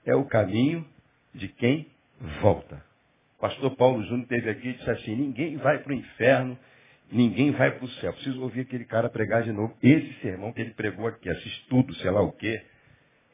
É 0.06 0.14
o 0.14 0.24
caminho 0.24 0.86
de 1.34 1.48
quem 1.48 1.90
volta. 2.40 2.84
O 3.36 3.40
pastor 3.40 3.74
Paulo 3.74 4.02
Júnior 4.04 4.22
esteve 4.22 4.50
aqui 4.50 4.68
e 4.68 4.74
disse 4.74 4.90
assim, 4.90 5.16
ninguém 5.16 5.56
vai 5.56 5.78
para 5.78 5.90
o 5.90 5.96
inferno 5.96 6.56
Ninguém 7.10 7.52
vai 7.52 7.70
para 7.70 7.84
o 7.84 7.88
céu. 7.88 8.12
Preciso 8.12 8.40
ouvir 8.42 8.62
aquele 8.62 8.84
cara 8.84 9.08
pregar 9.08 9.42
de 9.42 9.52
novo. 9.52 9.76
Esse 9.82 10.12
sermão 10.20 10.52
que 10.52 10.60
ele 10.60 10.74
pregou 10.74 11.06
aqui, 11.06 11.28
esse 11.28 11.48
estudo, 11.48 11.94
sei 11.96 12.10
lá 12.10 12.22
o 12.22 12.32
quê, 12.32 12.64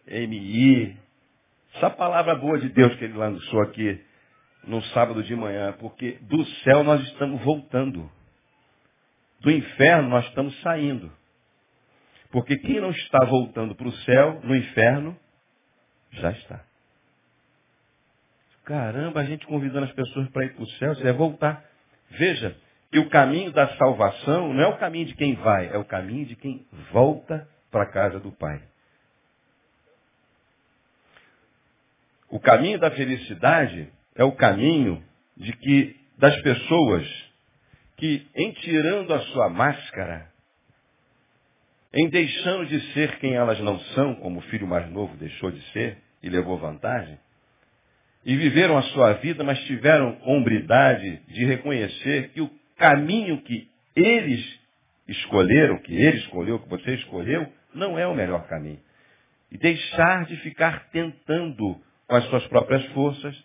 MI, 0.06 0.96
essa 1.74 1.90
palavra 1.90 2.34
boa 2.34 2.58
de 2.58 2.68
Deus 2.68 2.94
que 2.96 3.04
ele 3.04 3.14
lançou 3.14 3.62
aqui 3.62 4.04
no 4.64 4.82
sábado 4.86 5.22
de 5.22 5.34
manhã, 5.34 5.72
porque 5.78 6.18
do 6.22 6.44
céu 6.62 6.84
nós 6.84 7.00
estamos 7.08 7.42
voltando. 7.42 8.10
Do 9.40 9.50
inferno 9.50 10.08
nós 10.08 10.26
estamos 10.26 10.58
saindo. 10.60 11.10
Porque 12.30 12.56
quem 12.58 12.80
não 12.80 12.90
está 12.90 13.24
voltando 13.24 13.74
para 13.74 13.88
o 13.88 13.92
céu, 13.92 14.40
no 14.44 14.54
inferno, 14.54 15.16
já 16.12 16.30
está. 16.32 16.64
Caramba, 18.64 19.20
a 19.20 19.24
gente 19.24 19.46
convidando 19.46 19.86
as 19.86 19.92
pessoas 19.92 20.28
para 20.30 20.44
ir 20.44 20.54
para 20.54 20.62
o 20.62 20.70
céu, 20.72 20.94
você 20.94 21.02
vai 21.02 21.12
voltar. 21.12 21.64
Veja, 22.10 22.56
que 22.90 22.98
o 22.98 23.08
caminho 23.08 23.52
da 23.52 23.68
salvação 23.76 24.52
não 24.52 24.64
é 24.64 24.66
o 24.66 24.78
caminho 24.78 25.06
de 25.06 25.14
quem 25.14 25.34
vai, 25.36 25.68
é 25.68 25.78
o 25.78 25.84
caminho 25.84 26.26
de 26.26 26.34
quem 26.34 26.66
volta 26.92 27.48
para 27.70 27.84
a 27.84 27.90
casa 27.90 28.18
do 28.18 28.32
Pai. 28.32 28.60
O 32.28 32.40
caminho 32.40 32.78
da 32.78 32.90
felicidade 32.90 33.88
é 34.14 34.24
o 34.24 34.32
caminho 34.32 35.02
de 35.36 35.52
que 35.52 35.96
das 36.18 36.36
pessoas 36.42 37.30
que, 37.96 38.26
em 38.34 38.52
tirando 38.52 39.12
a 39.12 39.20
sua 39.20 39.48
máscara, 39.48 40.30
em 41.92 42.08
deixando 42.08 42.66
de 42.66 42.80
ser 42.92 43.18
quem 43.18 43.34
elas 43.34 43.58
não 43.60 43.78
são, 43.94 44.14
como 44.16 44.38
o 44.38 44.42
filho 44.42 44.66
mais 44.66 44.88
novo 44.90 45.16
deixou 45.16 45.50
de 45.50 45.60
ser 45.72 45.98
e 46.22 46.28
levou 46.28 46.58
vantagem, 46.58 47.18
e 48.24 48.36
viveram 48.36 48.76
a 48.76 48.82
sua 48.82 49.14
vida, 49.14 49.42
mas 49.42 49.58
tiveram 49.64 50.18
hombridade 50.22 51.22
de 51.28 51.44
reconhecer 51.44 52.30
que 52.30 52.40
o 52.40 52.59
caminho 52.80 53.42
que 53.42 53.70
eles 53.94 54.58
escolheram, 55.06 55.78
que 55.78 55.94
ele 55.94 56.16
escolheu, 56.16 56.58
que 56.58 56.68
você 56.68 56.94
escolheu, 56.94 57.46
não 57.74 57.98
é 57.98 58.06
o 58.06 58.14
melhor 58.14 58.46
caminho. 58.48 58.80
E 59.52 59.58
deixar 59.58 60.24
de 60.24 60.36
ficar 60.38 60.88
tentando 60.90 61.78
com 62.08 62.16
as 62.16 62.24
suas 62.24 62.46
próprias 62.46 62.84
forças, 62.86 63.36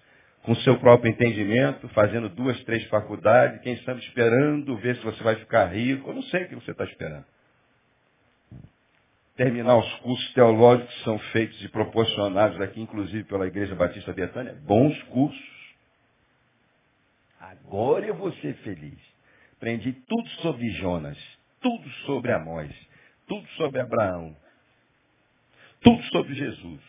com 0.43 0.53
o 0.53 0.55
seu 0.57 0.79
próprio 0.79 1.11
entendimento, 1.11 1.87
fazendo 1.89 2.29
duas, 2.29 2.63
três 2.63 2.85
faculdades, 2.85 3.61
quem 3.61 3.75
sabe 3.83 3.99
esperando 3.99 4.77
ver 4.77 4.95
se 4.95 5.03
você 5.03 5.21
vai 5.21 5.35
ficar 5.35 5.65
rico. 5.65 6.09
Eu 6.09 6.15
não 6.15 6.23
sei 6.23 6.43
o 6.43 6.49
que 6.49 6.55
você 6.55 6.71
está 6.71 6.85
esperando. 6.85 7.25
Terminar 9.35 9.75
os 9.75 9.93
cursos 9.95 10.33
teológicos 10.33 10.95
que 10.95 11.03
são 11.03 11.19
feitos 11.19 11.61
e 11.61 11.67
proporcionados 11.67 12.61
aqui, 12.61 12.79
inclusive 12.79 13.25
pela 13.25 13.47
Igreja 13.47 13.75
Batista 13.75 14.13
Betânia, 14.13 14.55
bons 14.65 14.97
cursos. 15.03 15.55
Agora 17.39 18.05
eu 18.05 18.15
vou 18.15 18.31
ser 18.33 18.53
feliz. 18.57 19.14
Aprendi 19.65 19.93
tudo 20.07 20.29
sobre 20.43 20.69
Jonas, 20.73 21.17
tudo 21.59 21.89
sobre 22.05 22.31
Amós, 22.31 22.71
tudo 23.27 23.47
sobre 23.57 23.81
Abraão, 23.81 24.37
tudo 25.81 26.03
sobre 26.11 26.35
Jesus. 26.35 26.81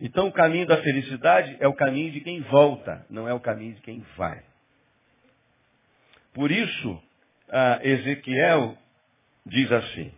Então 0.00 0.28
o 0.28 0.32
caminho 0.32 0.64
da 0.64 0.80
felicidade 0.80 1.56
é 1.58 1.66
o 1.66 1.74
caminho 1.74 2.12
de 2.12 2.20
quem 2.20 2.42
volta, 2.42 3.04
não 3.10 3.28
é 3.28 3.34
o 3.34 3.40
caminho 3.40 3.74
de 3.74 3.80
quem 3.80 4.06
vai. 4.16 4.40
Por 6.32 6.52
isso, 6.52 7.02
Ezequiel 7.82 8.78
diz 9.44 9.72
assim, 9.72 10.12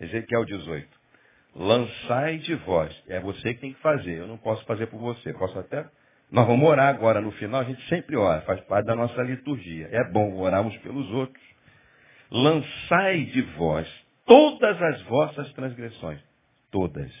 Ezequiel 0.00 0.44
18, 0.46 0.88
lançai 1.54 2.38
de 2.38 2.56
vós, 2.56 2.92
é 3.06 3.20
você 3.20 3.54
que 3.54 3.60
tem 3.60 3.72
que 3.72 3.80
fazer, 3.80 4.18
eu 4.18 4.26
não 4.26 4.36
posso 4.36 4.64
fazer 4.64 4.88
por 4.88 4.98
você, 4.98 5.32
posso 5.32 5.56
até 5.60 5.88
nós 6.30 6.46
vamos 6.46 6.68
orar 6.68 6.88
agora 6.88 7.20
no 7.20 7.32
final, 7.32 7.60
a 7.60 7.64
gente 7.64 7.82
sempre 7.88 8.16
ora, 8.16 8.40
faz 8.42 8.60
parte 8.62 8.86
da 8.86 8.94
nossa 8.94 9.20
liturgia. 9.22 9.88
É 9.90 10.04
bom 10.10 10.36
orarmos 10.36 10.76
pelos 10.78 11.10
outros. 11.10 11.44
Lançai 12.30 13.24
de 13.24 13.42
vós 13.56 13.88
todas 14.24 14.80
as 14.80 15.02
vossas 15.02 15.52
transgressões, 15.54 16.20
todas, 16.70 17.12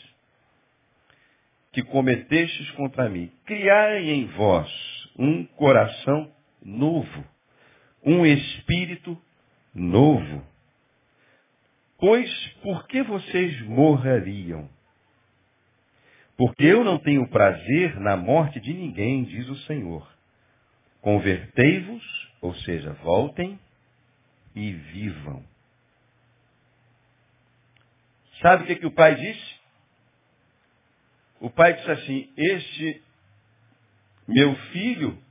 que 1.72 1.82
cometestes 1.82 2.70
contra 2.72 3.08
mim. 3.08 3.32
Criai 3.44 4.10
em 4.10 4.26
vós 4.26 4.70
um 5.18 5.44
coração 5.44 6.30
novo, 6.62 7.24
um 8.04 8.24
espírito 8.24 9.20
novo. 9.74 10.46
Pois 11.98 12.30
por 12.62 12.86
que 12.86 13.02
vocês 13.02 13.60
morreriam? 13.62 14.68
Porque 16.40 16.64
eu 16.64 16.82
não 16.82 16.98
tenho 16.98 17.28
prazer 17.28 18.00
na 18.00 18.16
morte 18.16 18.58
de 18.60 18.72
ninguém, 18.72 19.24
diz 19.24 19.46
o 19.50 19.56
Senhor. 19.66 20.10
Convertei-vos 21.02 22.02
Ou 22.40 22.54
seja, 22.54 22.94
voltem 23.04 23.60
e 24.54 24.72
vivam. 24.72 25.44
Sabe 28.40 28.62
o 28.62 28.66
que, 28.66 28.76
que 28.76 28.86
o 28.86 28.90
pai 28.90 29.16
disse? 29.16 29.60
O 31.40 31.50
pai 31.50 31.74
disse 31.74 31.90
assim, 31.90 32.32
este 32.34 33.02
meu 34.26 34.56
filho, 34.72 35.22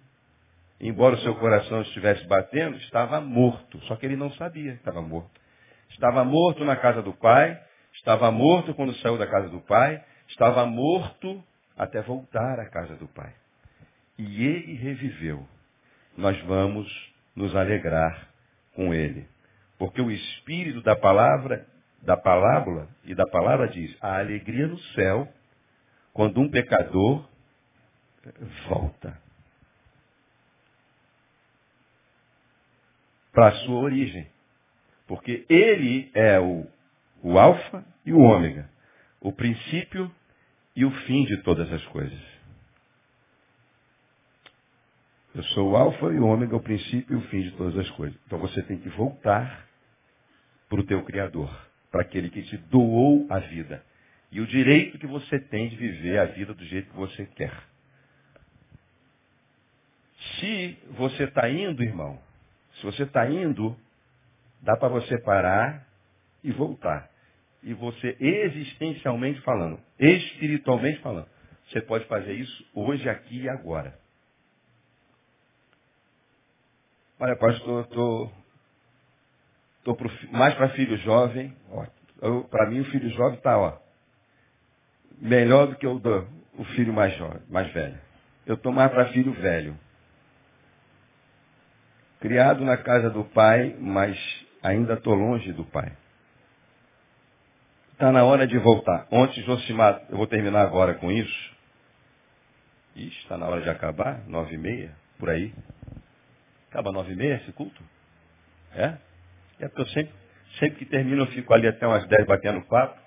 embora 0.80 1.16
o 1.16 1.22
seu 1.22 1.34
coração 1.38 1.82
estivesse 1.82 2.24
batendo, 2.28 2.78
estava 2.78 3.20
morto. 3.20 3.82
Só 3.86 3.96
que 3.96 4.06
ele 4.06 4.16
não 4.16 4.32
sabia 4.34 4.74
que 4.74 4.78
estava 4.78 5.02
morto. 5.02 5.42
Estava 5.90 6.24
morto 6.24 6.64
na 6.64 6.76
casa 6.76 7.02
do 7.02 7.14
pai, 7.14 7.60
estava 7.96 8.30
morto 8.30 8.76
quando 8.76 8.94
saiu 8.98 9.18
da 9.18 9.26
casa 9.26 9.50
do 9.50 9.62
pai, 9.62 10.06
estava 10.30 10.66
morto 10.66 11.44
até 11.78 12.02
voltar 12.02 12.60
à 12.60 12.66
casa 12.66 12.96
do 12.96 13.08
pai. 13.08 13.34
E 14.18 14.46
ele 14.46 14.74
reviveu. 14.74 15.48
Nós 16.18 16.40
vamos 16.42 16.88
nos 17.36 17.56
alegrar 17.56 18.30
com 18.74 18.94
ele. 18.94 19.28
Porque 19.78 20.02
o 20.02 20.12
espírito 20.12 20.82
da 20.82 20.96
palavra, 20.96 21.66
da 22.02 22.18
parábola 22.18 22.90
e 23.06 23.16
da 23.16 23.26
palavra 23.26 23.68
diz: 23.70 23.96
a 24.02 24.20
alegria 24.20 24.68
no 24.68 24.78
céu 24.94 25.28
quando 26.12 26.42
um 26.42 26.50
pecador 26.50 27.26
volta 28.68 29.18
para 33.32 33.48
a 33.48 33.56
sua 33.60 33.80
origem. 33.80 34.28
Porque 35.08 35.46
ele 35.50 36.12
é 36.14 36.40
o, 36.40 36.68
o 37.24 37.40
alfa 37.40 37.86
e 38.06 38.12
o 38.12 38.20
ômega, 38.20 38.70
o 39.22 39.32
princípio 39.32 40.12
e 40.80 40.86
o 40.86 40.92
fim 40.92 41.26
de 41.26 41.36
todas 41.44 41.72
as 41.74 41.86
coisas. 41.88 42.20
Eu 45.36 45.44
sou 45.44 45.72
o 45.72 45.76
alfa 45.76 46.06
e 46.08 46.20
o 46.20 46.26
ômega, 46.26 46.56
o 46.56 46.62
princípio 46.62 47.16
e 47.16 47.20
o 47.20 47.28
fim 47.28 47.42
de 47.42 47.52
todas 47.52 47.78
as 47.78 47.90
coisas. 47.92 48.18
Então 48.26 48.40
você 48.40 48.64
tem 48.64 48.78
que 48.80 48.90
voltar 48.90 49.68
para 50.70 50.80
o 50.80 50.86
teu 50.86 51.04
Criador, 51.04 51.50
para 51.92 52.02
aquele 52.02 52.30
que 52.30 52.42
te 52.44 52.58
doou 52.58 53.28
a 53.30 53.40
vida. 53.40 53.84
E 54.32 54.40
o 54.40 54.48
direito 54.48 54.98
que 54.98 55.08
você 55.08 55.40
tem 55.40 55.68
de 55.70 55.76
viver 55.76 56.18
a 56.20 56.26
vida 56.26 56.54
do 56.54 56.64
jeito 56.64 56.90
que 56.90 56.96
você 56.96 57.26
quer. 57.26 57.54
Se 60.40 60.78
você 60.92 61.26
está 61.26 61.50
indo, 61.50 61.84
irmão, 61.84 62.20
se 62.76 62.86
você 62.86 63.04
está 63.04 63.30
indo 63.30 63.78
Dá 64.62 64.76
para 64.76 64.90
você 64.90 65.18
parar 65.18 65.88
e 66.44 66.52
voltar. 66.52 67.10
E 67.62 67.74
você, 67.74 68.16
existencialmente 68.20 69.42
falando, 69.42 69.80
espiritualmente 70.00 71.00
falando, 71.02 71.28
você 71.68 71.82
pode 71.82 72.06
fazer 72.06 72.34
isso 72.34 72.66
hoje, 72.74 73.08
aqui 73.10 73.42
e 73.42 73.50
agora. 73.50 73.98
Olha, 77.20 77.36
pastor, 77.36 77.84
estou 77.84 78.32
tô, 79.84 79.94
tô 79.94 80.10
mais 80.32 80.56
para 80.56 80.70
filho 80.70 80.98
jovem. 80.98 81.54
Para 82.50 82.70
mim, 82.70 82.80
o 82.80 82.86
filho 82.86 83.10
jovem 83.10 83.38
está 83.38 83.78
melhor 85.20 85.68
do 85.68 85.76
que 85.76 85.86
o, 85.86 86.00
do, 86.00 86.28
o 86.58 86.64
filho 86.76 86.94
mais, 86.94 87.16
jovem, 87.18 87.42
mais 87.50 87.72
velho. 87.74 88.00
Eu 88.46 88.56
estou 88.56 88.72
mais 88.72 88.90
para 88.90 89.12
filho 89.12 89.34
velho. 89.34 89.78
Criado 92.20 92.64
na 92.66 92.78
casa 92.78 93.10
do 93.10 93.24
pai, 93.26 93.76
mas 93.80 94.18
ainda 94.62 94.94
estou 94.94 95.14
longe 95.14 95.54
do 95.54 95.64
Pai. 95.64 95.92
Está 98.00 98.14
na 98.14 98.24
hora 98.24 98.48
de 98.48 98.58
voltar. 98.58 99.08
Ontem, 99.12 99.44
Josimar, 99.44 100.04
eu 100.10 100.16
vou 100.16 100.26
terminar 100.26 100.62
agora 100.62 100.94
com 100.94 101.12
isso. 101.12 101.54
Está 102.96 103.38
na 103.38 103.46
hora 103.46 103.60
de 103.60 103.70
acabar, 103.70 104.26
nove 104.26 104.56
e 104.56 104.58
meia, 104.58 104.96
por 105.18 105.30
aí. 105.30 105.54
Acaba 106.70 106.94
nove 106.94 107.12
e 107.12 107.16
meia 107.18 107.36
esse 107.36 107.52
culto? 107.52 107.84
É? 108.74 108.96
É 109.60 109.68
porque 109.68 109.82
eu 109.82 109.88
sempre, 109.88 110.14
sempre 110.60 110.80
que 110.80 110.86
termino 110.86 111.24
eu 111.24 111.28
fico 111.28 111.54
ali 111.54 111.68
até 111.68 111.86
umas 111.86 112.08
dez 112.08 112.26
batendo 112.26 112.62
papo. 112.68 112.98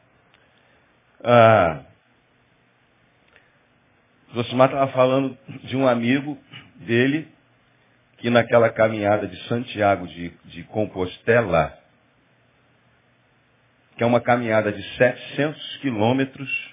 Ah, 1.24 1.84
Josimar 4.34 4.68
estava 4.68 4.92
falando 4.92 5.38
de 5.64 5.74
um 5.74 5.88
amigo 5.88 6.36
dele 6.76 7.32
que 8.18 8.28
naquela 8.28 8.68
caminhada 8.68 9.26
de 9.26 9.42
Santiago 9.48 10.06
de, 10.06 10.28
de 10.44 10.64
Compostela, 10.64 11.81
que 13.96 14.02
é 14.02 14.06
uma 14.06 14.20
caminhada 14.20 14.72
de 14.72 14.82
700 14.96 15.76
quilômetros 15.78 16.72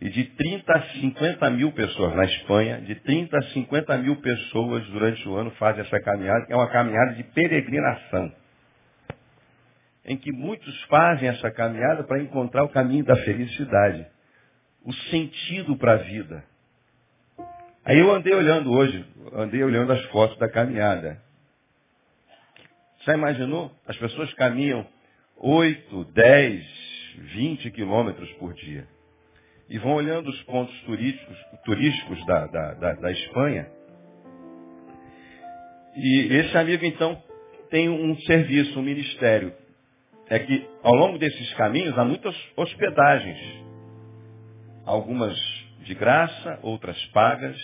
e 0.00 0.08
de 0.08 0.24
30 0.24 0.72
a 0.72 0.82
50 1.00 1.50
mil 1.50 1.72
pessoas 1.72 2.14
na 2.14 2.24
Espanha, 2.24 2.80
de 2.80 2.94
30 2.94 3.36
a 3.36 3.42
50 3.42 3.98
mil 3.98 4.16
pessoas 4.16 4.86
durante 4.86 5.28
o 5.28 5.36
ano 5.36 5.50
fazem 5.52 5.82
essa 5.82 6.00
caminhada, 6.00 6.46
que 6.46 6.52
é 6.52 6.56
uma 6.56 6.70
caminhada 6.70 7.14
de 7.14 7.22
peregrinação, 7.24 8.32
em 10.06 10.16
que 10.16 10.32
muitos 10.32 10.82
fazem 10.84 11.28
essa 11.28 11.50
caminhada 11.50 12.04
para 12.04 12.22
encontrar 12.22 12.64
o 12.64 12.70
caminho 12.70 13.04
da 13.04 13.16
felicidade, 13.16 14.06
o 14.84 14.92
sentido 15.10 15.76
para 15.76 15.92
a 15.92 15.96
vida. 15.96 16.44
Aí 17.84 17.98
eu 17.98 18.10
andei 18.10 18.32
olhando 18.32 18.72
hoje, 18.72 19.04
andei 19.34 19.62
olhando 19.62 19.92
as 19.92 20.02
fotos 20.06 20.38
da 20.38 20.48
caminhada. 20.48 21.20
Já 23.04 23.14
imaginou? 23.14 23.70
As 23.86 23.96
pessoas 23.96 24.32
caminham 24.34 24.86
8, 25.42 26.04
10, 26.12 26.64
20 27.34 27.70
quilômetros 27.70 28.30
por 28.32 28.52
dia. 28.52 28.86
E 29.70 29.78
vão 29.78 29.94
olhando 29.94 30.28
os 30.28 30.42
pontos 30.42 30.78
turísticos, 30.82 31.36
turísticos 31.64 32.26
da, 32.26 32.46
da, 32.46 32.74
da, 32.74 32.92
da 32.94 33.10
Espanha. 33.10 33.66
E 35.96 36.28
esse 36.34 36.56
amigo, 36.58 36.84
então, 36.84 37.22
tem 37.70 37.88
um 37.88 38.16
serviço, 38.20 38.78
um 38.78 38.82
ministério. 38.82 39.54
É 40.28 40.38
que 40.38 40.68
ao 40.82 40.94
longo 40.94 41.18
desses 41.18 41.54
caminhos 41.54 41.96
há 41.96 42.04
muitas 42.04 42.36
hospedagens. 42.56 43.38
Algumas 44.84 45.34
de 45.84 45.94
graça, 45.94 46.58
outras 46.62 47.02
pagas. 47.06 47.56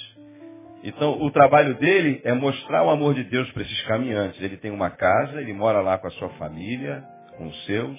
Então, 0.83 1.21
o 1.21 1.31
trabalho 1.31 1.75
dele 1.75 2.23
é 2.25 2.33
mostrar 2.33 2.85
o 2.85 2.91
amor 2.91 3.15
de 3.15 3.25
Deus 3.25 3.51
para 3.53 3.63
esses 3.63 3.83
caminhantes. 3.83 4.41
Ele 4.41 4.57
tem 4.57 4.71
uma 4.71 4.91
casa, 4.91 5.41
ele 5.41 5.53
mora 5.53 5.81
lá 5.81 5.99
com 5.99 6.07
a 6.07 6.13
sua 6.13 6.31
família, 6.31 7.05
com 7.37 7.47
os 7.47 7.65
seus, 7.65 7.99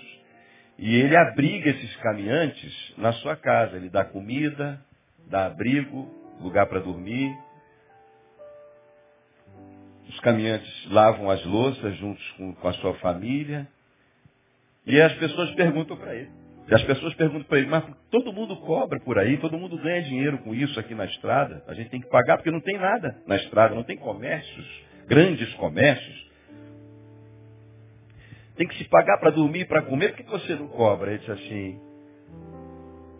e 0.77 0.95
ele 0.95 1.15
abriga 1.15 1.71
esses 1.71 1.95
caminhantes 1.97 2.93
na 2.97 3.11
sua 3.13 3.35
casa. 3.35 3.77
Ele 3.77 3.89
dá 3.89 4.05
comida, 4.05 4.79
dá 5.27 5.47
abrigo, 5.47 6.07
lugar 6.39 6.67
para 6.67 6.79
dormir. 6.79 7.35
Os 10.07 10.19
caminhantes 10.19 10.87
lavam 10.89 11.29
as 11.29 11.43
louças 11.45 11.97
juntos 11.97 12.31
com, 12.31 12.53
com 12.53 12.67
a 12.67 12.73
sua 12.73 12.93
família. 12.95 13.67
E 14.85 15.01
as 15.01 15.13
pessoas 15.13 15.51
perguntam 15.55 15.97
para 15.97 16.15
ele. 16.15 16.29
E 16.69 16.75
as 16.75 16.83
pessoas 16.83 17.13
perguntam 17.15 17.47
para 17.47 17.59
ele, 17.59 17.67
mas 17.67 17.83
todo 18.11 18.33
mundo 18.33 18.55
cobra 18.57 18.99
por 18.99 19.17
aí, 19.17 19.37
todo 19.37 19.57
mundo 19.57 19.77
ganha 19.77 20.01
dinheiro 20.03 20.37
com 20.39 20.53
isso 20.53 20.77
aqui 20.79 20.93
na 20.93 21.05
estrada. 21.05 21.63
A 21.65 21.73
gente 21.73 21.89
tem 21.89 22.01
que 22.01 22.09
pagar 22.09 22.37
porque 22.37 22.51
não 22.51 22.59
tem 22.59 22.77
nada 22.77 23.17
na 23.25 23.37
estrada, 23.37 23.73
não 23.73 23.83
tem 23.83 23.97
comércios, 23.97 24.65
grandes 25.07 25.51
comércios. 25.55 26.26
Tem 28.57 28.67
que 28.67 28.77
se 28.77 28.85
pagar 28.85 29.19
para 29.19 29.29
dormir, 29.29 29.65
para 29.65 29.83
comer, 29.83 30.15
por 30.15 30.17
que 30.17 30.31
você 30.31 30.55
não 30.55 30.67
cobra? 30.67 31.11
Ele 31.11 31.19
diz 31.19 31.29
assim, 31.29 31.79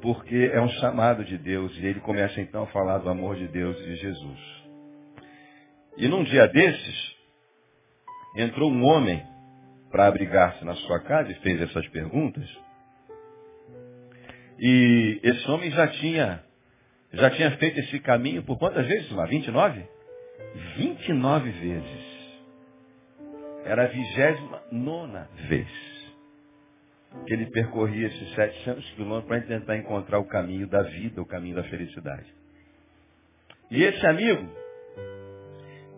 porque 0.02 0.52
é 0.52 0.60
um 0.60 0.70
chamado 0.70 1.24
de 1.24 1.38
Deus. 1.38 1.76
E 1.78 1.86
ele 1.86 2.00
começa 2.00 2.42
então 2.42 2.64
a 2.64 2.68
falar 2.68 2.98
do 3.00 3.10
amor 3.10 3.36
de 3.36 3.48
Deus 3.48 3.80
e 3.80 3.84
de 3.84 3.96
Jesus. 3.98 4.40
E 5.98 6.08
num 6.08 6.24
dia 6.24 6.48
desses, 6.48 7.16
entrou 8.36 8.72
um 8.72 8.84
homem 8.84 9.24
para 9.92 10.08
abrigar-se 10.08 10.64
na 10.66 10.76
sua 10.76 11.00
casa 11.02 11.32
e 11.32 11.36
fez 11.36 11.62
essas 11.62 11.88
perguntas. 11.90 12.48
E 14.60 15.20
esse 15.24 15.50
homem 15.52 15.70
já 15.72 15.88
tinha, 15.88 16.44
já 17.14 17.30
tinha 17.32 17.52
feito 17.58 17.80
esse 17.80 18.00
caminho 18.00 18.44
por 18.44 18.58
quantas 18.58 18.88
vezes, 18.88 19.12
Mar? 19.12 19.28
29? 19.28 19.86
29 20.78 21.52
vezes. 21.52 22.07
Era 23.68 23.84
a 23.84 23.88
vigésima 23.88 24.62
nona 24.72 25.30
vez 25.50 25.68
que 27.26 27.34
ele 27.34 27.48
percorria 27.48 28.08
esses 28.08 28.34
700 28.34 28.92
quilômetros 28.92 29.28
para 29.28 29.42
tentar 29.42 29.78
encontrar 29.78 30.20
o 30.20 30.26
caminho 30.26 30.68
da 30.68 30.84
vida, 30.84 31.22
o 31.22 31.26
caminho 31.26 31.56
da 31.56 31.64
felicidade. 31.64 32.34
E 33.70 33.84
esse 33.84 34.06
amigo, 34.06 34.50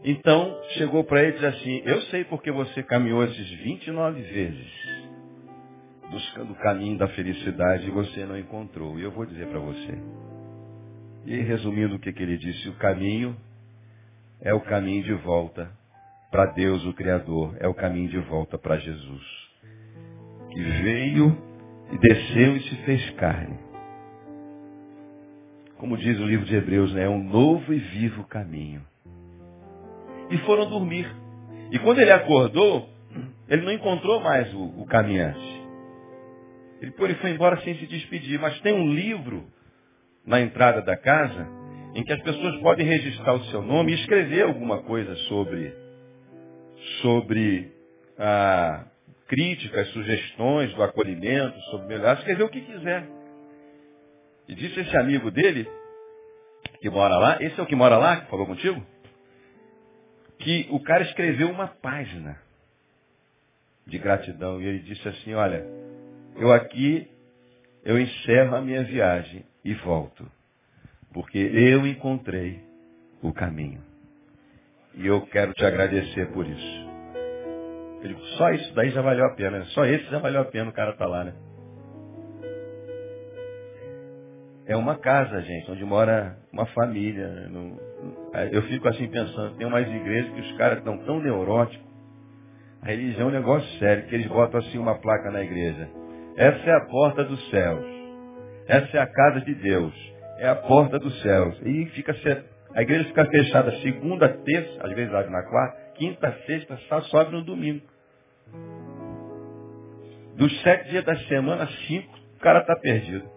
então, 0.03 0.59
chegou 0.78 1.03
para 1.03 1.22
ele 1.22 1.32
e 1.32 1.34
disse 1.34 1.45
assim, 1.45 1.82
eu 1.86 2.01
sei 2.03 2.24
porque 2.24 2.51
você 2.51 2.82
caminhou 2.82 3.24
esses 3.24 3.49
29 3.63 4.22
vezes 4.22 4.89
buscando 6.09 6.53
o 6.53 6.55
caminho 6.55 6.97
da 6.97 7.07
felicidade 7.09 7.88
e 7.88 7.91
você 7.91 8.26
não 8.26 8.38
encontrou. 8.38 8.97
E 8.99 9.03
eu 9.03 9.11
vou 9.11 9.28
dizer 9.28 9.47
para 9.47 9.59
você. 9.59 9.95
E 11.26 11.39
resumindo 11.41 11.95
o 11.95 11.99
que, 11.99 12.11
que 12.11 12.24
ele 12.24 12.38
disse, 12.38 12.67
o 12.70 12.76
caminho 12.78 13.38
é 14.41 14.53
o 14.55 14.61
caminho 14.61 15.03
de 15.03 15.13
volta 15.13 15.70
para 16.32 16.48
Deus, 16.48 16.86
o 16.86 16.94
Criador, 16.94 17.56
é 17.60 17.68
o 17.68 17.74
caminho 17.74 18.10
de 18.10 18.20
volta 18.20 18.58
para 18.58 18.78
Jesus. 18.78 19.24
Que 20.52 20.62
veio 20.62 21.38
e 21.92 21.98
desceu 21.98 22.56
e 22.56 22.62
se 22.62 22.76
fez 22.84 23.10
carne. 23.12 23.58
Como 25.78 25.98
diz 25.98 26.20
o 26.20 26.26
livro 26.26 26.46
de 26.46 26.56
Hebreus, 26.56 26.94
né? 26.94 27.06
é 27.06 27.10
um 27.10 27.24
novo 27.24 27.74
e 27.74 27.80
vivo 27.80 28.24
caminho. 28.26 28.82
E 30.30 30.38
foram 30.40 30.70
dormir. 30.70 31.10
E 31.72 31.80
quando 31.80 32.00
ele 32.00 32.12
acordou, 32.12 32.90
ele 33.48 33.64
não 33.64 33.72
encontrou 33.72 34.20
mais 34.20 34.54
o, 34.54 34.82
o 34.82 34.86
caminhante. 34.86 35.60
Ele, 36.82 36.94
ele 36.98 37.16
foi 37.16 37.32
embora 37.32 37.60
sem 37.62 37.76
se 37.76 37.88
despedir. 37.88 38.40
Mas 38.40 38.60
tem 38.62 38.74
um 38.74 38.94
livro 38.94 39.46
na 40.26 40.42
entrada 40.42 40.82
da 40.82 40.96
casa 40.96 41.48
em 41.96 42.04
que 42.04 42.14
as 42.14 42.22
pessoas 42.22 42.60
podem 42.62 42.86
registrar 42.86 43.34
o 43.34 43.44
seu 43.46 43.62
nome 43.62 43.92
e 43.92 43.96
escrever 43.96 44.44
alguma 44.44 44.84
coisa 44.84 45.16
sobre, 45.28 45.74
sobre 47.02 47.72
ah, 48.18 48.86
críticas, 49.28 49.88
sugestões 49.90 50.74
do 50.74 50.84
acolhimento, 50.84 51.60
sobre 51.72 51.88
melhor, 51.88 52.18
escrever 52.18 52.44
o 52.44 52.50
que 52.50 52.62
quiser. 52.62 53.08
E 54.48 54.56
disse 54.56 54.80
esse 54.80 54.98
amigo 54.98 55.30
dele, 55.30 55.70
que 56.82 56.90
mora 56.90 57.16
lá, 57.18 57.42
esse 57.42 57.60
é 57.60 57.64
o 57.64 57.68
que 57.68 57.76
mora 57.76 57.98
lá, 57.98 58.22
que 58.22 58.30
falou 58.30 58.48
contigo? 58.48 58.84
Que 60.40 60.68
o 60.72 60.80
cara 60.80 61.04
escreveu 61.04 61.50
uma 61.52 61.68
página 61.68 62.42
de 63.86 63.98
gratidão. 63.98 64.62
E 64.62 64.66
ele 64.66 64.80
disse 64.80 65.08
assim, 65.08 65.34
olha, 65.34 65.66
eu 66.36 66.52
aqui, 66.52 67.08
eu 67.84 68.00
encerro 68.00 68.56
a 68.56 68.62
minha 68.62 68.84
viagem 68.84 69.46
e 69.64 69.74
volto. 69.76 70.30
Porque 71.14 71.38
eu 71.38 71.86
encontrei 71.86 72.64
o 73.22 73.34
caminho. 73.34 73.89
E 75.00 75.08
eu 75.08 75.22
quero 75.28 75.54
te 75.54 75.66
agradecer 75.66 76.30
por 76.34 76.45
isso. 76.45 76.89
Eu 78.02 78.08
digo, 78.10 78.20
só 78.38 78.52
isso 78.52 78.76
daí 78.76 78.89
já 78.89 79.02
valeu 79.02 79.26
a 79.26 79.34
pena. 79.34 79.60
Né? 79.60 79.66
Só 79.70 79.86
esse 79.86 80.04
já 80.12 80.20
valeu 80.20 80.41
a 80.41 80.45
pena 80.45 80.70
o 80.70 80.74
cara 80.74 80.91
tá 80.91 81.06
lá, 81.08 81.24
né? 81.24 81.34
É 84.68 84.76
uma 84.76 84.97
casa, 84.97 85.41
gente, 85.41 85.72
onde 85.72 85.86
mora 85.86 86.38
uma 86.52 86.66
família. 86.68 87.50
Eu 88.52 88.62
fico 88.64 88.89
assim 88.89 89.08
pensando, 89.08 89.56
tem 89.56 89.66
umas 89.66 89.88
igrejas 89.88 90.34
que 90.34 90.41
os 90.41 90.52
caras 90.58 90.80
estão 90.80 90.97
tão 91.00 91.22
neuróticos. 91.22 91.88
A 92.82 92.88
religião 92.88 93.30
é 93.30 93.32
um 93.32 93.34
negócio 93.34 93.80
sério, 93.80 94.06
que 94.06 94.16
eles 94.16 94.28
botam 94.28 94.60
assim 94.60 94.78
uma 94.78 95.00
placa 95.00 95.32
na 95.32 95.41
igreja. 95.41 95.89
Essa 96.36 96.70
é 96.70 96.74
a 96.76 96.86
porta 96.86 97.24
dos 97.24 97.50
céus. 97.50 97.86
Essa 98.68 98.97
é 98.97 99.00
a 99.00 99.08
casa 99.08 99.41
de 99.41 99.56
Deus. 99.56 99.93
É 100.38 100.50
a 100.50 100.56
porta 100.56 101.00
dos 101.00 101.22
céus. 101.22 101.58
E 101.64 101.86
fica 101.88 102.14
a 102.74 102.82
igreja 102.82 103.05
fica 103.05 103.26
fechada 103.26 103.72
segunda, 103.82 104.30
terça, 104.30 104.86
às 104.86 104.93
vezes 104.93 105.13
abre 105.13 105.32
na 105.32 105.43
quarta, 105.43 105.93
quinta, 105.95 106.32
sexta, 106.45 106.78
só 106.88 107.01
sobe 107.03 107.32
no 107.32 107.43
domingo. 107.43 107.86
Dos 110.36 110.61
sete 110.61 110.89
dias 110.89 111.03
da 111.03 111.15
semana, 111.28 111.67
cinco, 111.88 112.15
o 112.36 112.39
cara 112.39 112.59
está 112.59 112.76
perdido. 112.76 113.30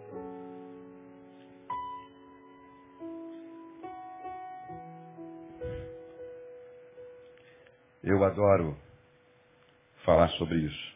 Eu 8.05 8.23
adoro 8.25 8.77
falar 10.05 10.29
sobre 10.31 10.59
isso. 10.59 10.93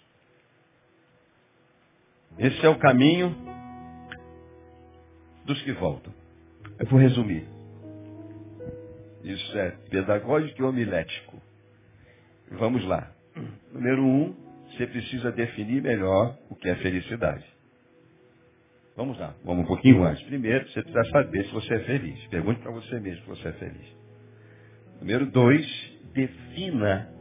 Esse 2.38 2.66
é 2.66 2.68
o 2.68 2.78
caminho 2.78 3.34
dos 5.44 5.60
que 5.62 5.72
voltam. 5.72 6.12
Eu 6.78 6.86
vou 6.86 6.98
resumir. 6.98 7.55
Isso 9.26 9.58
é 9.58 9.70
pedagógico 9.90 10.62
e 10.62 10.64
homilético. 10.64 11.42
Vamos 12.52 12.84
lá. 12.84 13.12
Número 13.72 14.00
um, 14.00 14.32
você 14.70 14.86
precisa 14.86 15.32
definir 15.32 15.82
melhor 15.82 16.38
o 16.48 16.54
que 16.54 16.68
é 16.68 16.76
felicidade. 16.76 17.44
Vamos 18.94 19.18
lá, 19.18 19.34
vamos 19.44 19.64
um 19.64 19.66
pouquinho 19.66 19.98
mais. 19.98 20.22
Primeiro, 20.22 20.70
você 20.70 20.80
precisa 20.80 21.10
saber 21.10 21.44
se 21.44 21.52
você 21.52 21.74
é 21.74 21.80
feliz. 21.80 22.24
Pergunte 22.28 22.60
para 22.60 22.70
você 22.70 23.00
mesmo 23.00 23.20
se 23.22 23.28
você 23.28 23.48
é 23.48 23.52
feliz. 23.54 23.96
Número 25.00 25.26
dois, 25.26 25.66
defina 26.14 27.12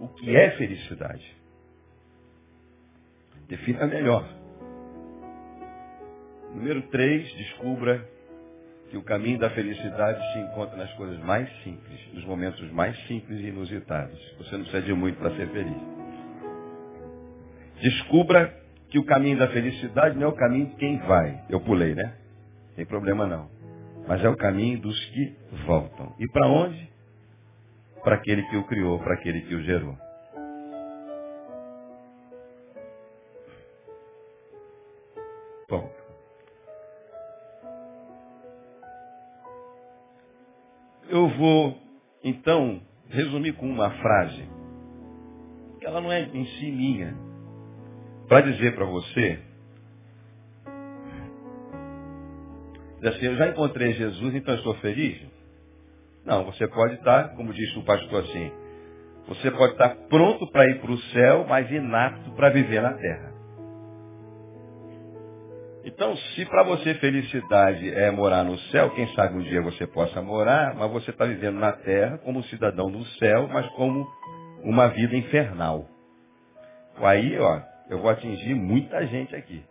o 0.00 0.08
que 0.08 0.36
é 0.36 0.50
felicidade. 0.50 1.36
Defina 3.48 3.86
melhor. 3.86 4.28
Número 6.54 6.82
três, 6.88 7.26
descubra 7.36 8.06
que 8.92 8.98
o 8.98 9.02
caminho 9.02 9.38
da 9.38 9.48
felicidade 9.48 10.20
se 10.34 10.38
encontra 10.38 10.76
nas 10.76 10.92
coisas 10.92 11.18
mais 11.20 11.48
simples, 11.62 11.98
nos 12.12 12.26
momentos 12.26 12.70
mais 12.72 12.94
simples 13.06 13.40
e 13.40 13.46
inusitados. 13.46 14.20
Você 14.36 14.54
não 14.54 14.64
precisa 14.64 14.82
de 14.82 14.92
muito 14.92 15.18
para 15.18 15.34
ser 15.34 15.48
feliz. 15.48 15.82
Descubra 17.80 18.54
que 18.90 18.98
o 18.98 19.04
caminho 19.06 19.38
da 19.38 19.48
felicidade 19.48 20.18
não 20.18 20.26
é 20.26 20.28
o 20.28 20.34
caminho 20.34 20.66
de 20.66 20.76
quem 20.76 20.98
vai. 20.98 21.42
Eu 21.48 21.58
pulei, 21.60 21.94
né? 21.94 22.12
Tem 22.76 22.84
problema 22.84 23.26
não. 23.26 23.48
Mas 24.06 24.22
é 24.22 24.28
o 24.28 24.36
caminho 24.36 24.78
dos 24.78 25.02
que 25.06 25.34
voltam. 25.64 26.14
E 26.18 26.28
para 26.28 26.46
onde? 26.46 26.86
Para 28.04 28.16
aquele 28.16 28.42
que 28.42 28.56
o 28.58 28.64
criou, 28.64 28.98
para 28.98 29.14
aquele 29.14 29.40
que 29.40 29.54
o 29.54 29.62
gerou. 29.62 29.96
Eu 41.12 41.28
vou, 41.28 41.78
então, 42.24 42.80
resumir 43.10 43.52
com 43.52 43.68
uma 43.68 43.90
frase. 43.90 44.48
Ela 45.82 46.00
não 46.00 46.10
é 46.10 46.22
em 46.22 46.46
si 46.46 46.72
minha. 46.72 47.14
Para 48.26 48.40
dizer 48.50 48.74
para 48.74 48.86
você, 48.86 49.38
assim, 53.04 53.26
eu 53.26 53.36
já 53.36 53.48
encontrei 53.48 53.92
Jesus, 53.92 54.34
então 54.34 54.54
estou 54.54 54.74
feliz? 54.76 55.20
Não, 56.24 56.46
você 56.46 56.66
pode 56.66 56.94
estar, 56.94 57.36
como 57.36 57.52
disse 57.52 57.78
o 57.78 57.84
pastor 57.84 58.22
assim, 58.22 58.50
você 59.28 59.50
pode 59.50 59.72
estar 59.72 59.90
pronto 60.08 60.50
para 60.50 60.64
ir 60.70 60.80
para 60.80 60.92
o 60.92 60.98
céu, 60.98 61.44
mas 61.46 61.70
inapto 61.70 62.30
para 62.32 62.48
viver 62.48 62.80
na 62.80 62.94
terra. 62.94 63.31
Então, 66.02 66.16
se 66.16 66.44
para 66.46 66.64
você 66.64 66.94
felicidade 66.94 67.88
é 67.94 68.10
morar 68.10 68.42
no 68.42 68.58
céu, 68.72 68.90
quem 68.90 69.06
sabe 69.14 69.36
um 69.36 69.42
dia 69.42 69.62
você 69.62 69.86
possa 69.86 70.20
morar, 70.20 70.74
mas 70.74 70.90
você 70.90 71.12
está 71.12 71.24
vivendo 71.24 71.60
na 71.60 71.70
terra 71.70 72.18
como 72.18 72.42
cidadão 72.46 72.90
do 72.90 73.04
céu, 73.20 73.46
mas 73.46 73.64
como 73.74 74.04
uma 74.64 74.88
vida 74.88 75.16
infernal. 75.16 75.86
Aí, 76.96 77.38
ó, 77.38 77.60
eu 77.88 78.00
vou 78.00 78.10
atingir 78.10 78.52
muita 78.52 79.06
gente 79.06 79.36
aqui. 79.36 79.64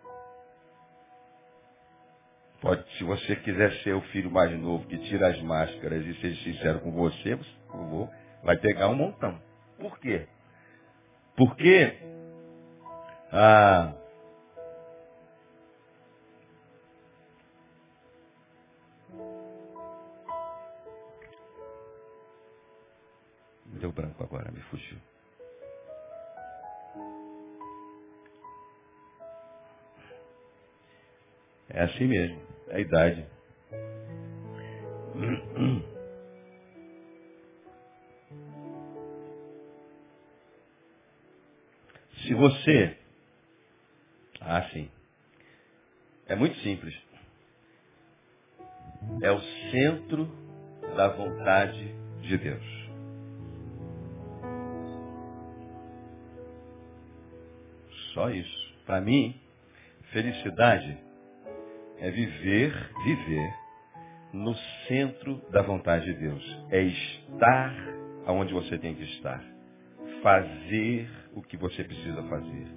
Pode, 2.62 2.82
se 2.98 3.04
você 3.04 3.36
quiser 3.36 3.74
ser 3.84 3.94
o 3.94 4.02
filho 4.04 4.32
mais 4.32 4.58
novo 4.58 4.88
que 4.88 5.00
tira 5.00 5.28
as 5.28 5.42
máscaras 5.42 6.06
e 6.06 6.14
seja 6.22 6.44
sincero 6.46 6.80
com 6.80 6.94
você, 6.94 7.36
você 7.36 7.52
vai 8.42 8.56
pegar 8.56 8.88
um 8.88 8.96
montão. 8.96 9.38
Por 9.78 10.00
quê? 10.00 10.26
Porque 11.36 11.94
ah, 13.34 13.96
Deu 23.92 23.94
branco 23.94 24.24
agora, 24.24 24.50
me 24.52 24.62
fugiu. 24.62 24.98
É 31.70 31.84
assim 31.84 32.08
mesmo, 32.08 32.42
é 32.70 32.78
a 32.78 32.80
idade. 32.80 33.26
Se 42.24 42.34
você. 42.34 42.98
Ah, 44.40 44.70
sim. 44.72 44.90
É 46.28 46.36
muito 46.36 46.56
simples. 46.60 46.96
É 49.22 49.32
o 49.32 49.42
centro 49.72 50.26
da 50.96 51.10
vontade 51.10 51.94
de 52.22 52.38
Deus. 52.38 52.81
Para 59.02 59.10
mim, 59.10 59.34
felicidade 60.12 60.96
é 61.98 62.12
viver, 62.12 62.72
viver 63.04 63.54
no 64.32 64.54
centro 64.88 65.42
da 65.50 65.64
vontade 65.64 66.06
de 66.06 66.14
Deus. 66.20 66.66
É 66.70 66.84
estar 66.84 67.74
aonde 68.28 68.54
você 68.54 68.78
tem 68.78 68.94
que 68.94 69.02
estar. 69.02 69.44
Fazer 70.22 71.10
o 71.34 71.42
que 71.42 71.58
você 71.58 71.84
precisa 71.84 72.22
fazer. 72.22 72.68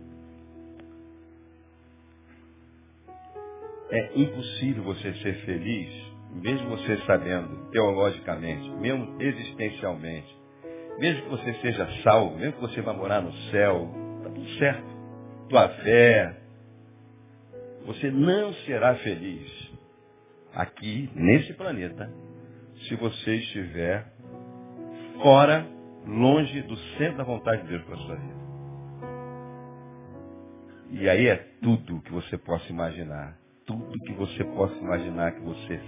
É 3.90 4.18
impossível 4.18 4.82
você 4.82 5.12
ser 5.16 5.34
feliz, 5.44 5.90
mesmo 6.32 6.70
você 6.70 6.96
sabendo, 7.04 7.70
teologicamente, 7.70 8.70
mesmo 8.70 9.20
existencialmente, 9.20 10.34
mesmo 10.98 11.24
que 11.24 11.28
você 11.28 11.52
seja 11.60 11.86
salvo, 12.02 12.38
mesmo 12.38 12.54
que 12.54 12.60
você 12.62 12.80
vá 12.80 12.94
morar 12.94 13.20
no 13.20 13.32
céu, 13.50 13.90
está 14.22 14.30
tudo 14.30 14.48
certo 14.58 14.93
tua 15.48 15.68
fé, 15.68 16.36
você 17.86 18.10
não 18.10 18.52
será 18.66 18.94
feliz 18.96 19.72
aqui, 20.54 21.10
nesse 21.14 21.52
planeta, 21.54 22.10
se 22.86 22.94
você 22.96 23.36
estiver 23.36 24.06
fora 25.22 25.66
longe 26.06 26.62
do 26.62 26.76
centro 26.96 27.18
da 27.18 27.24
vontade 27.24 27.62
de 27.62 27.68
Deus 27.68 27.84
para 27.84 27.94
a 27.94 27.98
sua 27.98 28.16
vida. 28.16 28.34
E 30.90 31.08
aí 31.08 31.26
é 31.26 31.36
tudo 31.60 32.00
que 32.02 32.12
você 32.12 32.38
possa 32.38 32.70
imaginar. 32.70 33.36
Tudo 33.66 33.98
que 34.00 34.12
você 34.12 34.44
possa 34.44 34.74
imaginar 34.76 35.32
que 35.32 35.40
você 35.40 35.80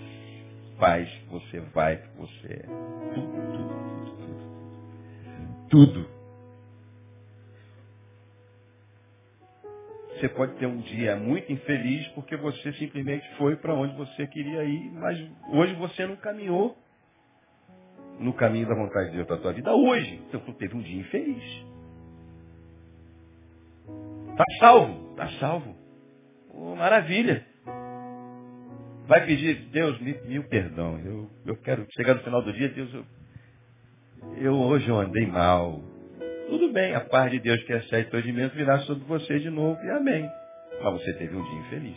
faz, 0.79 1.09
que 1.09 1.27
você 1.29 1.61
vai, 1.61 1.97
que 1.97 2.17
você 2.17 2.47
é. 2.47 2.67
Tudo, 3.15 3.33
tudo, 3.53 3.69
tudo, 4.05 4.17
tudo. 4.17 5.69
Tudo. 5.69 6.16
Você 10.17 10.29
pode 10.31 10.55
ter 10.55 10.67
um 10.67 10.79
dia 10.79 11.17
muito 11.17 11.53
infeliz 11.53 12.09
porque 12.09 12.37
você 12.37 12.73
simplesmente 12.75 13.29
foi 13.37 13.57
para 13.57 13.75
onde 13.75 13.95
você 13.97 14.27
queria 14.27 14.65
ir, 14.65 14.91
mas 14.93 15.19
hoje 15.53 15.75
você 15.75 16.07
não 16.07 16.17
caminhou 16.17 16.77
no 18.19 18.33
caminho 18.33 18.67
da 18.67 18.75
vontade 18.75 19.11
de 19.11 19.17
Deus 19.17 19.27
para 19.27 19.37
a 19.37 19.41
tua 19.41 19.53
vida 19.53 19.75
hoje. 19.75 20.23
Tu 20.31 20.39
teve 20.55 20.75
um 20.75 20.81
dia 20.81 21.01
infeliz. 21.01 21.45
Está 24.31 24.45
salvo, 24.59 25.11
está 25.11 25.29
salvo. 25.39 25.77
Oh, 26.51 26.75
maravilha. 26.75 27.47
Vai 29.07 29.25
pedir, 29.25 29.69
Deus, 29.71 30.01
mil 30.01 30.45
perdão. 30.45 30.99
Eu, 30.99 31.31
eu 31.45 31.57
quero 31.59 31.87
chegar 31.95 32.15
no 32.15 32.21
final 32.23 32.43
do 32.43 32.53
dia, 32.53 32.69
Deus, 32.71 32.93
eu, 32.93 33.05
eu 34.39 34.55
hoje 34.55 34.89
eu 34.89 34.99
andei 34.99 35.27
mal. 35.27 35.81
Tudo 36.49 36.73
bem, 36.73 36.95
a 36.95 37.01
paz 37.01 37.31
de 37.31 37.41
Deus 37.41 37.63
que 37.65 37.73
excede 37.73 38.11
todo 38.11 38.21
entendimento 38.21 38.55
virá 38.55 38.79
sobre 38.81 39.05
você 39.05 39.39
de 39.41 39.51
novo 39.51 39.83
e 39.83 39.91
amém. 39.91 40.29
Mas 40.83 40.93
você 40.93 41.13
teve 41.15 41.37
um 41.37 41.43
dia 41.43 41.59
infeliz. 41.61 41.97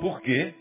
Por 0.00 0.20
quê? 0.20 0.54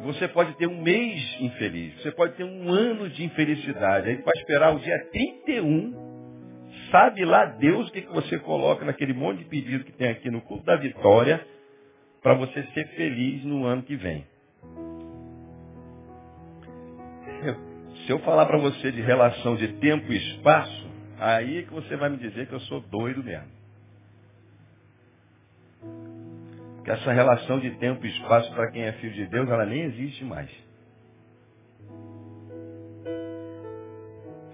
Você 0.00 0.28
pode 0.28 0.54
ter 0.56 0.66
um 0.66 0.80
mês 0.82 1.20
infeliz, 1.40 2.00
você 2.00 2.10
pode 2.12 2.34
ter 2.34 2.44
um 2.44 2.70
ano 2.70 3.08
de 3.10 3.24
infelicidade. 3.24 4.08
Aí 4.08 4.16
vai 4.16 4.34
esperar 4.36 4.74
o 4.74 4.78
dia 4.78 4.98
31, 5.10 5.94
sabe 6.90 7.24
lá 7.24 7.44
Deus 7.44 7.88
o 7.88 7.92
que, 7.92 8.02
que 8.02 8.12
você 8.12 8.38
coloca 8.38 8.84
naquele 8.84 9.12
monte 9.12 9.38
de 9.38 9.44
pedido 9.44 9.84
que 9.84 9.92
tem 9.92 10.10
aqui 10.10 10.30
no 10.30 10.40
culto 10.40 10.64
da 10.64 10.76
vitória, 10.76 11.46
para 12.22 12.34
você 12.34 12.62
ser 12.74 12.86
feliz 12.96 13.44
no 13.44 13.64
ano 13.64 13.82
que 13.82 13.96
vem. 13.96 14.24
Se 18.06 18.10
eu 18.10 18.18
falar 18.20 18.46
para 18.46 18.58
você 18.58 18.90
de 18.90 19.00
relação 19.00 19.56
de 19.56 19.68
tempo 19.74 20.12
e 20.12 20.16
espaço, 20.16 20.91
aí 21.24 21.58
é 21.58 21.62
que 21.62 21.72
você 21.72 21.96
vai 21.96 22.10
me 22.10 22.18
dizer 22.18 22.46
que 22.46 22.52
eu 22.52 22.60
sou 22.60 22.80
doido 22.80 23.22
mesmo. 23.22 23.62
que 26.82 26.90
essa 26.90 27.12
relação 27.12 27.60
de 27.60 27.70
tempo 27.76 28.04
e 28.04 28.10
espaço 28.10 28.52
para 28.54 28.70
quem 28.70 28.82
é 28.82 28.92
filho 28.94 29.14
de 29.14 29.26
Deus, 29.26 29.48
ela 29.48 29.64
nem 29.64 29.82
existe 29.82 30.24
mais. 30.24 30.50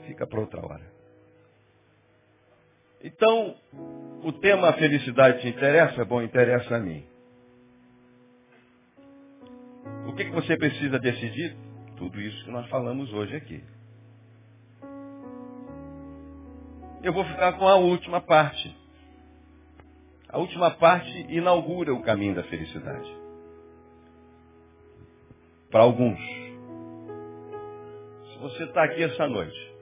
Fica 0.06 0.26
para 0.26 0.40
outra 0.40 0.64
hora. 0.64 0.98
Então, 3.02 3.56
o 4.22 4.32
tema 4.32 4.72
felicidade 4.74 5.40
te 5.40 5.48
interessa? 5.48 6.04
Bom, 6.04 6.20
interessa 6.20 6.76
a 6.76 6.80
mim. 6.80 7.04
O 10.06 10.12
que, 10.14 10.24
que 10.24 10.32
você 10.32 10.56
precisa 10.56 10.98
decidir? 10.98 11.56
Tudo 11.96 12.20
isso 12.20 12.44
que 12.44 12.50
nós 12.50 12.68
falamos 12.68 13.12
hoje 13.12 13.36
aqui. 13.36 13.62
Eu 17.02 17.12
vou 17.12 17.24
ficar 17.24 17.52
com 17.52 17.66
a 17.66 17.76
última 17.76 18.20
parte. 18.20 18.76
A 20.28 20.38
última 20.38 20.70
parte 20.72 21.26
inaugura 21.28 21.94
o 21.94 22.02
caminho 22.02 22.34
da 22.34 22.42
felicidade. 22.44 23.16
Para 25.70 25.82
alguns. 25.82 26.18
Se 28.32 28.38
você 28.40 28.64
está 28.64 28.84
aqui 28.84 29.02
essa 29.02 29.26
noite, 29.28 29.74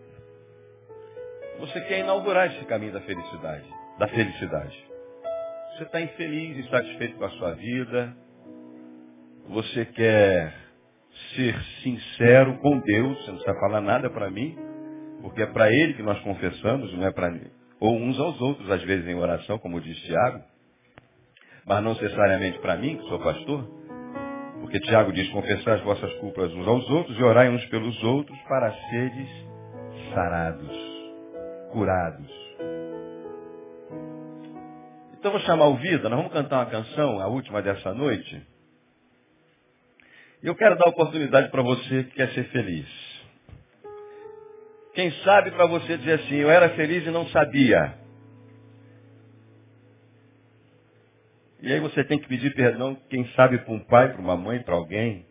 você 1.59 1.81
quer 1.83 2.01
inaugurar 2.01 2.55
esse 2.55 2.65
caminho 2.67 2.93
da 2.93 3.01
felicidade. 3.01 3.67
Da 3.99 4.09
felicidade. 4.09 4.87
Você 5.73 5.85
está 5.85 6.01
infeliz, 6.01 6.59
insatisfeito 6.59 7.17
com 7.17 7.25
a 7.25 7.31
sua 7.31 7.55
vida. 7.55 8.17
Você 9.49 9.85
quer 9.87 10.55
ser 11.35 11.59
sincero 11.83 12.59
com 12.59 12.79
Deus. 12.81 13.19
Você 13.19 13.31
não 13.31 13.39
precisa 13.39 13.61
falar 13.61 13.81
nada 13.81 14.11
para 14.11 14.31
mim, 14.31 14.57
porque 15.23 15.43
é 15.43 15.47
para 15.47 15.71
Ele 15.73 15.95
que 15.95 16.03
nós 16.03 16.19
confessamos, 16.21 16.93
não 16.95 17.07
é 17.07 17.13
para 17.13 17.31
mim 17.31 17.51
ou 17.79 17.97
uns 17.97 18.19
aos 18.19 18.41
outros, 18.41 18.71
às 18.71 18.83
vezes 18.83 19.07
em 19.07 19.15
oração, 19.15 19.59
como 19.59 19.81
diz 19.81 19.97
Tiago, 20.03 20.43
mas 21.67 21.83
não 21.83 21.93
necessariamente 21.93 22.59
para 22.61 22.77
mim, 22.77 22.97
que 22.97 23.09
sou 23.09 23.19
pastor, 23.19 23.69
porque 24.61 24.81
Tiago 24.81 25.13
diz, 25.13 25.29
confessar 25.31 25.75
as 25.75 25.83
vossas 25.83 26.13
culpas 26.15 26.53
uns 26.53 26.67
aos 26.67 26.89
outros 26.89 27.19
e 27.19 27.23
orai 27.23 27.49
uns 27.51 27.65
pelos 27.67 28.03
outros 28.03 28.39
para 28.49 28.73
seres 28.91 29.29
sarados, 30.15 30.77
curados. 31.73 32.47
Então 35.19 35.33
vou 35.33 35.41
chamar 35.41 35.67
o 35.67 35.77
Vida, 35.77 36.09
nós 36.09 36.19
vamos 36.19 36.33
cantar 36.33 36.59
uma 36.59 36.71
canção, 36.71 37.21
a 37.21 37.27
última 37.27 37.61
dessa 37.61 37.93
noite. 37.93 38.47
Eu 40.43 40.55
quero 40.55 40.77
dar 40.77 40.89
oportunidade 40.91 41.51
para 41.51 41.63
você 41.63 42.05
que 42.05 42.15
quer 42.15 42.31
ser 42.31 42.45
feliz. 42.51 43.06
Quem 44.97 45.13
sabe 45.23 45.51
para 45.51 45.67
você 45.67 45.99
dizer 45.99 46.21
assim, 46.21 46.37
eu 46.37 46.51
era 46.51 46.71
feliz 46.71 47.07
e 47.07 47.11
não 47.11 47.29
sabia. 47.29 47.99
E 51.61 51.71
aí 51.71 51.79
você 51.81 52.03
tem 52.03 52.19
que 52.19 52.27
pedir 52.27 52.55
perdão, 52.55 52.97
quem 53.11 53.29
sabe 53.33 53.59
para 53.59 53.75
um 53.75 53.85
pai, 53.85 54.11
para 54.11 54.23
uma 54.23 54.39
mãe, 54.39 54.63
para 54.63 54.75
alguém. 54.75 55.27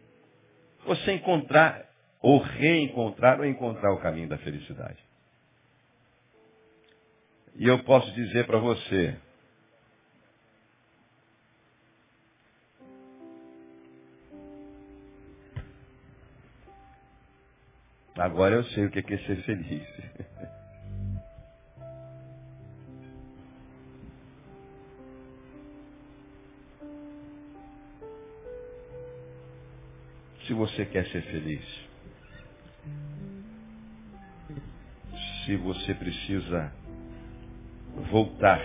Você 0.85 1.13
encontrar, 1.13 1.83
ou 2.21 2.37
reencontrar, 2.37 3.39
ou 3.39 3.45
encontrar 3.45 3.91
o 3.91 3.99
caminho 4.01 4.29
da 4.29 4.37
felicidade. 4.37 5.03
E 7.55 7.67
eu 7.67 7.83
posso 7.85 8.11
dizer 8.11 8.45
para 8.45 8.59
você, 8.59 9.15
Agora 18.17 18.55
eu 18.55 18.63
sei 18.65 18.85
o 18.85 18.89
que 18.89 18.99
é 18.99 19.17
ser 19.17 19.43
feliz. 19.43 19.83
Se 30.47 30.53
você 30.53 30.85
quer 30.85 31.05
ser 31.07 31.23
feliz, 31.23 31.65
se 35.43 35.57
você 35.57 35.93
precisa 35.93 36.71
voltar, 38.11 38.61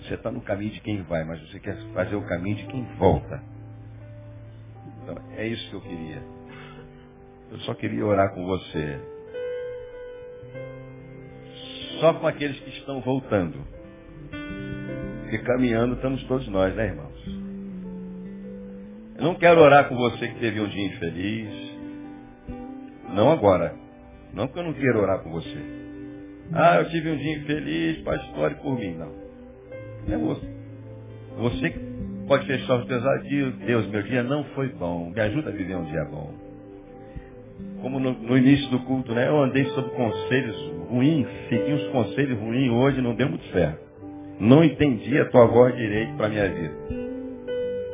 você 0.00 0.14
está 0.14 0.30
no 0.30 0.40
caminho 0.40 0.72
de 0.72 0.80
quem 0.80 1.02
vai, 1.02 1.24
mas 1.24 1.40
você 1.50 1.60
quer 1.60 1.76
fazer 1.92 2.16
o 2.16 2.26
caminho 2.26 2.56
de 2.56 2.66
quem 2.66 2.84
volta. 2.96 3.42
Então, 5.02 5.16
é 5.36 5.46
isso 5.46 5.68
que 5.68 5.74
eu 5.74 5.80
queria. 5.82 6.35
Eu 7.50 7.58
só 7.60 7.74
queria 7.74 8.04
orar 8.04 8.34
com 8.34 8.44
você. 8.44 8.98
Só 12.00 12.12
com 12.14 12.26
aqueles 12.26 12.58
que 12.60 12.70
estão 12.70 13.00
voltando. 13.00 13.58
Porque 15.22 15.38
caminhando 15.38 15.94
estamos 15.94 16.22
todos 16.24 16.46
nós, 16.48 16.74
né, 16.74 16.86
irmãos? 16.86 17.26
Eu 19.16 19.24
não 19.24 19.34
quero 19.36 19.60
orar 19.60 19.88
com 19.88 19.96
você 19.96 20.28
que 20.28 20.40
teve 20.40 20.60
um 20.60 20.68
dia 20.68 20.86
infeliz. 20.86 21.48
Não 23.14 23.30
agora. 23.30 23.74
Não 24.34 24.48
que 24.48 24.58
eu 24.58 24.64
não 24.64 24.74
quero 24.74 25.00
orar 25.00 25.20
com 25.20 25.30
você. 25.30 25.56
Ah, 26.52 26.76
eu 26.76 26.90
tive 26.90 27.10
um 27.10 27.16
dia 27.16 27.38
infeliz, 27.38 28.02
pastor, 28.02 28.54
por 28.56 28.78
mim. 28.78 28.94
Não. 28.94 29.12
É 30.08 30.18
você. 30.18 30.46
Você 31.38 31.74
pode 32.26 32.46
fechar 32.46 32.76
os 32.80 32.86
teus 32.86 33.04
olhos. 33.04 33.56
Deus, 33.60 33.86
meu 33.86 34.02
dia 34.02 34.22
não 34.22 34.44
foi 34.54 34.68
bom. 34.70 35.10
Me 35.10 35.20
ajuda 35.20 35.48
a 35.48 35.52
viver 35.52 35.76
um 35.76 35.84
dia 35.84 36.04
bom 36.04 36.45
como 37.86 38.00
no, 38.00 38.14
no, 38.14 38.36
início 38.36 38.68
do 38.68 38.80
culto, 38.80 39.14
né? 39.14 39.28
Eu 39.28 39.40
andei 39.40 39.64
sob 39.66 39.88
conselhos 39.90 40.56
ruins, 40.90 41.24
segui 41.48 41.72
uns 41.72 41.86
conselhos 41.92 42.36
ruins 42.36 42.68
hoje, 42.68 43.00
não 43.00 43.14
deu 43.14 43.28
muito 43.28 43.46
certo. 43.52 43.78
Não 44.40 44.64
entendi 44.64 45.16
a 45.20 45.26
tua 45.26 45.46
voz 45.46 45.76
direito 45.76 46.16
para 46.16 46.26
a 46.26 46.28
minha 46.28 46.48
vida. 46.48 46.74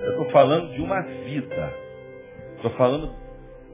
Eu 0.03 0.11
estou 0.12 0.30
falando 0.30 0.72
de 0.72 0.80
uma 0.80 1.03
vida. 1.03 1.74
Estou 2.57 2.70
falando 2.70 3.12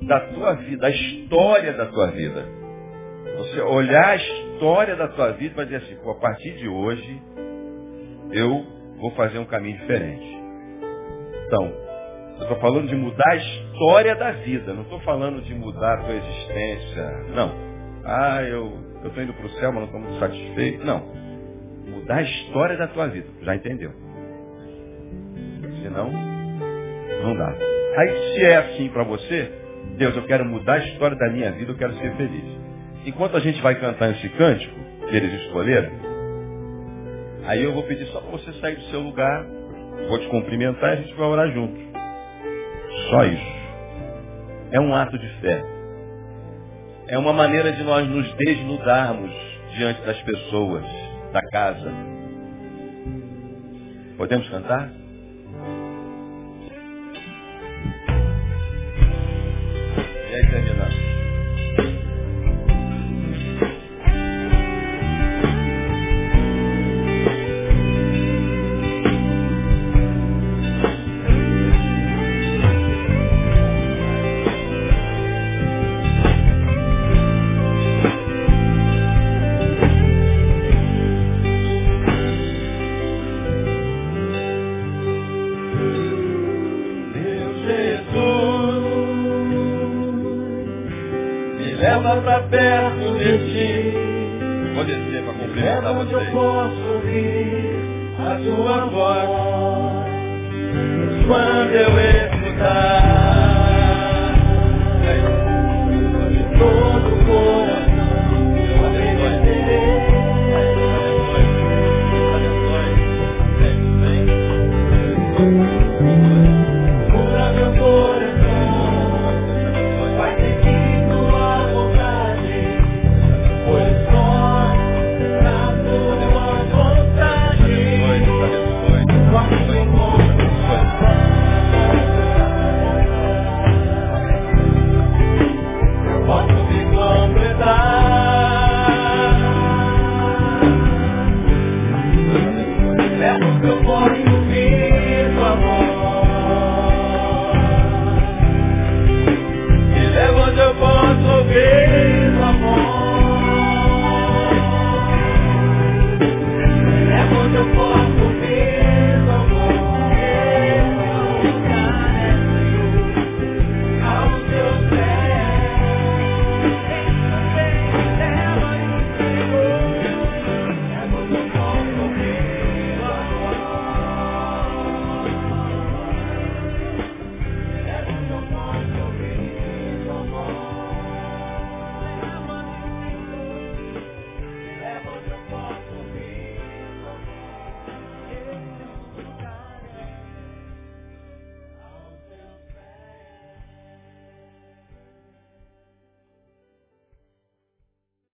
da 0.02 0.18
tua 0.18 0.54
vida, 0.54 0.78
da 0.78 0.90
história 0.90 1.72
da 1.74 1.86
tua 1.86 2.08
vida. 2.08 2.44
Você 3.36 3.60
olhar 3.60 4.08
a 4.08 4.16
história 4.16 4.96
da 4.96 5.06
tua 5.06 5.30
vida 5.30 5.62
e 5.62 5.64
dizer 5.66 5.76
assim, 5.76 5.96
a 6.04 6.14
partir 6.14 6.50
de 6.56 6.68
hoje 6.68 7.22
eu 8.32 8.66
vou 8.98 9.12
fazer 9.12 9.38
um 9.38 9.44
caminho 9.44 9.78
diferente. 9.78 10.36
Então, 11.46 11.72
eu 12.38 12.42
estou 12.42 12.58
falando 12.58 12.88
de 12.88 12.96
mudar 12.96 13.30
a 13.30 13.36
história 13.36 13.67
da 14.16 14.32
vida. 14.32 14.74
Não 14.74 14.82
estou 14.82 15.00
falando 15.00 15.40
de 15.42 15.54
mudar 15.54 15.94
a 15.94 16.02
tua 16.04 16.14
existência. 16.14 17.24
Não. 17.34 17.52
Ah, 18.04 18.42
eu 18.42 18.78
estou 19.04 19.22
indo 19.22 19.32
para 19.32 19.46
o 19.46 19.50
céu, 19.50 19.72
mas 19.72 19.80
não 19.80 19.84
estou 19.84 20.00
muito 20.00 20.18
satisfeito. 20.18 20.84
Não. 20.84 21.02
Mudar 21.86 22.16
a 22.16 22.22
história 22.22 22.76
da 22.76 22.88
tua 22.88 23.06
vida. 23.08 23.28
Já 23.42 23.54
entendeu? 23.54 23.92
Senão, 25.82 26.10
não 27.22 27.36
dá. 27.36 27.54
Aí 27.96 28.34
se 28.34 28.44
é 28.44 28.56
assim 28.56 28.88
para 28.88 29.04
você, 29.04 29.50
Deus, 29.96 30.16
eu 30.16 30.22
quero 30.24 30.44
mudar 30.44 30.74
a 30.74 30.78
história 30.78 31.16
da 31.16 31.28
minha 31.30 31.50
vida, 31.52 31.72
eu 31.72 31.76
quero 31.76 31.94
ser 31.94 32.14
feliz. 32.16 32.44
enquanto 33.06 33.36
a 33.36 33.40
gente 33.40 33.60
vai 33.62 33.74
cantar 33.74 34.10
esse 34.10 34.28
cântico 34.30 34.74
que 35.08 35.16
eles 35.16 35.32
escolheram, 35.42 35.90
aí 37.46 37.64
eu 37.64 37.72
vou 37.72 37.82
pedir 37.84 38.06
só 38.06 38.20
para 38.20 38.30
você 38.30 38.52
sair 38.54 38.76
do 38.76 38.82
seu 38.90 39.00
lugar, 39.00 39.46
vou 40.08 40.18
te 40.18 40.28
cumprimentar 40.28 40.90
e 40.90 40.92
a 40.92 40.96
gente 41.02 41.14
vai 41.14 41.26
orar 41.26 41.50
juntos. 41.50 41.82
Só 43.10 43.24
isso. 43.24 43.57
É 44.70 44.80
um 44.80 44.94
ato 44.94 45.18
de 45.18 45.28
fé. 45.40 45.64
É 47.08 47.18
uma 47.18 47.32
maneira 47.32 47.72
de 47.72 47.82
nós 47.82 48.06
nos 48.06 48.30
desnudarmos 48.34 49.30
diante 49.76 50.00
das 50.02 50.20
pessoas, 50.22 50.84
da 51.32 51.40
casa. 51.50 51.90
Podemos 54.16 54.48
cantar? 54.50 54.90
Leva 91.78 92.16
pra 92.22 92.40
perto 92.42 93.18
de 93.18 93.38
ti. 93.38 93.94
Vou 94.74 94.84
descer 94.84 95.22
Leva 95.22 95.32
cumprimentar 95.32 95.92
onde 95.92 96.12
eu 96.12 96.18
vocês. 96.20 96.32
posso 96.32 96.82
ouvir 96.94 97.76
a 98.18 98.34
tua 98.36 98.86
voz. 98.86 100.08
Quando 101.26 101.74
eu 101.74 102.00
escutar 102.00 103.07